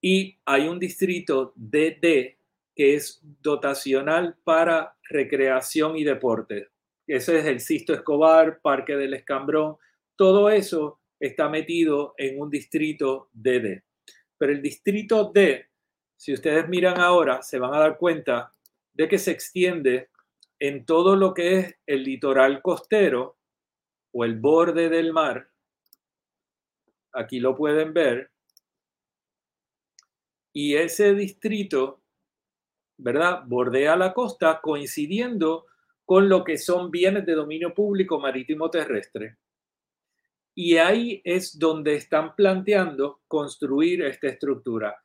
Y 0.00 0.38
hay 0.46 0.66
un 0.68 0.78
distrito 0.78 1.52
DD, 1.56 2.38
que 2.74 2.94
es 2.94 3.20
dotacional 3.22 4.36
para 4.42 4.96
recreación 5.08 5.96
y 5.96 6.04
deporte. 6.04 6.68
Ese 7.06 7.38
es 7.38 7.44
el 7.44 7.60
Sisto 7.60 7.92
Escobar, 7.92 8.60
Parque 8.62 8.96
del 8.96 9.14
Escambrón, 9.14 9.76
todo 10.16 10.48
eso 10.48 11.00
está 11.20 11.48
metido 11.48 12.14
en 12.16 12.40
un 12.40 12.48
distrito 12.48 13.28
DD. 13.32 13.82
Pero 14.38 14.52
el 14.52 14.62
distrito 14.62 15.30
D, 15.32 15.66
si 16.16 16.32
ustedes 16.32 16.68
miran 16.68 16.98
ahora, 16.98 17.42
se 17.42 17.58
van 17.58 17.74
a 17.74 17.78
dar 17.78 17.98
cuenta 17.98 18.52
de 18.92 19.08
que 19.08 19.18
se 19.18 19.32
extiende 19.32 20.08
en 20.66 20.86
todo 20.86 21.14
lo 21.14 21.34
que 21.34 21.58
es 21.58 21.74
el 21.86 22.04
litoral 22.04 22.62
costero 22.62 23.36
o 24.12 24.24
el 24.24 24.38
borde 24.38 24.88
del 24.88 25.12
mar. 25.12 25.50
Aquí 27.12 27.38
lo 27.38 27.54
pueden 27.54 27.92
ver. 27.92 28.30
Y 30.54 30.76
ese 30.76 31.12
distrito, 31.12 32.02
¿verdad? 32.96 33.42
Bordea 33.44 33.94
la 33.96 34.14
costa 34.14 34.60
coincidiendo 34.62 35.66
con 36.02 36.30
lo 36.30 36.44
que 36.44 36.56
son 36.56 36.90
bienes 36.90 37.26
de 37.26 37.34
dominio 37.34 37.74
público 37.74 38.18
marítimo 38.18 38.70
terrestre. 38.70 39.36
Y 40.54 40.78
ahí 40.78 41.20
es 41.24 41.58
donde 41.58 41.96
están 41.96 42.34
planteando 42.34 43.20
construir 43.28 44.00
esta 44.00 44.28
estructura. 44.28 44.96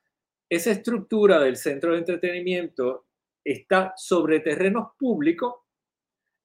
Esa 0.48 0.70
estructura 0.70 1.38
del 1.38 1.56
centro 1.56 1.92
de 1.92 1.98
entretenimiento 1.98 3.09
está 3.44 3.92
sobre 3.96 4.40
terrenos 4.40 4.88
públicos, 4.98 5.54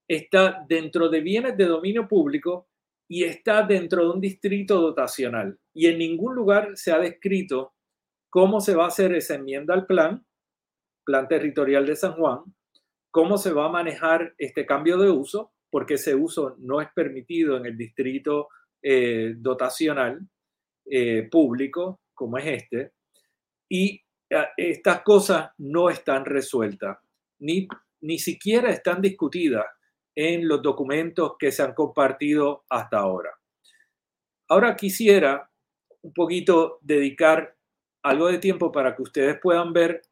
está 0.08 0.64
dentro 0.68 1.10
de 1.10 1.22
bienes 1.22 1.58
de 1.58 1.66
dominio 1.66 2.08
público 2.08 2.70
y 3.08 3.24
está 3.24 3.64
dentro 3.64 4.04
de 4.04 4.10
un 4.12 4.22
distrito 4.22 4.80
dotacional. 4.80 5.60
Y 5.74 5.88
en 5.88 5.98
ningún 6.00 6.36
lugar 6.36 6.76
se 6.76 6.91
ha 6.91 7.00
descrito 7.00 7.74
cómo 8.30 8.60
se 8.60 8.76
va 8.76 8.86
a 8.86 8.89
hacer 8.89 9.14
esa 9.14 9.36
enmienda 9.36 9.74
al 9.74 9.86
plan, 9.86 10.26
plan 11.04 11.28
territorial 11.28 11.86
de 11.86 11.96
San 11.96 12.14
Juan, 12.14 12.43
cómo 13.12 13.38
se 13.38 13.54
va 13.54 13.66
a 13.66 13.72
manejar 13.72 14.34
este 14.38 14.66
cambio 14.66 14.98
de 14.98 15.10
uso, 15.10 15.54
porque 15.70 15.96
ese 15.96 16.16
uso 16.16 16.56
no 16.60 16.82
es 16.82 16.89
permitido 16.93 17.58
en 17.58 17.66
el 17.66 17.78
distrito 17.78 18.50
eh, 18.82 19.34
dotacional 19.38 20.20
eh, 20.86 21.28
público 21.32 22.02
como 22.14 22.38
es 22.38 22.64
este. 22.64 22.91
Y 23.70 24.05
estas 24.58 25.02
cosas 25.02 25.52
no 25.58 25.90
están 25.90 26.26
resueltas, 26.26 26.98
ni, 27.40 27.68
ni 28.02 28.20
siquiera 28.20 28.70
están 28.70 29.02
discutidas 29.02 29.66
en 30.16 30.48
los 30.48 30.62
documentos 30.62 31.34
que 31.38 31.52
se 31.52 31.64
han 31.64 31.74
compartido 31.74 32.64
hasta 32.70 33.00
ahora. 33.00 33.32
Ahora 34.48 34.76
quisiera 34.76 35.50
un 36.02 36.14
poquito 36.14 36.80
dedicar 36.82 37.56
algo 38.04 38.28
de 38.28 38.38
tiempo 38.38 38.72
para 38.72 38.96
que 38.96 39.02
ustedes 39.02 39.40
puedan 39.42 39.74
ver 39.74 40.04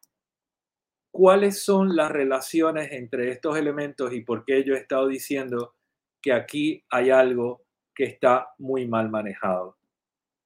cuáles 1.12 1.64
son 1.64 1.96
las 1.96 2.12
relaciones 2.12 2.92
entre 2.92 3.30
estos 3.30 3.56
elementos 3.56 4.12
y 4.14 4.22
por 4.22 4.44
qué 4.44 4.64
yo 4.64 4.74
he 4.74 4.80
estado 4.80 5.08
diciendo 5.08 5.76
que 6.20 6.34
aquí 6.34 6.84
hay 6.90 7.12
algo 7.12 7.62
que 7.94 8.06
está 8.06 8.50
muy 8.58 8.88
mal 8.88 9.10
manejado. 9.10 9.78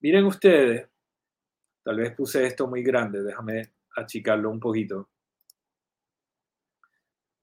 Miren 0.00 0.26
ustedes, 0.26 0.86
Tal 1.88 1.96
vez 1.96 2.14
puse 2.14 2.44
esto 2.44 2.66
muy 2.66 2.82
grande, 2.82 3.22
déjame 3.22 3.72
achicarlo 3.96 4.50
un 4.50 4.60
poquito. 4.60 5.08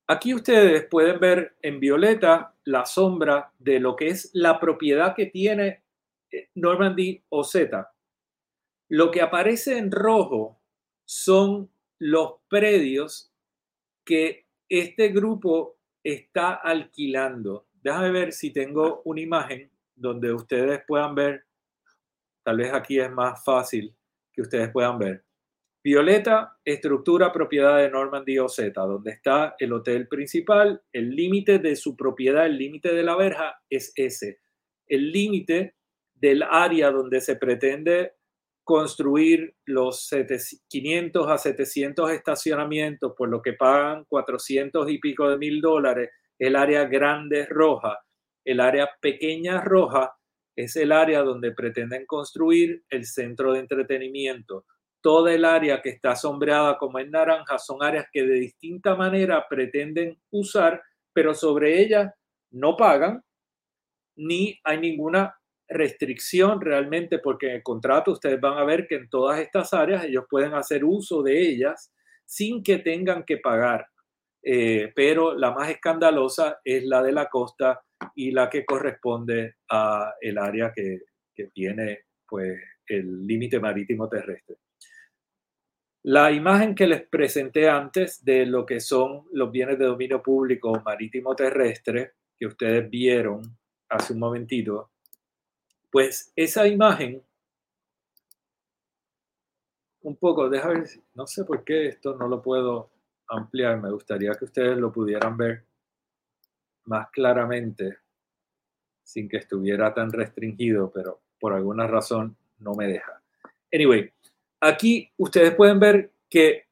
Aquí 0.05 0.35
ustedes 0.35 0.85
pueden 0.85 1.19
ver 1.19 1.55
en 1.63 1.79
violeta 1.79 2.53
la 2.65 2.85
sombra 2.85 3.51
de 3.57 3.79
lo 3.79 3.95
que 3.95 4.09
es 4.09 4.29
la 4.33 4.59
propiedad 4.59 5.15
que 5.15 5.25
tiene 5.25 5.81
eh, 6.29 6.49
Normandy 6.53 7.23
o 7.29 7.43
Z. 7.43 7.91
Lo 8.89 9.09
que 9.09 9.23
aparece 9.23 9.79
en 9.79 9.89
rojo 9.89 10.61
son 11.05 11.71
los 11.97 12.35
predios 12.47 13.33
que 14.03 14.45
este 14.69 15.07
grupo 15.07 15.79
está 16.03 16.53
alquilando. 16.53 17.65
Déjame 17.81 18.11
ver 18.11 18.31
si 18.31 18.53
tengo 18.53 19.01
una 19.05 19.21
imagen 19.21 19.71
donde 19.95 20.31
ustedes 20.31 20.83
puedan 20.85 21.15
ver, 21.15 21.45
tal 22.43 22.57
vez 22.57 22.71
aquí 22.71 22.99
es 22.99 23.09
más 23.11 23.43
fácil 23.43 23.91
que 24.35 24.41
ustedes 24.41 24.69
puedan 24.71 24.99
ver. 24.99 25.23
Violeta, 25.83 26.57
estructura 26.65 27.31
propiedad 27.31 27.77
de 27.77 27.91
Normandy 27.91 28.39
OZ, 28.39 28.73
donde 28.73 29.11
está 29.11 29.55
el 29.59 29.71
hotel 29.71 30.07
principal. 30.07 30.81
El 30.91 31.11
límite 31.15 31.59
de 31.59 31.75
su 31.75 31.95
propiedad, 31.95 32.47
el 32.47 32.57
límite 32.57 32.93
de 32.93 33.03
la 33.03 33.15
verja 33.15 33.61
es 33.69 33.93
ese. 33.95 34.39
El 34.87 35.11
límite 35.11 35.75
del 36.15 36.41
área 36.41 36.89
donde 36.89 37.21
se 37.21 37.35
pretende 37.35 38.13
construir 38.63 39.55
los 39.65 40.09
500 40.67 41.27
a 41.29 41.37
700 41.37 42.11
estacionamientos, 42.11 43.13
por 43.15 43.29
lo 43.29 43.43
que 43.43 43.53
pagan 43.53 44.05
400 44.09 44.89
y 44.89 44.97
pico 44.97 45.29
de 45.29 45.37
mil 45.37 45.61
dólares, 45.61 46.09
el 46.39 46.55
área 46.55 46.85
grande 46.85 47.45
roja. 47.45 47.99
El 48.43 48.59
área 48.59 48.89
pequeña 48.99 49.61
roja 49.61 50.15
es 50.55 50.75
el 50.75 50.91
área 50.91 51.21
donde 51.21 51.51
pretenden 51.51 52.05
construir 52.05 52.83
el 52.89 53.05
centro 53.05 53.53
de 53.53 53.59
entretenimiento. 53.59 54.65
Toda 55.01 55.33
el 55.33 55.45
área 55.45 55.81
que 55.81 55.89
está 55.89 56.15
sombreada 56.15 56.77
como 56.77 56.99
en 56.99 57.11
naranja 57.11 57.59
son 57.59 57.83
áreas 57.83 58.07
que 58.11 58.23
de 58.23 58.35
distinta 58.35 58.95
manera 58.95 59.45
pretenden 59.47 60.17
usar, 60.31 60.81
pero 61.13 61.33
sobre 61.33 61.81
ellas 61.81 62.11
no 62.51 62.75
pagan 62.75 63.21
ni 64.15 64.59
hay 64.63 64.79
ninguna 64.79 65.35
restricción 65.67 66.61
realmente 66.61 67.19
porque 67.19 67.47
en 67.47 67.55
el 67.55 67.63
contrato 67.63 68.11
ustedes 68.11 68.39
van 68.39 68.57
a 68.57 68.63
ver 68.63 68.87
que 68.87 68.95
en 68.95 69.09
todas 69.09 69.39
estas 69.39 69.73
áreas 69.73 70.05
ellos 70.05 70.25
pueden 70.29 70.53
hacer 70.53 70.85
uso 70.85 71.23
de 71.23 71.39
ellas 71.39 71.91
sin 72.25 72.63
que 72.63 72.77
tengan 72.77 73.23
que 73.23 73.37
pagar. 73.37 73.85
Eh, 74.47 74.91
pero 74.95 75.33
la 75.33 75.49
más 75.51 75.71
escandalosa 75.71 76.59
es 76.63 76.83
la 76.83 77.01
de 77.01 77.11
la 77.11 77.27
costa 77.27 77.81
y 78.13 78.29
la 78.29 78.47
que 78.47 78.63
corresponde 78.63 79.55
a 79.71 80.13
el 80.21 80.37
área 80.37 80.71
que, 80.71 80.99
que 81.33 81.47
tiene 81.47 82.01
pues 82.27 82.61
el 82.85 83.25
límite 83.25 83.59
marítimo 83.59 84.07
terrestre. 84.07 84.57
La 86.03 86.31
imagen 86.31 86.75
que 86.75 86.85
les 86.85 87.01
presenté 87.07 87.67
antes 87.67 88.23
de 88.23 88.45
lo 88.45 88.67
que 88.67 88.79
son 88.79 89.25
los 89.31 89.51
bienes 89.51 89.79
de 89.79 89.85
dominio 89.85 90.21
público 90.21 90.79
marítimo 90.85 91.35
terrestre 91.35 92.13
que 92.37 92.45
ustedes 92.45 92.87
vieron 92.87 93.41
hace 93.89 94.13
un 94.13 94.19
momentito, 94.19 94.91
pues 95.89 96.31
esa 96.35 96.67
imagen 96.67 97.23
un 100.01 100.15
poco, 100.17 100.47
déjame 100.49 100.81
ver, 100.81 100.89
no 101.15 101.25
sé 101.25 101.43
por 101.45 101.63
qué 101.63 101.87
esto 101.87 102.15
no 102.15 102.27
lo 102.27 102.43
puedo 102.43 102.91
ampliar, 103.27 103.81
me 103.81 103.91
gustaría 103.91 104.33
que 104.33 104.45
ustedes 104.45 104.77
lo 104.77 104.91
pudieran 104.91 105.37
ver 105.37 105.65
más 106.85 107.09
claramente 107.11 107.97
sin 109.03 109.29
que 109.29 109.37
estuviera 109.37 109.93
tan 109.93 110.11
restringido, 110.11 110.91
pero 110.93 111.21
por 111.39 111.53
alguna 111.53 111.87
razón 111.87 112.35
no 112.59 112.73
me 112.73 112.87
deja. 112.87 113.21
Anyway, 113.71 114.11
aquí 114.59 115.11
ustedes 115.17 115.53
pueden 115.55 115.79
ver 115.79 116.11
que 116.29 116.65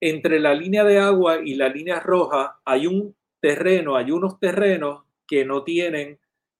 entre 0.00 0.40
la 0.40 0.54
línea 0.54 0.84
de 0.84 0.98
agua 0.98 1.40
y 1.42 1.54
la 1.54 1.68
línea 1.68 2.00
roja 2.00 2.60
hay 2.64 2.86
un 2.86 3.14
terreno, 3.40 3.96
hay 3.96 4.10
unos 4.10 4.38
terrenos 4.38 5.04
que 5.26 5.44
no 5.44 5.64
tienen 5.64 6.18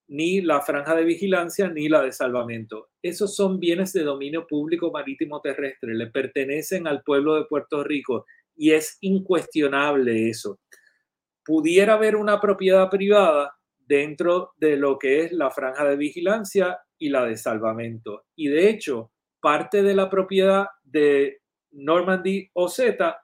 ni 0.08 0.42
la 0.42 0.60
franja 0.60 0.94
de 0.94 1.04
vigilancia 1.04 1.68
ni 1.68 1.88
la 1.88 2.02
de 2.02 2.12
salvamento. 2.12 2.90
Esos 3.02 3.34
son 3.34 3.58
bienes 3.58 3.92
de 3.92 4.02
dominio 4.02 4.46
público 4.46 4.90
marítimo 4.90 5.40
terrestre, 5.40 5.94
le 5.94 6.08
pertenecen 6.08 6.86
al 6.86 7.02
pueblo 7.02 7.34
de 7.34 7.44
Puerto 7.44 7.82
Rico 7.82 8.26
y 8.56 8.72
es 8.72 8.98
incuestionable 9.00 10.28
eso 10.28 10.58
pudiera 11.44 11.94
haber 11.94 12.16
una 12.16 12.40
propiedad 12.40 12.88
privada 12.88 13.54
dentro 13.78 14.54
de 14.56 14.76
lo 14.76 14.98
que 14.98 15.24
es 15.24 15.32
la 15.32 15.50
franja 15.50 15.84
de 15.84 15.96
vigilancia 15.96 16.80
y 16.98 17.10
la 17.10 17.24
de 17.26 17.36
salvamento. 17.36 18.24
Y 18.34 18.48
de 18.48 18.70
hecho, 18.70 19.12
parte 19.40 19.82
de 19.82 19.94
la 19.94 20.08
propiedad 20.08 20.66
de 20.82 21.42
Normandy 21.72 22.48
OZ 22.54 22.80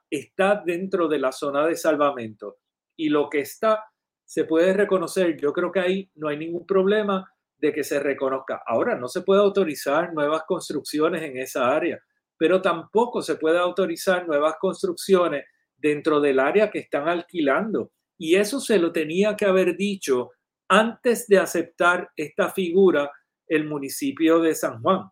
está 0.09 0.61
dentro 0.63 1.07
de 1.07 1.19
la 1.19 1.31
zona 1.31 1.65
de 1.65 1.75
salvamento. 1.75 2.59
Y 2.95 3.09
lo 3.09 3.27
que 3.27 3.39
está 3.39 3.85
se 4.23 4.45
puede 4.45 4.73
reconocer. 4.73 5.35
Yo 5.37 5.51
creo 5.51 5.71
que 5.71 5.79
ahí 5.79 6.11
no 6.15 6.27
hay 6.27 6.37
ningún 6.37 6.65
problema 6.65 7.27
de 7.57 7.73
que 7.73 7.83
se 7.83 7.99
reconozca. 7.99 8.61
Ahora, 8.65 8.95
no 8.95 9.07
se 9.07 9.21
puede 9.21 9.41
autorizar 9.41 10.13
nuevas 10.13 10.43
construcciones 10.43 11.23
en 11.23 11.37
esa 11.37 11.69
área, 11.69 11.99
pero 12.41 12.59
tampoco 12.59 13.21
se 13.21 13.35
puede 13.35 13.59
autorizar 13.59 14.27
nuevas 14.27 14.55
construcciones 14.59 15.45
dentro 15.77 16.19
del 16.19 16.39
área 16.39 16.71
que 16.71 16.79
están 16.79 17.07
alquilando. 17.07 17.91
Y 18.17 18.33
eso 18.33 18.59
se 18.59 18.79
lo 18.79 18.91
tenía 18.91 19.35
que 19.35 19.45
haber 19.45 19.77
dicho 19.77 20.31
antes 20.67 21.27
de 21.27 21.37
aceptar 21.37 22.09
esta 22.15 22.49
figura 22.49 23.11
el 23.47 23.65
municipio 23.65 24.39
de 24.39 24.55
San 24.55 24.81
Juan. 24.81 25.03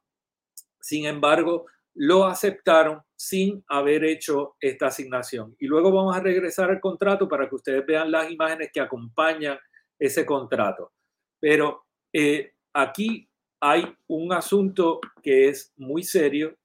Sin 0.81 1.05
embargo, 1.05 1.67
lo 1.93 2.25
aceptaron 2.25 2.99
sin 3.15 3.63
haber 3.67 4.05
hecho 4.05 4.55
esta 4.59 4.87
asignación. 4.87 5.55
Y 5.59 5.67
luego 5.67 5.91
vamos 5.91 6.17
a 6.17 6.21
regresar 6.21 6.71
al 6.71 6.79
contrato 6.79 7.29
para 7.29 7.47
que 7.47 7.53
ustedes 7.53 7.85
vean 7.85 8.09
las 8.09 8.31
imágenes 8.31 8.71
que 8.73 8.81
acompañan 8.81 9.59
ese 9.99 10.25
contrato. 10.25 10.93
Pero 11.39 11.85
eh, 12.11 12.53
aquí 12.73 13.29
hay 13.59 13.85
un 14.07 14.33
asunto 14.33 14.99
que 15.21 15.49
es 15.49 15.71
muy 15.77 16.01
serio 16.01 16.57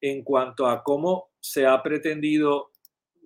en 0.00 0.22
cuanto 0.22 0.66
a 0.66 0.82
cómo 0.82 1.30
se 1.40 1.66
ha 1.66 1.82
pretendido 1.82 2.70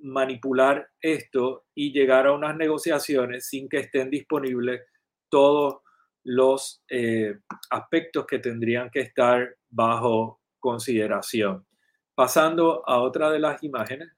manipular 0.02 0.90
esto 1.00 1.64
y 1.74 1.92
llegar 1.92 2.26
a 2.26 2.32
unas 2.32 2.56
negociaciones 2.56 3.48
sin 3.48 3.68
que 3.68 3.78
estén 3.78 4.10
disponibles 4.10 4.82
todos 5.30 5.78
los 6.24 6.82
eh, 6.88 7.38
aspectos 7.70 8.26
que 8.26 8.38
tendrían 8.38 8.90
que 8.90 9.00
estar 9.00 9.56
bajo 9.70 10.40
consideración. 10.58 11.66
Pasando 12.14 12.86
a 12.88 13.00
otra 13.00 13.30
de 13.30 13.38
las 13.38 13.62
imágenes. 13.62 14.08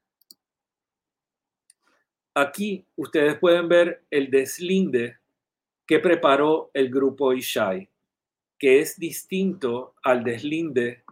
aquí 2.35 2.85
ustedes 2.95 3.39
pueden 3.39 3.67
ver 3.67 4.05
el 4.11 4.29
deslinde 4.29 5.17
que 5.87 5.99
preparó 5.99 6.69
el 6.73 6.89
grupo 6.91 7.33
Ishai, 7.33 7.89
que 8.59 8.79
es 8.79 8.99
distinto 8.99 9.95
al 10.03 10.23
deslinde 10.23 11.03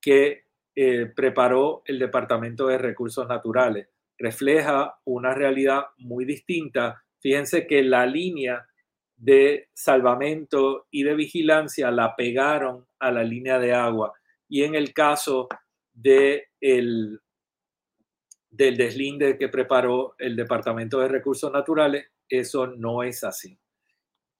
que 0.00 0.44
eh, 0.80 1.06
preparó 1.06 1.82
el 1.86 1.98
Departamento 1.98 2.68
de 2.68 2.78
Recursos 2.78 3.26
Naturales. 3.26 3.88
Refleja 4.16 5.00
una 5.06 5.34
realidad 5.34 5.86
muy 5.96 6.24
distinta. 6.24 7.02
Fíjense 7.18 7.66
que 7.66 7.82
la 7.82 8.06
línea 8.06 8.64
de 9.16 9.70
salvamento 9.74 10.86
y 10.92 11.02
de 11.02 11.16
vigilancia 11.16 11.90
la 11.90 12.14
pegaron 12.14 12.86
a 13.00 13.10
la 13.10 13.24
línea 13.24 13.58
de 13.58 13.74
agua. 13.74 14.12
Y 14.48 14.62
en 14.62 14.76
el 14.76 14.94
caso 14.94 15.48
de 15.92 16.46
el, 16.60 17.22
del 18.48 18.76
deslinde 18.76 19.36
que 19.36 19.48
preparó 19.48 20.14
el 20.16 20.36
Departamento 20.36 21.00
de 21.00 21.08
Recursos 21.08 21.50
Naturales, 21.50 22.06
eso 22.28 22.68
no 22.68 23.02
es 23.02 23.24
así. 23.24 23.58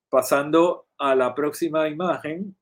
Pasando 0.09 0.87
a 0.99 1.17
la 1.17 1.35
próxima 1.35 1.89
imagen, 1.89 2.57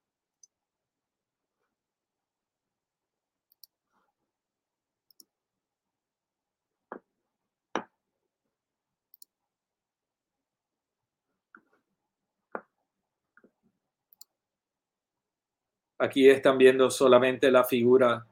Aquí 15.99 16.29
están 16.29 16.59
viendo 16.59 16.91
solamente 16.91 17.51
la 17.51 17.65
figura 17.65 18.27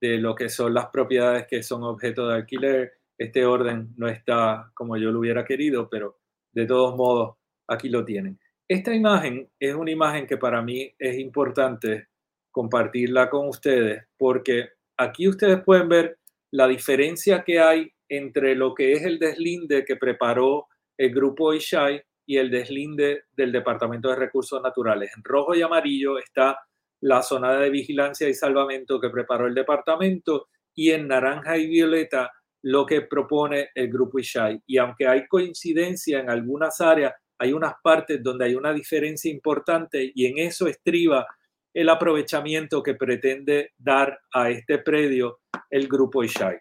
de 0.00 0.18
lo 0.18 0.34
que 0.34 0.48
son 0.48 0.74
las 0.74 0.86
propiedades 0.88 1.46
que 1.46 1.62
son 1.62 1.82
objeto 1.82 2.28
de 2.28 2.34
alquiler. 2.34 2.92
Este 3.16 3.46
orden 3.46 3.94
no 3.96 4.08
está 4.08 4.70
como 4.74 4.96
yo 4.96 5.10
lo 5.10 5.20
hubiera 5.20 5.44
querido, 5.44 5.88
pero 5.88 6.18
de 6.52 6.66
todos 6.66 6.94
modos 6.96 7.36
aquí 7.68 7.88
lo 7.88 8.04
tienen. 8.04 8.38
Esta 8.68 8.94
imagen 8.94 9.48
es 9.58 9.74
una 9.74 9.90
imagen 9.90 10.26
que 10.26 10.36
para 10.36 10.60
mí 10.60 10.92
es 10.98 11.18
importante 11.18 12.08
compartirla 12.50 13.30
con 13.30 13.48
ustedes 13.48 14.04
porque 14.16 14.70
aquí 14.96 15.28
ustedes 15.28 15.62
pueden 15.62 15.88
ver 15.88 16.18
la 16.50 16.66
diferencia 16.66 17.44
que 17.44 17.60
hay 17.60 17.92
entre 18.08 18.54
lo 18.54 18.74
que 18.74 18.92
es 18.92 19.02
el 19.04 19.18
deslinde 19.18 19.84
que 19.84 19.96
preparó 19.96 20.66
el 20.96 21.14
grupo 21.14 21.52
Ishai 21.52 22.02
y 22.26 22.38
el 22.38 22.50
deslinde 22.50 23.24
del 23.32 23.52
Departamento 23.52 24.08
de 24.08 24.16
Recursos 24.16 24.60
Naturales. 24.62 25.12
En 25.16 25.22
rojo 25.22 25.54
y 25.54 25.62
amarillo 25.62 26.18
está 26.18 26.58
la 27.00 27.22
zona 27.22 27.58
de 27.58 27.70
vigilancia 27.70 28.28
y 28.28 28.34
salvamento 28.34 29.00
que 29.00 29.10
preparó 29.10 29.46
el 29.46 29.54
departamento 29.54 30.48
y 30.74 30.90
en 30.90 31.08
naranja 31.08 31.56
y 31.56 31.66
violeta 31.66 32.32
lo 32.62 32.84
que 32.84 33.02
propone 33.02 33.70
el 33.74 33.90
grupo 33.90 34.18
Ishai. 34.18 34.60
Y 34.66 34.78
aunque 34.78 35.06
hay 35.06 35.26
coincidencia 35.26 36.20
en 36.20 36.30
algunas 36.30 36.80
áreas, 36.80 37.14
hay 37.38 37.52
unas 37.52 37.74
partes 37.82 38.22
donde 38.22 38.46
hay 38.46 38.54
una 38.54 38.72
diferencia 38.72 39.30
importante 39.30 40.10
y 40.14 40.26
en 40.26 40.38
eso 40.38 40.66
estriba 40.66 41.26
el 41.72 41.88
aprovechamiento 41.90 42.82
que 42.82 42.94
pretende 42.94 43.72
dar 43.76 44.18
a 44.32 44.50
este 44.50 44.78
predio 44.78 45.40
el 45.70 45.86
grupo 45.88 46.24
Ishai. 46.24 46.58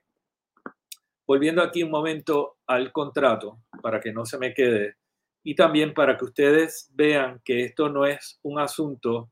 Volviendo 1.25 1.63
aquí 1.63 1.81
un 1.81 1.89
momento 1.89 2.57
al 2.67 2.91
contrato, 2.91 3.61
para 3.81 3.99
que 3.99 4.11
no 4.11 4.25
se 4.25 4.38
me 4.38 4.53
quede, 4.53 4.97
y 5.43 5.55
también 5.55 5.93
para 5.93 6.17
que 6.17 6.25
ustedes 6.25 6.91
vean 6.93 7.41
que 7.43 7.63
esto 7.63 7.89
no 7.89 8.05
es 8.05 8.39
un 8.43 8.59
asunto 8.59 9.31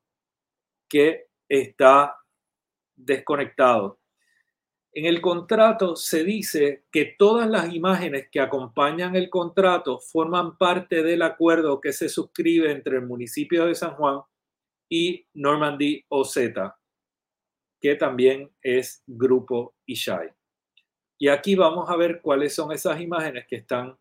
que 0.90 1.28
está 1.48 2.16
desconectado. 2.96 4.00
En 4.96 5.06
el 5.06 5.22
contrato 5.22 5.96
se 5.96 6.24
dice 6.24 6.86
que 6.92 7.16
todas 7.18 7.50
las 7.50 7.74
imágenes 7.74 8.28
que 8.32 8.40
acompañan 8.40 9.16
el 9.16 9.30
contrato 9.30 10.00
forman 10.00 10.56
parte 10.58 11.02
del 11.02 11.24
acuerdo 11.24 11.82
que 11.82 11.92
se 11.92 12.10
suscribe 12.10 12.72
entre 12.72 12.98
el 12.98 13.08
municipio 13.08 13.66
de 13.66 13.74
San 13.74 13.96
Juan 13.96 14.22
y 14.88 15.26
Normandy 15.34 16.06
OZ, 16.10 16.38
que 17.82 17.96
también 17.96 18.52
es 18.62 19.04
Grupo 19.08 19.74
Ishai. 19.88 20.32
Y 21.18 21.28
aquí 21.28 21.56
vamos 21.56 21.90
a 21.90 21.96
ver 21.96 22.22
cuáles 22.22 22.54
son 22.54 22.72
esas 22.72 23.02
imágenes 23.02 23.48
que 23.48 23.56
están 23.56 23.98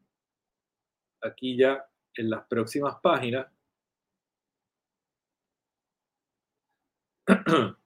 aquí 1.23 1.57
ya 1.57 1.83
en 2.17 2.29
las 2.29 2.47
próximas 2.49 2.97
páginas. 3.03 3.47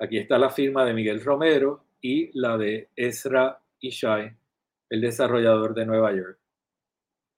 Aquí 0.00 0.18
está 0.18 0.38
la 0.38 0.50
firma 0.50 0.84
de 0.84 0.94
Miguel 0.94 1.22
Romero 1.22 1.84
y 2.00 2.30
la 2.38 2.56
de 2.56 2.90
Ezra 2.96 3.60
Ishai, 3.80 4.36
el 4.90 5.00
desarrollador 5.00 5.74
de 5.74 5.86
Nueva 5.86 6.14
York, 6.14 6.38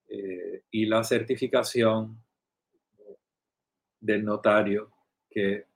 eh, 0.08 0.62
y 0.70 0.86
la 0.86 1.04
certificación 1.04 2.22
del 4.00 4.24
notario 4.24 4.90
que 5.28 5.66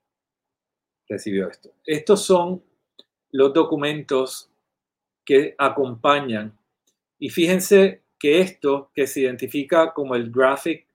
recibió 1.08 1.48
esto. 1.48 1.74
Estos 1.84 2.24
son 2.24 2.62
los 3.32 3.52
documentos 3.52 4.50
que 5.24 5.54
acompañan. 5.58 6.58
Y 7.18 7.28
fíjense 7.28 8.02
que 8.18 8.40
esto, 8.40 8.90
que 8.94 9.06
se 9.06 9.20
identifica 9.20 9.92
como 9.92 10.14
el 10.14 10.30
graphic, 10.30 10.86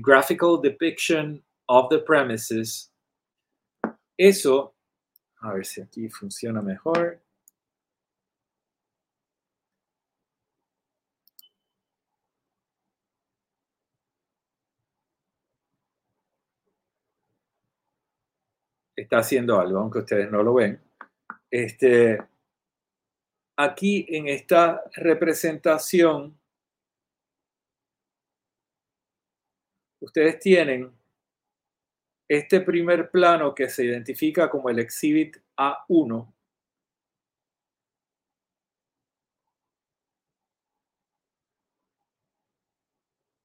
graphical 0.00 0.60
depiction 0.60 1.42
of 1.68 1.88
the 1.90 1.98
premises. 1.98 2.90
Eso, 4.16 4.74
a 5.40 5.52
ver 5.52 5.64
si 5.64 5.80
aquí 5.80 6.08
funciona 6.08 6.60
mejor. 6.62 7.22
Está 18.96 19.18
haciendo 19.18 19.60
algo, 19.60 19.78
aunque 19.78 20.00
ustedes 20.00 20.28
no 20.30 20.42
lo 20.42 20.54
ven. 20.54 20.82
Este, 21.50 22.18
aquí 23.56 24.04
en 24.08 24.26
esta 24.26 24.82
representación, 24.96 26.36
ustedes 30.00 30.40
tienen 30.40 30.97
este 32.28 32.60
primer 32.60 33.10
plano 33.10 33.54
que 33.54 33.68
se 33.68 33.84
identifica 33.84 34.50
como 34.50 34.68
el 34.68 34.78
exhibit 34.78 35.36
A1 35.56 36.32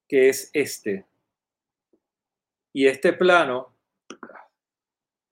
que 0.08 0.28
es 0.28 0.50
este. 0.52 1.06
Y 2.72 2.86
este 2.86 3.12
plano, 3.12 3.74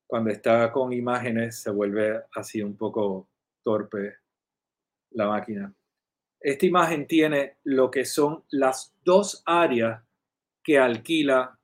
cuando 0.07 0.31
está 0.31 0.71
con 0.71 0.91
imágenes, 0.93 1.61
se 1.61 1.69
vuelve 1.69 2.23
así 2.35 2.61
un 2.61 2.75
poco 2.75 3.29
torpe 3.63 4.17
la 5.11 5.27
máquina. 5.27 5.73
Esta 6.39 6.65
imagen 6.65 7.07
tiene 7.07 7.57
lo 7.63 7.89
que 7.89 8.05
son 8.05 8.43
las 8.49 8.93
dos 9.03 9.43
áreas 9.45 10.03
que 10.63 10.77
alquila 10.77 11.57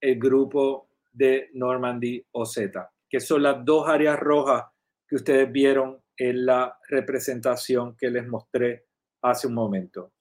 el 0.00 0.18
grupo 0.18 0.85
de 1.16 1.48
Normandy 1.54 2.24
o 2.32 2.44
Z, 2.44 2.90
que 3.08 3.20
son 3.20 3.42
las 3.42 3.64
dos 3.64 3.88
áreas 3.88 4.18
rojas 4.20 4.64
que 5.08 5.16
ustedes 5.16 5.50
vieron 5.50 6.02
en 6.16 6.44
la 6.44 6.78
representación 6.88 7.96
que 7.96 8.10
les 8.10 8.26
mostré 8.26 8.86
hace 9.22 9.46
un 9.46 9.54
momento. 9.54 10.12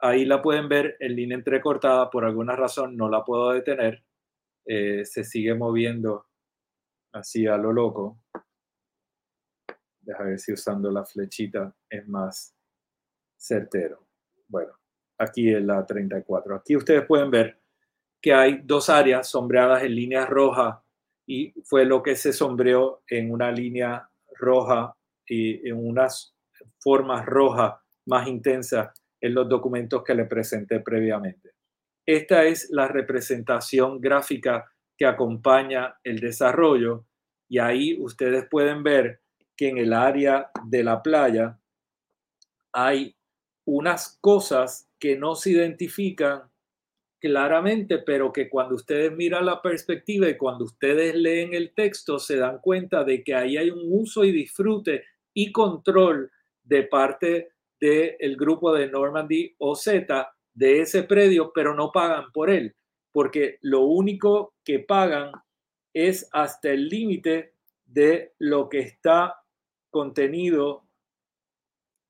Ahí 0.00 0.24
la 0.24 0.42
pueden 0.42 0.68
ver 0.68 0.96
en 0.98 1.14
línea 1.14 1.36
entrecortada, 1.36 2.10
por 2.10 2.24
alguna 2.24 2.56
razón 2.56 2.96
no 2.96 3.08
la 3.08 3.24
puedo 3.24 3.52
detener, 3.52 4.04
eh, 4.66 5.04
se 5.04 5.22
sigue 5.22 5.54
moviendo 5.54 6.26
así 7.12 7.46
a 7.46 7.56
lo 7.56 7.72
loco. 7.72 8.18
Deja 10.00 10.24
ver 10.24 10.40
si 10.40 10.52
usando 10.52 10.90
la 10.90 11.04
flechita 11.04 11.72
es 11.88 12.08
más 12.08 12.56
certero. 13.36 14.08
Bueno, 14.48 14.72
aquí 15.18 15.54
es 15.54 15.62
la 15.62 15.86
34. 15.86 16.56
Aquí 16.56 16.76
ustedes 16.76 17.06
pueden 17.06 17.30
ver 17.30 17.61
que 18.22 18.32
hay 18.32 18.60
dos 18.62 18.88
áreas 18.88 19.28
sombreadas 19.28 19.82
en 19.82 19.96
líneas 19.96 20.30
rojas 20.30 20.78
y 21.26 21.52
fue 21.64 21.84
lo 21.84 22.02
que 22.02 22.14
se 22.14 22.32
sombreó 22.32 23.02
en 23.08 23.32
una 23.32 23.50
línea 23.50 24.08
roja 24.38 24.94
y 25.26 25.68
en 25.68 25.76
unas 25.76 26.34
formas 26.78 27.26
rojas 27.26 27.74
más 28.06 28.28
intensas 28.28 28.90
en 29.20 29.34
los 29.34 29.48
documentos 29.48 30.04
que 30.04 30.14
le 30.14 30.24
presenté 30.24 30.80
previamente. 30.80 31.50
Esta 32.06 32.44
es 32.44 32.68
la 32.70 32.88
representación 32.88 34.00
gráfica 34.00 34.70
que 34.96 35.06
acompaña 35.06 35.96
el 36.04 36.20
desarrollo 36.20 37.06
y 37.48 37.58
ahí 37.58 38.00
ustedes 38.00 38.46
pueden 38.48 38.82
ver 38.82 39.20
que 39.56 39.68
en 39.68 39.78
el 39.78 39.92
área 39.92 40.50
de 40.64 40.84
la 40.84 41.02
playa 41.02 41.58
hay 42.72 43.16
unas 43.64 44.18
cosas 44.20 44.88
que 44.98 45.16
no 45.16 45.34
se 45.34 45.50
identifican 45.50 46.51
claramente, 47.22 47.98
pero 47.98 48.32
que 48.32 48.50
cuando 48.50 48.74
ustedes 48.74 49.12
miran 49.12 49.46
la 49.46 49.62
perspectiva 49.62 50.28
y 50.28 50.36
cuando 50.36 50.64
ustedes 50.64 51.14
leen 51.14 51.54
el 51.54 51.72
texto 51.72 52.18
se 52.18 52.36
dan 52.36 52.58
cuenta 52.58 53.04
de 53.04 53.22
que 53.22 53.32
ahí 53.32 53.56
hay 53.56 53.70
un 53.70 53.86
uso 53.88 54.24
y 54.24 54.32
disfrute 54.32 55.04
y 55.32 55.52
control 55.52 56.32
de 56.64 56.82
parte 56.82 57.52
del 57.80 58.36
grupo 58.36 58.74
de 58.74 58.88
Normandy 58.88 59.54
OZ 59.58 59.86
de 60.52 60.80
ese 60.80 61.04
predio, 61.04 61.52
pero 61.54 61.76
no 61.76 61.92
pagan 61.92 62.32
por 62.32 62.50
él, 62.50 62.74
porque 63.12 63.58
lo 63.60 63.82
único 63.82 64.54
que 64.64 64.80
pagan 64.80 65.30
es 65.94 66.28
hasta 66.32 66.70
el 66.70 66.88
límite 66.88 67.54
de 67.84 68.32
lo 68.40 68.68
que 68.68 68.80
está 68.80 69.36
contenido 69.90 70.88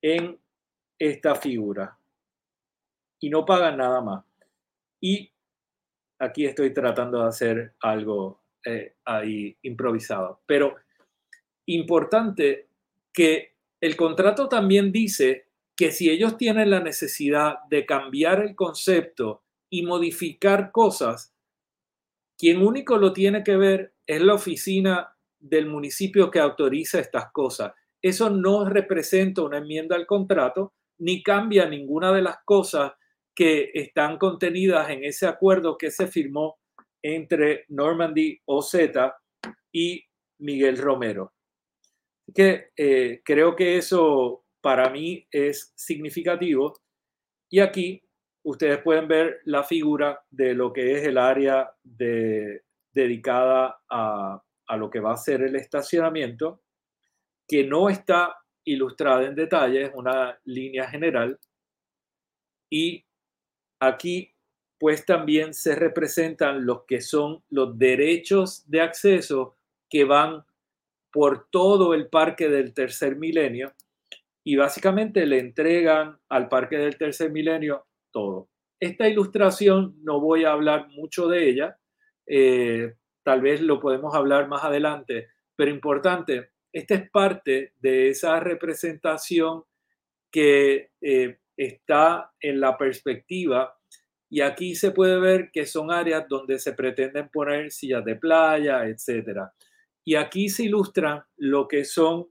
en 0.01 0.41
esta 0.99 1.35
figura. 1.35 1.99
Y 3.21 3.29
no 3.29 3.45
pagan 3.45 3.77
nada 3.77 4.01
más. 4.01 4.32
Y 5.03 5.33
aquí 6.21 6.47
estoy 6.47 6.73
tratando 6.73 7.23
de 7.23 7.29
hacer 7.29 7.75
algo 7.81 8.45
eh, 8.65 8.95
ahí 9.05 9.59
improvisado. 9.63 10.43
Pero 10.47 10.77
importante 11.67 12.69
que 13.13 13.57
el 13.81 13.97
contrato 13.97 14.49
también 14.49 14.93
dice 14.93 15.49
que 15.77 15.91
si 15.91 16.09
ellos 16.09 16.37
tienen 16.37 16.71
la 16.71 16.81
necesidad 16.81 17.57
de 17.69 17.85
cambiar 17.85 18.41
el 18.41 18.55
concepto 18.55 19.43
y 19.69 19.83
modificar 19.83 20.71
cosas, 20.71 21.35
quien 22.39 22.63
único 22.63 22.97
lo 22.97 23.13
tiene 23.13 23.43
que 23.43 23.57
ver 23.57 23.95
es 24.07 24.23
la 24.23 24.35
oficina 24.35 25.17
del 25.41 25.67
municipio 25.67 26.31
que 26.31 26.39
autoriza 26.39 27.01
estas 27.01 27.33
cosas. 27.33 27.73
Eso 28.01 28.31
no 28.31 28.65
representa 28.65 29.43
una 29.43 29.59
enmienda 29.59 29.97
al 29.97 30.07
contrato 30.07 30.75
ni 30.99 31.23
cambia 31.23 31.69
ninguna 31.69 32.13
de 32.13 32.23
las 32.23 32.37
cosas 32.45 32.93
que 33.35 33.71
están 33.75 34.19
contenidas 34.19 34.91
en 34.91 35.05
ese 35.05 35.27
acuerdo 35.27 35.79
que 35.79 35.91
se 35.91 36.07
firmó 36.07 36.59
entre 37.03 37.65
Normandy 37.69 38.41
OZ 38.45 38.75
y 39.73 40.05
Miguel 40.39 40.79
Romero. 40.79 41.33
Que 42.35 42.71
eh, 42.77 43.21
creo 43.25 43.57
que 43.57 43.77
eso 43.77 44.45
para 44.61 44.91
mí 44.91 45.27
es 45.31 45.73
significativo. 45.77 46.75
Y 47.51 47.61
aquí 47.61 48.03
ustedes 48.45 48.79
pueden 48.83 49.09
ver 49.09 49.41
la 49.45 49.65
figura 49.65 50.25
de 50.31 50.55
lo 50.55 50.73
que 50.73 50.97
es 50.97 51.07
el 51.07 51.19
área 51.19 51.71
de, 51.83 52.63
dedicada 52.93 53.83
a, 53.89 54.43
a 54.67 54.77
lo 54.77 54.91
que 54.91 55.01
va 55.01 55.13
a 55.13 55.17
ser 55.17 55.43
el 55.43 55.57
estacionamiento, 55.57 56.63
que 57.47 57.65
no 57.65 57.89
está 57.89 58.37
ilustrada 58.65 59.27
en 59.27 59.35
detalle, 59.35 59.83
es 59.83 59.91
una 59.95 60.39
línea 60.45 60.89
general. 60.89 61.39
Y 62.71 63.05
aquí 63.83 64.33
pues 64.79 65.05
también 65.05 65.55
se 65.55 65.75
representan 65.75 66.67
los 66.67 66.85
que 66.87 67.01
son 67.01 67.43
los 67.51 67.79
derechos 67.79 68.69
de 68.69 68.81
acceso 68.81 69.57
que 69.89 70.05
van 70.05 70.45
por 71.13 71.49
todo 71.51 71.95
el 71.95 72.09
parque 72.09 72.49
del 72.49 72.75
tercer 72.75 73.17
milenio 73.17 73.73
y 74.45 74.57
básicamente 74.57 75.27
le 75.27 75.39
entregan 75.39 76.19
al 76.29 76.49
parque 76.49 76.79
del 76.79 76.97
tercer 76.97 77.31
milenio 77.31 77.87
todo. 78.11 78.49
Esta 78.81 79.09
ilustración 79.09 79.97
no 80.03 80.21
voy 80.21 80.45
a 80.45 80.53
hablar 80.53 80.89
mucho 80.89 81.29
de 81.29 81.49
ella, 81.49 81.79
eh, 82.27 82.95
tal 83.23 83.41
vez 83.41 83.61
lo 83.61 83.79
podemos 83.79 84.15
hablar 84.15 84.49
más 84.49 84.65
adelante, 84.65 85.29
pero 85.55 85.71
importante, 85.71 86.51
esta 86.73 86.95
es 86.95 87.11
parte 87.11 87.75
de 87.79 88.09
esa 88.09 88.41
representación 88.41 89.65
que 90.31 90.91
eh, 91.01 91.39
está 91.57 92.33
en 92.41 92.61
la 92.61 92.77
perspectiva 92.77 93.77
y 94.31 94.41
aquí 94.41 94.75
se 94.75 94.93
puede 94.93 95.21
ver 95.21 95.51
que 95.53 95.67
son 95.67 95.91
áreas 95.91 96.27
donde 96.27 96.59
se 96.59 96.73
pretenden 96.73 97.29
poner 97.29 97.71
sillas 97.71 98.03
de 98.05 98.17
playa, 98.17 98.87
etc. 98.87 99.41
Y 100.05 100.15
aquí 100.15 100.49
se 100.49 100.65
ilustran 100.65 101.23
lo 101.37 101.69
que 101.69 101.85
son 101.85 102.29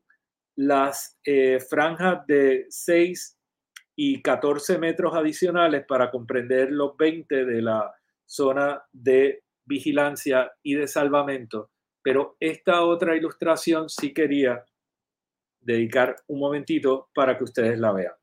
las 0.55 1.19
eh, 1.23 1.59
franjas 1.59 2.25
de 2.25 2.65
6 2.69 3.37
y 3.95 4.21
14 4.21 4.79
metros 4.79 5.13
adicionales 5.15 5.85
para 5.87 6.09
comprender 6.09 6.71
los 6.71 6.97
20 6.97 7.45
de 7.45 7.61
la 7.61 7.93
zona 8.25 8.83
de 8.91 9.43
vigilancia 9.65 10.51
y 10.63 10.73
de 10.73 10.87
salvamento. 10.87 11.69
Pero 12.01 12.35
esta 12.39 12.83
otra 12.83 13.15
ilustración 13.15 13.89
sí 13.89 14.11
quería 14.11 14.65
dedicar 15.59 16.15
un 16.27 16.39
momentito 16.39 17.09
para 17.13 17.37
que 17.37 17.43
ustedes 17.43 17.77
la 17.77 17.91
vean. 17.91 18.20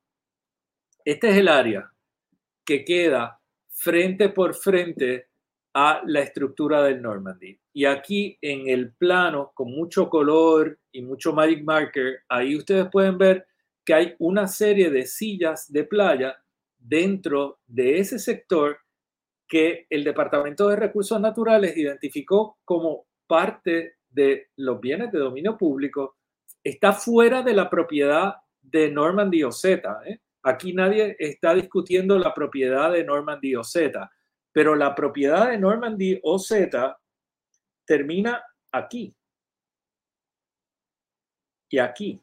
Este 1.09 1.30
es 1.30 1.38
el 1.38 1.48
área 1.48 1.90
que 2.66 2.84
queda 2.84 3.40
frente 3.70 4.28
por 4.28 4.54
frente 4.54 5.28
a 5.72 6.02
la 6.04 6.20
estructura 6.20 6.82
del 6.82 7.00
Normandy. 7.00 7.59
Y 7.72 7.86
aquí 7.86 8.36
en 8.42 8.68
el 8.68 8.92
plano, 8.92 9.52
con 9.54 9.70
mucho 9.70 10.11
color 10.11 10.78
y 10.92 11.00
mucho 11.00 11.32
magic 11.32 11.64
marker, 11.64 12.24
ahí 12.28 12.54
ustedes 12.54 12.88
pueden 12.92 13.16
ver 13.16 13.46
que 13.86 13.94
hay 13.94 14.16
una 14.18 14.46
serie 14.46 14.90
de 14.90 15.06
sillas 15.06 15.72
de 15.72 15.84
playa 15.84 16.36
dentro 16.76 17.61
de 17.66 18.00
ese 18.00 18.18
sector 18.18 18.76
que 19.46 19.86
el 19.88 20.04
Departamento 20.04 20.68
de 20.68 20.76
Recursos 20.76 21.18
Naturales 21.18 21.74
identificó 21.74 22.59
como 22.66 23.06
parte 23.26 23.94
de 24.11 24.48
los 24.56 24.78
bienes 24.78 25.11
de 25.11 25.20
dominio 25.20 25.56
público, 25.56 26.16
está 26.62 26.92
fuera 26.92 27.40
de 27.40 27.54
la 27.54 27.70
propiedad 27.70 28.34
de 28.61 28.90
Normandy 28.90 29.42
OZ. 29.42 29.64
¿eh? 29.64 30.20
Aquí 30.43 30.72
nadie 30.72 31.16
está 31.18 31.55
discutiendo 31.55 32.18
la 32.18 32.32
propiedad 32.32 32.93
de 32.93 33.05
Normandy 33.05 33.57
OZ, 33.57 33.76
pero 34.53 34.74
la 34.74 34.95
propiedad 34.95 35.51
de 35.51 35.59
Normandy 35.59 36.20
OZ 36.22 36.53
termina 37.84 38.43
aquí 38.72 39.14
y 41.70 41.78
aquí. 41.78 42.22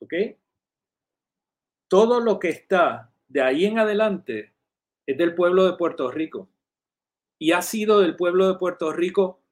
¿Ok? 0.00 0.14
Todo 1.88 2.20
lo 2.20 2.38
que 2.38 2.50
está 2.50 3.12
de 3.28 3.42
ahí 3.42 3.64
en 3.64 3.78
adelante 3.78 4.54
es 5.06 5.16
del 5.16 5.34
pueblo 5.34 5.64
de 5.70 5.76
Puerto 5.76 6.10
Rico 6.10 6.50
y 7.38 7.52
ha 7.52 7.62
sido 7.62 8.00
del 8.00 8.16
pueblo 8.16 8.48
de 8.48 8.58
Puerto 8.58 8.92
Rico 8.92 9.42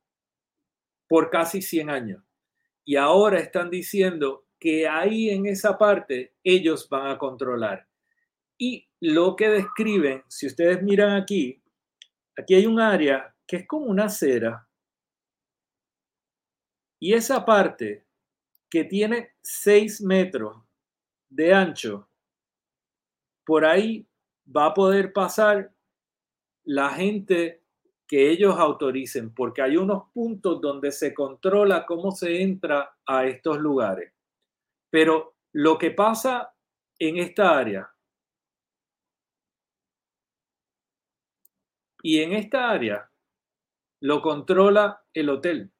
por 1.08 1.30
casi 1.30 1.62
100 1.62 1.90
años. 1.90 2.22
Y 2.84 2.96
ahora 2.96 3.38
están 3.38 3.70
diciendo 3.70 4.45
que 4.66 4.88
ahí 4.88 5.30
en 5.30 5.46
esa 5.46 5.78
parte 5.78 6.34
ellos 6.42 6.88
van 6.88 7.06
a 7.06 7.16
controlar. 7.16 7.88
Y 8.58 8.84
lo 8.98 9.36
que 9.36 9.48
describen, 9.48 10.24
si 10.26 10.48
ustedes 10.48 10.82
miran 10.82 11.12
aquí, 11.12 11.62
aquí 12.36 12.56
hay 12.56 12.66
un 12.66 12.80
área 12.80 13.32
que 13.46 13.58
es 13.58 13.68
como 13.68 13.86
una 13.86 14.06
acera. 14.06 14.68
Y 16.98 17.12
esa 17.12 17.44
parte 17.44 18.08
que 18.68 18.82
tiene 18.82 19.36
6 19.40 20.00
metros 20.00 20.56
de 21.28 21.54
ancho, 21.54 22.08
por 23.44 23.64
ahí 23.64 24.04
va 24.44 24.66
a 24.66 24.74
poder 24.74 25.12
pasar 25.12 25.72
la 26.64 26.88
gente 26.88 27.62
que 28.08 28.32
ellos 28.32 28.56
autoricen, 28.58 29.32
porque 29.32 29.62
hay 29.62 29.76
unos 29.76 30.10
puntos 30.12 30.60
donde 30.60 30.90
se 30.90 31.14
controla 31.14 31.86
cómo 31.86 32.10
se 32.10 32.42
entra 32.42 32.98
a 33.06 33.26
estos 33.26 33.58
lugares. 33.58 34.15
Pero 34.96 35.36
lo 35.52 35.76
que 35.76 35.90
pasa 35.90 36.54
en 36.98 37.18
esta 37.18 37.58
área 37.58 37.94
y 42.02 42.22
en 42.22 42.32
esta 42.32 42.70
área 42.70 43.10
lo 44.00 44.22
controla 44.22 45.04
el 45.12 45.28
hotel. 45.28 45.70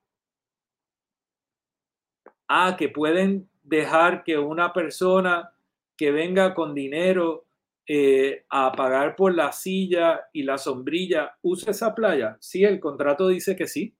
Ah, 2.47 2.77
que 2.79 2.91
pueden 2.91 3.49
dejar 3.63 4.23
que 4.23 4.37
una 4.37 4.75
persona 4.75 5.51
que 5.97 6.11
venga 6.11 6.53
con 6.53 6.75
dinero 6.75 7.47
eh, 7.87 8.45
a 8.51 8.71
pagar 8.73 9.17
por 9.17 9.35
la 9.35 9.51
silla 9.53 10.29
y 10.31 10.43
la 10.43 10.59
sombrilla, 10.59 11.39
¿usa 11.41 11.71
esa 11.71 11.95
playa? 11.95 12.37
Sí, 12.39 12.65
el 12.65 12.79
contrato 12.79 13.29
dice 13.29 13.57
que 13.57 13.67
sí, 13.67 13.97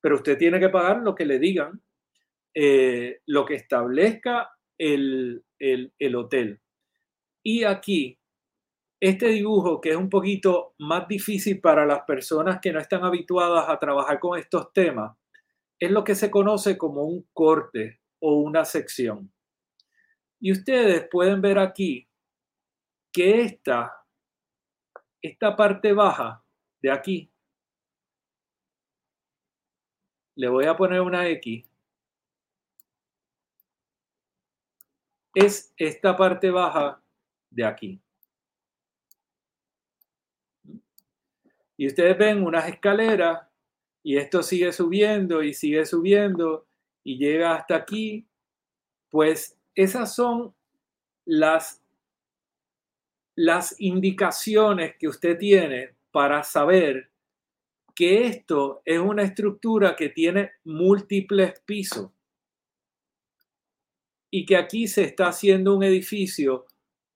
pero 0.00 0.14
usted 0.14 0.38
tiene 0.38 0.60
que 0.60 0.68
pagar 0.68 0.98
lo 0.98 1.16
que 1.16 1.24
le 1.24 1.40
digan, 1.40 1.82
eh, 2.54 3.20
lo 3.26 3.44
que 3.44 3.56
establezca 3.56 4.52
el, 4.80 5.44
el 5.58 6.16
hotel. 6.16 6.60
Y 7.42 7.64
aquí, 7.64 8.18
este 9.00 9.28
dibujo, 9.28 9.80
que 9.80 9.90
es 9.90 9.96
un 9.96 10.10
poquito 10.10 10.74
más 10.78 11.06
difícil 11.08 11.60
para 11.60 11.86
las 11.86 12.02
personas 12.02 12.58
que 12.60 12.72
no 12.72 12.80
están 12.80 13.04
habituadas 13.04 13.68
a 13.68 13.78
trabajar 13.78 14.18
con 14.18 14.38
estos 14.38 14.72
temas, 14.72 15.16
es 15.78 15.90
lo 15.90 16.04
que 16.04 16.14
se 16.14 16.30
conoce 16.30 16.76
como 16.76 17.04
un 17.04 17.28
corte 17.32 18.00
o 18.20 18.34
una 18.40 18.64
sección. 18.64 19.32
Y 20.38 20.52
ustedes 20.52 21.08
pueden 21.10 21.40
ver 21.40 21.58
aquí 21.58 22.08
que 23.12 23.42
esta, 23.42 23.92
esta 25.22 25.56
parte 25.56 25.92
baja 25.92 26.44
de 26.82 26.90
aquí, 26.90 27.32
le 30.36 30.48
voy 30.48 30.64
a 30.64 30.76
poner 30.76 31.00
una 31.00 31.28
X, 31.28 31.69
es 35.34 35.72
esta 35.76 36.16
parte 36.16 36.50
baja 36.50 37.02
de 37.50 37.64
aquí. 37.64 38.00
Y 41.76 41.86
ustedes 41.86 42.18
ven 42.18 42.44
unas 42.44 42.68
escaleras 42.68 43.40
y 44.02 44.16
esto 44.16 44.42
sigue 44.42 44.72
subiendo 44.72 45.42
y 45.42 45.54
sigue 45.54 45.84
subiendo 45.86 46.66
y 47.02 47.16
llega 47.16 47.54
hasta 47.54 47.76
aquí, 47.76 48.26
pues 49.08 49.58
esas 49.74 50.14
son 50.14 50.54
las, 51.24 51.82
las 53.34 53.80
indicaciones 53.80 54.96
que 54.98 55.08
usted 55.08 55.38
tiene 55.38 55.94
para 56.10 56.42
saber 56.42 57.10
que 57.94 58.26
esto 58.26 58.82
es 58.84 58.98
una 58.98 59.22
estructura 59.22 59.96
que 59.96 60.10
tiene 60.10 60.52
múltiples 60.64 61.60
pisos 61.60 62.10
y 64.30 64.46
que 64.46 64.56
aquí 64.56 64.86
se 64.86 65.04
está 65.04 65.28
haciendo 65.28 65.74
un 65.74 65.82
edificio 65.82 66.66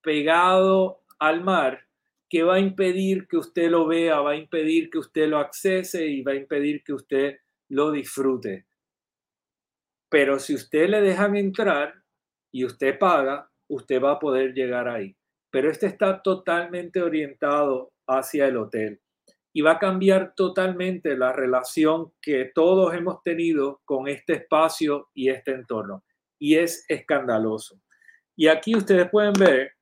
pegado 0.02 1.02
al 1.18 1.42
mar 1.42 1.86
que 2.28 2.42
va 2.42 2.56
a 2.56 2.60
impedir 2.60 3.28
que 3.28 3.36
usted 3.36 3.70
lo 3.70 3.86
vea, 3.86 4.20
va 4.20 4.32
a 4.32 4.36
impedir 4.36 4.90
que 4.90 4.98
usted 4.98 5.28
lo 5.28 5.38
accese 5.38 6.06
y 6.06 6.22
va 6.22 6.32
a 6.32 6.36
impedir 6.36 6.82
que 6.82 6.92
usted 6.92 7.38
lo 7.68 7.92
disfrute. 7.92 8.66
Pero 10.08 10.38
si 10.38 10.54
usted 10.54 10.88
le 10.88 11.00
dejan 11.00 11.36
entrar 11.36 11.94
y 12.52 12.64
usted 12.64 12.98
paga, 12.98 13.50
usted 13.68 14.02
va 14.02 14.12
a 14.12 14.18
poder 14.18 14.52
llegar 14.52 14.88
ahí. 14.88 15.16
Pero 15.50 15.70
este 15.70 15.86
está 15.86 16.22
totalmente 16.22 17.00
orientado 17.02 17.92
hacia 18.06 18.46
el 18.46 18.56
hotel 18.56 19.00
y 19.52 19.60
va 19.60 19.72
a 19.72 19.78
cambiar 19.78 20.34
totalmente 20.34 21.16
la 21.16 21.32
relación 21.32 22.12
que 22.20 22.50
todos 22.52 22.92
hemos 22.94 23.22
tenido 23.22 23.80
con 23.84 24.08
este 24.08 24.34
espacio 24.34 25.08
y 25.14 25.30
este 25.30 25.52
entorno. 25.52 26.03
Y 26.38 26.56
es 26.56 26.84
escandaloso. 26.88 27.80
Y 28.36 28.48
aquí 28.48 28.76
ustedes 28.76 29.08
pueden 29.10 29.32
ver 29.34 29.72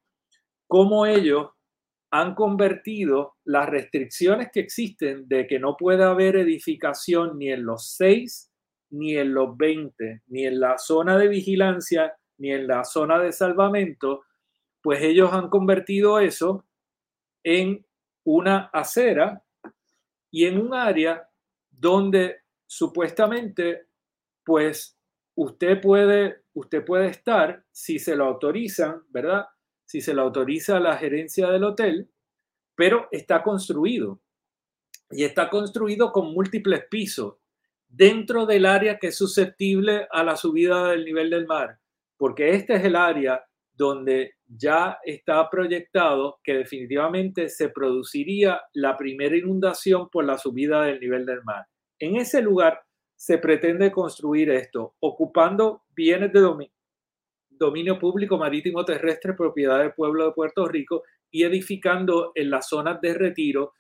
cómo 0.67 1.07
ellos 1.07 1.51
han 2.11 2.35
convertido 2.35 3.37
las 3.45 3.69
restricciones 3.69 4.51
que 4.53 4.61
existen 4.61 5.27
de 5.29 5.47
que 5.47 5.59
no 5.59 5.77
puede 5.79 6.05
haber 6.05 6.37
edificación 6.37 7.39
ni 7.39 7.51
en 7.51 7.65
los 7.65 7.95
6, 7.97 8.51
ni 8.91 9.17
en 9.17 9.33
los 9.33 9.57
20, 9.57 10.23
ni 10.27 10.47
en 10.47 10.61
la 10.61 10.77
zona 10.77 11.17
de 11.17 11.29
vigilancia, 11.29 12.15
ni 12.37 12.53
en 12.53 12.67
la 12.67 12.85
zona 12.85 13.19
de 13.19 13.33
salvamento, 13.33 14.25
pues 14.83 15.01
ellos 15.03 15.33
han 15.33 15.49
convertido 15.49 16.19
eso 16.21 16.67
en 17.43 17.87
una 18.25 18.71
acera 18.73 19.43
y 20.31 20.45
en 20.45 20.61
un 20.61 20.75
área 20.75 21.29
donde 21.71 22.43
supuestamente 22.67 23.87
pues 24.45 24.99
usted 25.35 25.81
puede 25.81 26.42
usted 26.55 26.85
puede 26.85 27.09
estar 27.09 27.65
si 27.71 27.99
se 27.99 28.17
lo 28.17 28.27
autorizan, 28.27 29.03
¿verdad? 29.09 29.47
si 29.93 30.01
se 30.01 30.15
le 30.15 30.23
autoriza 30.23 30.81
la 30.81 30.97
gerencia 30.97 31.51
del 31.51 31.65
hotel, 31.65 32.11
pero 32.75 33.09
está 33.11 33.43
construido. 33.43 34.23
Y 35.11 35.25
está 35.25 35.51
construido 35.51 36.13
con 36.13 36.33
múltiples 36.33 36.87
pisos 36.91 37.35
dentro 37.87 38.47
del 38.47 38.65
área 38.65 38.99
que 38.99 39.09
es 39.09 39.19
susceptible 39.19 40.09
a 40.11 40.25
la 40.25 40.37
subida 40.37 40.89
del 40.89 41.05
nivel 41.05 41.29
del 41.29 41.47
mar, 41.47 41.79
porque 42.17 42.55
este 42.55 42.77
es 42.77 42.85
el 42.85 42.97
área 42.97 43.45
donde 43.75 44.37
ya 44.47 44.99
está 45.05 45.51
proyectado 45.51 46.41
que 46.43 46.55
definitivamente 46.55 47.51
se 47.51 47.69
produciría 47.69 48.63
la 48.73 48.97
primera 48.97 49.37
inundación 49.37 50.09
por 50.09 50.25
la 50.25 50.39
subida 50.39 50.85
del 50.85 51.01
nivel 51.01 51.27
del 51.27 51.45
mar. 51.45 51.67
En 51.99 52.17
ese 52.17 52.41
lugar 52.41 52.83
se 53.23 53.39
pretende 53.39 53.93
construir 53.93 54.51
esto, 54.51 54.97
ocupando 54.99 55.85
bienes 55.95 56.33
de 56.33 56.41
dominio 56.41 56.75
dominio 57.51 57.97
público 57.97 58.37
marítimo 58.37 58.85
terrestre 58.85 59.35
propiedad 59.35 59.79
del 59.79 59.93
pueblo 59.93 60.25
de 60.25 60.33
Puerto 60.33 60.67
Rico 60.67 61.05
y 61.31 61.45
edificando 61.45 62.33
en 62.35 62.51
las 62.51 62.69
zonas 62.69 63.01
de 63.01 63.15
retiro 63.15 63.75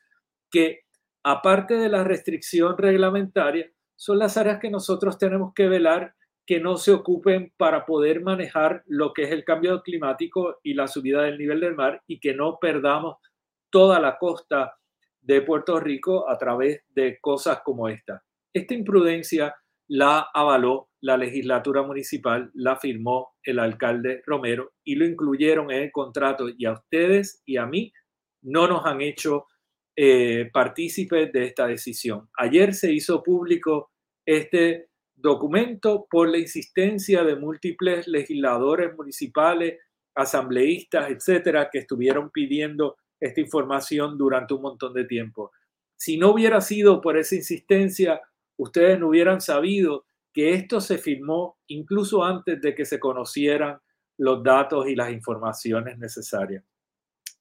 que, 0.48 0.82
aparte 1.24 1.74
de 1.74 1.88
la 1.88 2.04
restricción 2.04 2.78
reglamentaria, 2.78 3.68
son 3.96 4.20
las 4.20 4.36
áreas 4.36 4.60
que 4.60 4.70
nosotros 4.70 5.18
tenemos 5.18 5.52
que 5.54 5.66
velar 5.66 6.14
que 6.46 6.60
no 6.60 6.76
se 6.76 6.92
ocupen 6.92 7.52
para 7.56 7.84
poder 7.84 8.22
manejar 8.22 8.84
lo 8.86 9.12
que 9.12 9.24
es 9.24 9.32
el 9.32 9.42
cambio 9.42 9.82
climático 9.82 10.60
y 10.62 10.74
la 10.74 10.86
subida 10.86 11.22
del 11.22 11.38
nivel 11.38 11.58
del 11.58 11.74
mar 11.74 12.00
y 12.06 12.20
que 12.20 12.32
no 12.32 12.58
perdamos 12.60 13.16
toda 13.70 13.98
la 13.98 14.18
costa 14.18 14.76
de 15.20 15.42
Puerto 15.42 15.80
Rico 15.80 16.30
a 16.30 16.38
través 16.38 16.84
de 16.90 17.18
cosas 17.20 17.60
como 17.64 17.88
esta. 17.88 18.22
Esta 18.52 18.74
imprudencia 18.74 19.54
la 19.88 20.26
avaló 20.32 20.90
la 21.00 21.16
legislatura 21.16 21.82
municipal, 21.82 22.50
la 22.54 22.76
firmó 22.76 23.34
el 23.42 23.58
alcalde 23.58 24.22
Romero 24.24 24.72
y 24.84 24.94
lo 24.94 25.04
incluyeron 25.04 25.70
en 25.70 25.82
el 25.82 25.92
contrato 25.92 26.48
y 26.48 26.64
a 26.64 26.72
ustedes 26.72 27.42
y 27.44 27.56
a 27.56 27.66
mí 27.66 27.92
no 28.42 28.68
nos 28.68 28.86
han 28.86 29.00
hecho 29.00 29.46
eh, 29.96 30.48
partícipes 30.52 31.32
de 31.32 31.44
esta 31.44 31.66
decisión. 31.66 32.28
Ayer 32.38 32.74
se 32.74 32.92
hizo 32.92 33.22
público 33.22 33.90
este 34.24 34.88
documento 35.14 36.06
por 36.10 36.28
la 36.28 36.38
insistencia 36.38 37.24
de 37.24 37.36
múltiples 37.36 38.08
legisladores 38.08 38.94
municipales, 38.96 39.78
asambleístas, 40.14 41.10
etcétera, 41.10 41.68
que 41.70 41.80
estuvieron 41.80 42.30
pidiendo 42.30 42.96
esta 43.20 43.40
información 43.40 44.16
durante 44.18 44.54
un 44.54 44.62
montón 44.62 44.94
de 44.94 45.04
tiempo. 45.04 45.52
Si 45.96 46.16
no 46.16 46.30
hubiera 46.30 46.60
sido 46.60 47.00
por 47.00 47.16
esa 47.16 47.36
insistencia, 47.36 48.20
ustedes 48.56 48.98
no 48.98 49.08
hubieran 49.08 49.40
sabido 49.40 50.04
que 50.32 50.54
esto 50.54 50.80
se 50.80 50.98
firmó 50.98 51.58
incluso 51.66 52.24
antes 52.24 52.60
de 52.60 52.74
que 52.74 52.84
se 52.84 52.98
conocieran 52.98 53.78
los 54.18 54.42
datos 54.42 54.88
y 54.88 54.94
las 54.94 55.12
informaciones 55.12 55.98
necesarias. 55.98 56.64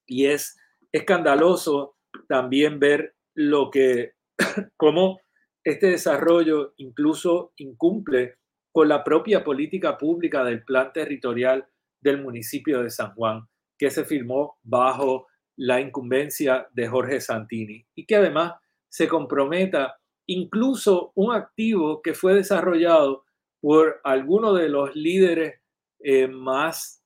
Y 0.05 0.25
es 0.25 0.57
escandaloso 0.91 1.95
también 2.27 2.79
ver 2.79 3.15
lo 3.33 3.69
que, 3.69 4.13
cómo 4.77 5.19
este 5.63 5.87
desarrollo 5.87 6.73
incluso 6.77 7.53
incumple 7.57 8.35
con 8.71 8.89
la 8.89 9.03
propia 9.03 9.43
política 9.43 9.97
pública 9.97 10.43
del 10.43 10.63
plan 10.63 10.91
territorial 10.93 11.67
del 11.99 12.21
municipio 12.21 12.81
de 12.81 12.89
San 12.89 13.13
Juan, 13.13 13.47
que 13.77 13.91
se 13.91 14.05
firmó 14.05 14.57
bajo 14.63 15.27
la 15.55 15.79
incumbencia 15.79 16.67
de 16.73 16.87
Jorge 16.87 17.21
Santini 17.21 17.85
y 17.93 18.05
que 18.05 18.15
además 18.15 18.53
se 18.89 19.07
comprometa 19.07 20.00
incluso 20.31 21.11
un 21.15 21.33
activo 21.33 22.01
que 22.01 22.13
fue 22.13 22.33
desarrollado 22.33 23.25
por 23.59 23.99
algunos 24.03 24.57
de 24.57 24.69
los 24.69 24.95
líderes 24.95 25.59
eh, 25.99 26.27
más 26.27 27.03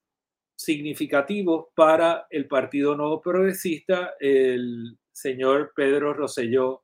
significativos 0.55 1.67
para 1.76 2.28
el 2.30 2.47
Partido 2.47 2.95
Nuevo 2.95 3.21
Progresista, 3.21 4.13
el 4.19 4.97
señor 5.11 5.73
Pedro 5.76 6.13
Rosselló, 6.13 6.84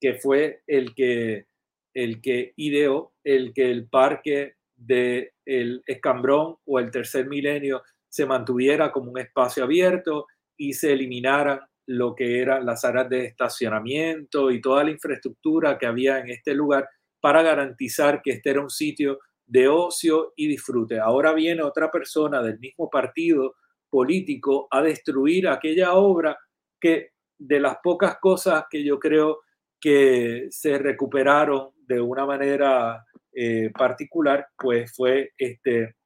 que 0.00 0.14
fue 0.14 0.62
el 0.66 0.94
que, 0.94 1.46
el 1.92 2.20
que 2.22 2.52
ideó 2.56 3.12
el 3.24 3.52
que 3.52 3.70
el 3.70 3.88
parque 3.88 4.54
del 4.74 5.30
el 5.44 5.82
Escambrón 5.86 6.56
o 6.64 6.78
el 6.78 6.90
tercer 6.90 7.26
milenio 7.26 7.82
se 8.08 8.26
mantuviera 8.26 8.90
como 8.92 9.10
un 9.10 9.18
espacio 9.18 9.64
abierto 9.64 10.26
y 10.56 10.72
se 10.72 10.92
eliminaran 10.92 11.60
lo 11.88 12.14
que 12.14 12.40
eran 12.40 12.66
las 12.66 12.84
áreas 12.84 13.08
de 13.08 13.24
estacionamiento 13.24 14.50
y 14.50 14.60
toda 14.60 14.84
la 14.84 14.90
infraestructura 14.90 15.78
que 15.78 15.86
había 15.86 16.18
en 16.18 16.28
este 16.28 16.54
lugar 16.54 16.86
para 17.18 17.42
garantizar 17.42 18.20
que 18.22 18.32
este 18.32 18.50
era 18.50 18.60
un 18.60 18.68
sitio 18.68 19.20
de 19.46 19.68
ocio 19.68 20.34
y 20.36 20.48
disfrute. 20.48 21.00
Ahora 21.00 21.32
viene 21.32 21.62
otra 21.62 21.90
persona 21.90 22.42
del 22.42 22.58
mismo 22.58 22.90
partido 22.90 23.54
político 23.88 24.68
a 24.70 24.82
destruir 24.82 25.48
aquella 25.48 25.94
obra 25.94 26.38
que 26.78 27.12
de 27.38 27.58
las 27.58 27.78
pocas 27.82 28.18
cosas 28.20 28.64
que 28.70 28.84
yo 28.84 28.98
creo 28.98 29.40
que 29.80 30.48
se 30.50 30.76
recuperaron 30.76 31.70
de 31.86 32.02
una 32.02 32.26
manera 32.26 33.02
eh, 33.32 33.70
particular, 33.70 34.46
pues 34.58 34.92
fue 34.94 35.32
este, 35.38 35.96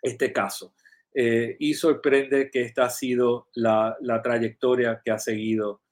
este 0.00 0.32
caso. 0.32 0.74
Eh, 1.14 1.56
y 1.58 1.74
sorprende 1.74 2.50
que 2.50 2.62
esta 2.62 2.86
ha 2.86 2.90
sido 2.90 3.48
la, 3.54 3.96
trayectoria 4.22 5.02
que 5.04 5.10
ha 5.10 5.18
seguido 5.18 5.82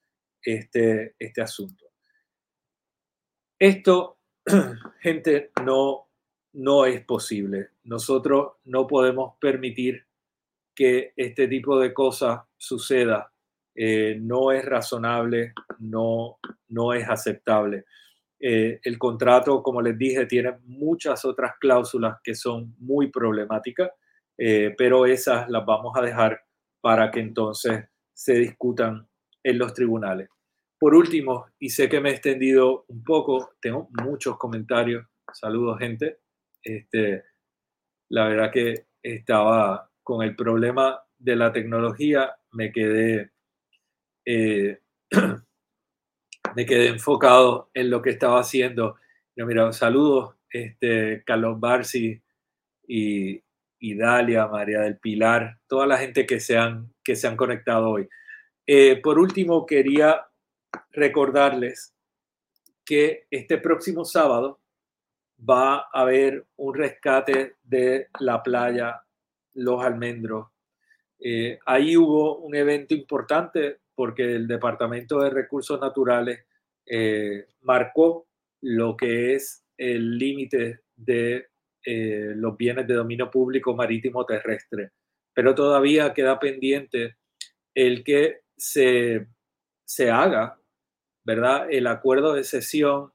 este, 0.43 1.14
este 1.18 1.43
asunto. 1.43 1.87
Esto, 3.59 4.18
gente, 5.01 5.51
no, 5.64 6.09
no 6.55 6.87
es 6.87 7.05
posible. 7.05 7.71
Nosotros 7.85 8.55
no 8.64 8.87
podemos 8.87 9.35
permitir 9.39 10.07
que 10.75 11.12
este 11.16 11.47
tipo 11.49 11.79
de 11.79 11.93
cosas 11.93 12.41
suceda. 12.57 13.31
Eh, 13.75 14.16
no 14.18 14.53
es 14.53 14.64
razonable, 14.64 15.53
no, 15.81 16.39
no 16.68 16.95
es 16.95 17.07
aceptable. 17.07 17.85
Eh, 18.39 18.81
el 18.83 18.99
contrato, 18.99 19.62
como 19.62 19.83
les 19.83 19.99
dije, 19.99 20.25
tiene 20.25 20.57
muchas 20.64 21.27
otras 21.27 21.53
cláusulas 21.61 22.18
que 22.25 22.35
son 22.35 22.75
muy 22.79 23.11
problemáticas 23.11 23.91
eh, 24.43 24.74
pero 24.78 25.05
esas 25.05 25.51
las 25.51 25.66
vamos 25.66 25.95
a 25.99 26.01
dejar 26.01 26.43
para 26.80 27.11
que 27.11 27.20
entonces 27.20 27.84
se 28.14 28.32
discutan 28.38 29.07
en 29.43 29.59
los 29.59 29.74
tribunales. 29.74 30.30
Por 30.78 30.95
último, 30.95 31.49
y 31.59 31.68
sé 31.68 31.91
que 31.91 32.01
me 32.01 32.09
he 32.09 32.12
extendido 32.12 32.86
un 32.88 33.05
poco, 33.05 33.51
tengo 33.61 33.91
muchos 34.03 34.38
comentarios. 34.38 35.05
Saludos, 35.30 35.78
gente. 35.78 36.20
Este, 36.62 37.22
la 38.09 38.28
verdad 38.28 38.51
que 38.51 38.86
estaba 39.03 39.91
con 40.03 40.22
el 40.22 40.34
problema 40.34 41.03
de 41.18 41.36
la 41.36 41.53
tecnología, 41.53 42.34
me 42.53 42.72
quedé, 42.72 43.32
eh, 44.24 44.80
me 46.57 46.64
quedé 46.64 46.88
enfocado 46.88 47.70
en 47.74 47.91
lo 47.91 48.01
que 48.01 48.09
estaba 48.09 48.41
haciendo. 48.41 48.97
Yo, 49.36 49.45
mira, 49.45 49.70
saludos, 49.74 50.34
este, 50.51 51.22
Carlos 51.26 51.61
Barsi 51.61 52.22
y 52.88 53.43
Idalia, 53.81 54.47
María 54.47 54.81
del 54.81 54.99
Pilar, 54.99 55.59
toda 55.66 55.87
la 55.87 55.99
gente 55.99 56.26
que 56.26 56.39
se 56.41 56.57
han, 56.57 56.93
que 57.03 57.16
se 57.16 57.26
han 57.26 57.37
conectado 57.37 57.91
hoy. 57.91 58.09
Eh, 58.66 59.01
por 59.03 59.18
último, 59.18 59.66
quería 59.66 60.26
recordarles 60.91 61.95
que 62.85 63.26
este 63.31 63.59
próximo 63.59 64.05
sábado 64.05 64.61
va 65.49 65.76
a 65.76 65.89
haber 65.93 66.47
un 66.57 66.74
rescate 66.74 67.57
de 67.62 68.09
la 68.20 68.43
playa 68.43 69.03
Los 69.55 69.83
Almendros. 69.83 70.49
Eh, 71.18 71.59
ahí 71.66 71.97
hubo 71.97 72.39
un 72.39 72.55
evento 72.55 72.95
importante 72.95 73.81
porque 73.95 74.37
el 74.37 74.47
Departamento 74.47 75.20
de 75.20 75.31
Recursos 75.31 75.81
Naturales 75.81 76.45
eh, 76.87 77.47
marcó 77.62 78.26
lo 78.62 78.97
que 78.97 79.35
es 79.35 79.64
el 79.76 80.18
límite 80.18 80.81
de 80.97 81.50
eh, 81.85 82.33
los 82.37 82.57
bienes 82.57 82.87
de 82.87 82.95
dominio 82.95 83.31
público 83.31 83.74
marítimo 83.74 84.24
terrestre. 84.24 84.91
Pero 85.35 85.55
todavía 85.55 86.12
queda 86.12 86.39
pendiente 86.39 87.16
el 87.74 88.05
que 88.05 88.41
se, 88.57 89.28
se 89.85 90.11
haga, 90.11 90.59
¿verdad? 91.24 91.68
El 91.70 91.87
acuerdo 91.87 92.35
de 92.35 92.45
cesión 92.45 93.12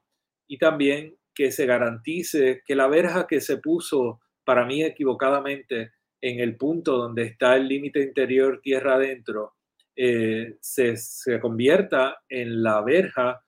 y 0.48 0.58
también 0.58 1.16
que 1.34 1.52
se 1.52 1.66
garantice 1.66 2.62
que 2.64 2.74
la 2.74 2.88
verja 2.88 3.26
que 3.26 3.40
se 3.40 3.58
puso, 3.58 4.20
para 4.44 4.64
mí 4.64 4.82
equivocadamente, 4.82 5.92
en 6.20 6.40
el 6.40 6.56
punto 6.56 6.96
donde 6.96 7.24
está 7.24 7.56
el 7.56 7.68
límite 7.68 8.02
interior 8.02 8.60
tierra 8.62 8.94
adentro, 8.94 9.54
eh, 9.94 10.56
se, 10.60 10.96
se, 10.96 11.38
convierta 11.40 12.22
en 12.28 12.62
la 12.62 12.82
verja 12.82 13.42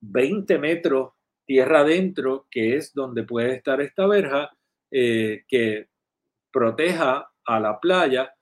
20 0.00 0.58
metros 0.58 1.12
tierra 1.50 1.80
adentro, 1.80 2.46
que 2.48 2.76
es 2.76 2.94
donde 2.94 3.24
puede 3.24 3.56
estar 3.56 3.80
esta 3.80 4.06
verja, 4.06 4.56
eh, 4.88 5.42
que 5.48 5.88
proteja 6.52 7.28
a 7.44 7.58
la 7.58 7.80
playa 7.80 8.32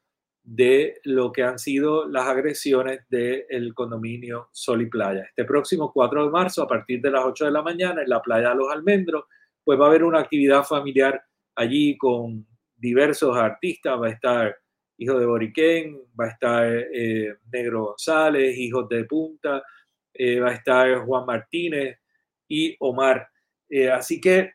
de 0.42 1.00
lo 1.04 1.32
que 1.32 1.42
han 1.42 1.59
sido 1.59 2.06
las 2.06 2.26
agresiones 2.26 3.06
del 3.09 3.72
condominio 3.72 4.50
Sol 4.52 4.82
y 4.82 4.90
Playa. 4.90 5.22
Este 5.22 5.46
próximo 5.46 5.90
4 5.90 6.26
de 6.26 6.30
marzo, 6.30 6.62
a 6.62 6.68
partir 6.68 7.00
de 7.00 7.11
las 7.11 7.24
8 7.24 7.46
de 7.46 7.50
la 7.50 7.62
mañana, 7.62 8.02
en 8.02 8.11
la 8.11 8.20
playa 8.20 8.50
de 8.50 8.56
Los 8.56 8.70
Almendros, 8.70 9.24
pues 9.64 9.80
va 9.80 9.86
a 9.86 9.88
haber 9.88 10.04
una 10.04 10.20
actividad 10.20 10.62
familiar 10.64 11.18
allí 11.54 11.96
con 11.96 12.46
diversos 12.76 13.34
artistas. 13.34 13.98
Va 13.98 14.09
a 14.09 14.11
estar 14.11 14.54
Hijo 14.98 15.18
de 15.18 15.24
Boriquén, 15.24 15.98
va 16.20 16.26
a 16.26 16.28
estar 16.28 16.66
eh, 16.92 17.38
Negro 17.50 17.86
González, 17.86 18.54
Hijos 18.59 18.86
de 18.86 19.04
Punta, 19.04 19.62
eh, 20.12 20.40
va 20.40 20.51
a 20.51 20.55
estar 20.55 21.06
Juan 21.06 21.24
Martínez 21.24 21.97
y 22.48 22.76
Omar. 22.80 23.28
Eh, 23.68 23.90
así 23.90 24.20
que 24.20 24.54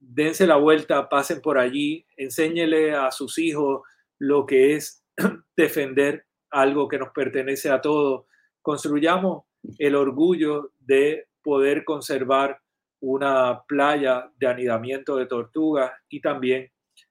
dense 0.00 0.46
la 0.46 0.56
vuelta, 0.56 1.08
pasen 1.08 1.40
por 1.40 1.58
allí, 1.58 2.06
enséñele 2.16 2.92
a 2.92 3.10
sus 3.10 3.38
hijos 3.38 3.82
lo 4.18 4.46
que 4.46 4.74
es 4.74 5.04
defender 5.56 6.26
algo 6.50 6.88
que 6.88 6.98
nos 6.98 7.10
pertenece 7.10 7.70
a 7.70 7.80
todos. 7.80 8.26
Construyamos 8.62 9.44
el 9.78 9.94
orgullo 9.94 10.72
de 10.78 11.28
poder 11.42 11.84
conservar 11.84 12.60
una 13.02 13.62
playa 13.66 14.30
de 14.36 14.46
anidamiento 14.46 15.16
de 15.16 15.26
tortugas 15.26 15.92
y 16.08 16.20
también 16.20 16.70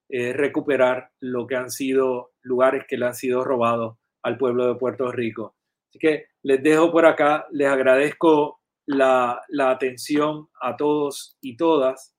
eh, 0.10 0.34
recuperar 0.34 1.11
lo 1.19 1.48
que 1.48 1.56
han 1.56 1.72
sido 1.72 2.31
lugares 2.41 2.86
que 2.88 2.98
le 2.98 3.07
han 3.07 3.15
sido 3.15 3.44
robados 3.44 3.98
al 4.23 4.38
pueblo 4.38 4.68
de 4.68 4.80
Puerto 4.80 5.11
Rico. 5.11 5.56
Así 5.90 5.99
que 5.99 6.26
les 6.44 6.61
dejo 6.61 6.91
por 6.91 7.06
acá, 7.06 7.48
les 7.52 7.68
agradezco 7.68 8.59
la, 8.90 9.41
atención 9.60 10.49
a 10.61 10.76
todos 10.76 11.38
y 11.41 11.56
todas. 11.56 12.16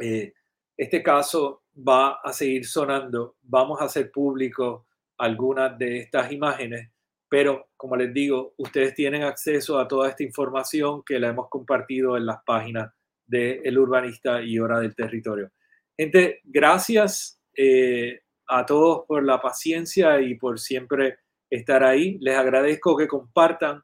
Eh, 0.00 0.32
este 0.76 1.02
caso 1.02 1.62
va 1.76 2.18
a 2.22 2.32
seguir 2.32 2.66
sonando, 2.66 3.36
vamos 3.42 3.80
a 3.80 3.84
hacer 3.84 4.10
público 4.10 4.86
algunas 5.18 5.78
de 5.78 5.98
estas 5.98 6.32
imágenes, 6.32 6.90
pero 7.28 7.70
como 7.76 7.96
les 7.96 8.12
digo, 8.12 8.54
ustedes 8.58 8.94
tienen 8.94 9.22
acceso 9.22 9.78
a 9.78 9.88
toda 9.88 10.08
esta 10.08 10.22
información 10.22 11.02
que 11.04 11.18
la 11.18 11.28
hemos 11.28 11.48
compartido 11.48 12.16
en 12.16 12.26
las 12.26 12.38
páginas 12.44 12.92
de 13.26 13.60
El 13.64 13.78
Urbanista 13.78 14.42
y 14.42 14.58
Hora 14.58 14.80
del 14.80 14.94
Territorio. 14.94 15.50
Gente, 15.96 16.40
gracias 16.44 17.40
eh, 17.56 18.20
a 18.48 18.66
todos 18.66 19.04
por 19.06 19.24
la 19.24 19.40
paciencia 19.40 20.20
y 20.20 20.34
por 20.34 20.58
siempre 20.58 21.18
estar 21.48 21.84
ahí. 21.84 22.18
Les 22.20 22.36
agradezco 22.36 22.96
que 22.96 23.06
compartan. 23.06 23.82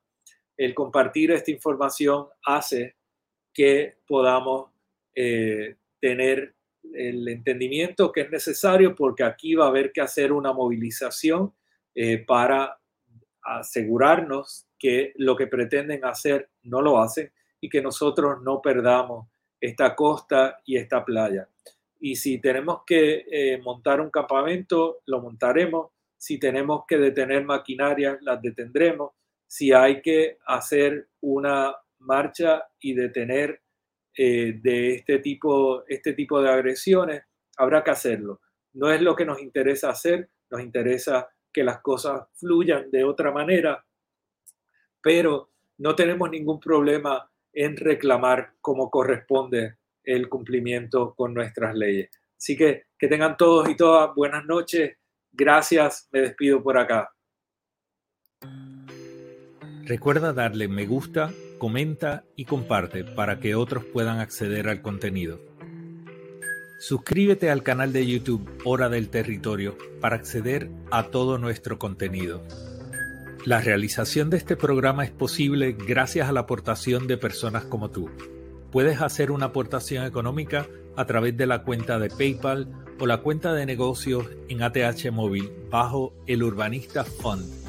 El 0.57 0.75
compartir 0.75 1.31
esta 1.31 1.51
información 1.51 2.27
hace 2.45 2.97
que 3.53 3.99
podamos 4.07 4.71
eh, 5.15 5.77
tener 6.01 6.55
el 6.95 7.27
entendimiento 7.29 8.13
que 8.13 8.23
es 8.23 8.31
necesario 8.31 8.95
porque 8.95 9.25
aquí 9.25 9.55
va 9.55 9.67
a 9.67 9.69
haber 9.69 9.93
que 9.93 10.01
hacer 10.01 10.33
una 10.33 10.53
movilización 10.53 11.53
eh, 11.95 12.19
para 12.19 12.79
asegurarnos 13.43 14.67
que 14.79 15.13
lo 15.17 15.37
que 15.37 15.47
pretenden 15.47 16.05
hacer 16.05 16.51
no 16.63 16.83
lo 16.83 17.01
hacen 17.01 17.33
y 17.61 17.69
que 17.69 17.81
nosotros 17.81 18.43
no 18.43 18.61
perdamos 18.61 19.29
esta 19.61 19.95
costa 19.95 20.61
y 20.65 20.77
esta 20.77 21.05
playa. 21.05 21.49
Y 21.99 22.17
si 22.17 22.39
tenemos 22.39 22.83
que 22.87 23.25
eh, 23.31 23.59
montar 23.63 24.01
un 24.01 24.11
campamento, 24.11 24.99
lo 25.07 25.21
montaremos. 25.21 25.91
Si 26.19 26.39
tenemos 26.39 26.85
que 26.87 26.99
detener 26.99 27.45
maquinarias, 27.45 28.19
las 28.21 28.41
detendremos. 28.43 29.13
Si 29.47 29.73
hay 29.73 30.03
que 30.03 30.39
hacer 30.47 31.09
una 31.21 31.75
marcha 31.99 32.65
y 32.81 32.95
detener 32.95 33.63
eh, 34.17 34.59
de 34.63 34.95
este 34.95 35.19
tipo, 35.19 35.85
este 35.87 36.13
tipo 36.13 36.41
de 36.41 36.51
agresiones, 36.51 37.23
habrá 37.57 37.85
que 37.85 37.91
hacerlo. 37.91 38.41
No 38.75 38.91
es 38.91 39.01
lo 39.01 39.15
que 39.17 39.25
nos 39.25 39.41
interesa 39.41 39.91
hacer, 39.91 40.31
nos 40.51 40.61
interesa 40.61 41.29
que 41.53 41.65
las 41.65 41.81
cosas 41.81 42.27
fluyan 42.35 42.91
de 42.91 43.05
otra 43.05 43.31
manera, 43.31 43.85
pero 45.03 45.51
no 45.79 45.95
tenemos 45.95 46.31
ningún 46.31 46.61
problema 46.61 47.31
en 47.53 47.77
reclamar 47.77 48.53
como 48.61 48.91
corresponde 48.91 49.79
el 50.05 50.29
cumplimiento 50.29 51.15
con 51.15 51.33
nuestras 51.33 51.75
leyes. 51.75 52.11
Así 52.37 52.57
que 52.57 52.87
que 52.99 53.09
tengan 53.09 53.37
todos 53.37 53.69
y 53.69 53.77
todas 53.77 54.15
buenas 54.15 54.45
noches. 54.45 54.97
Gracias, 55.33 56.09
me 56.13 56.21
despido 56.21 56.63
por 56.63 56.79
acá. 56.79 57.11
Recuerda 59.87 60.33
darle 60.33 60.67
me 60.67 60.85
gusta 60.85 61.33
comenta 61.59 62.25
y 62.35 62.45
comparte 62.45 63.05
para 63.05 63.39
que 63.39 63.55
otros 63.55 63.85
puedan 63.85 64.19
acceder 64.19 64.69
al 64.69 64.83
contenido. 64.83 65.41
Suscríbete 66.81 67.51
al 67.51 67.63
canal 67.63 67.93
de 67.93 68.05
YouTube 68.05 68.51
Hora 68.65 68.89
del 68.89 69.09
Territorio 69.11 69.79
para 70.01 70.17
acceder 70.17 70.69
a 70.91 71.05
todo 71.05 71.39
nuestro 71.39 71.79
contenido. 71.79 72.43
La 73.45 73.61
realización 73.61 74.29
de 74.29 74.39
este 74.39 74.57
programa 74.57 75.05
es 75.05 75.13
posible 75.13 75.77
gracias 75.79 76.29
a 76.29 76.33
la 76.33 76.41
aportación 76.41 77.07
de 77.07 77.17
personas 77.17 77.65
como 77.65 77.91
tú. 77.91 78.11
Puedes 78.73 79.01
hacer 79.01 79.31
una 79.31 79.47
aportación 79.47 80.05
económica 80.05 80.67
a 80.97 81.07
través 81.07 81.37
de 81.37 81.47
la 81.47 81.63
cuenta 81.63 82.01
de 82.01 82.11
PayPal 82.11 82.69
o 82.99 83.07
la 83.07 83.19
cuenta 83.19 83.55
de 83.55 83.67
negocios 83.67 84.27
en 84.49 84.65
ATH 84.65 85.13
Móvil 85.13 85.49
bajo 85.71 86.13
el 86.27 86.43
Urbanista 86.43 87.05
Fund 87.05 87.66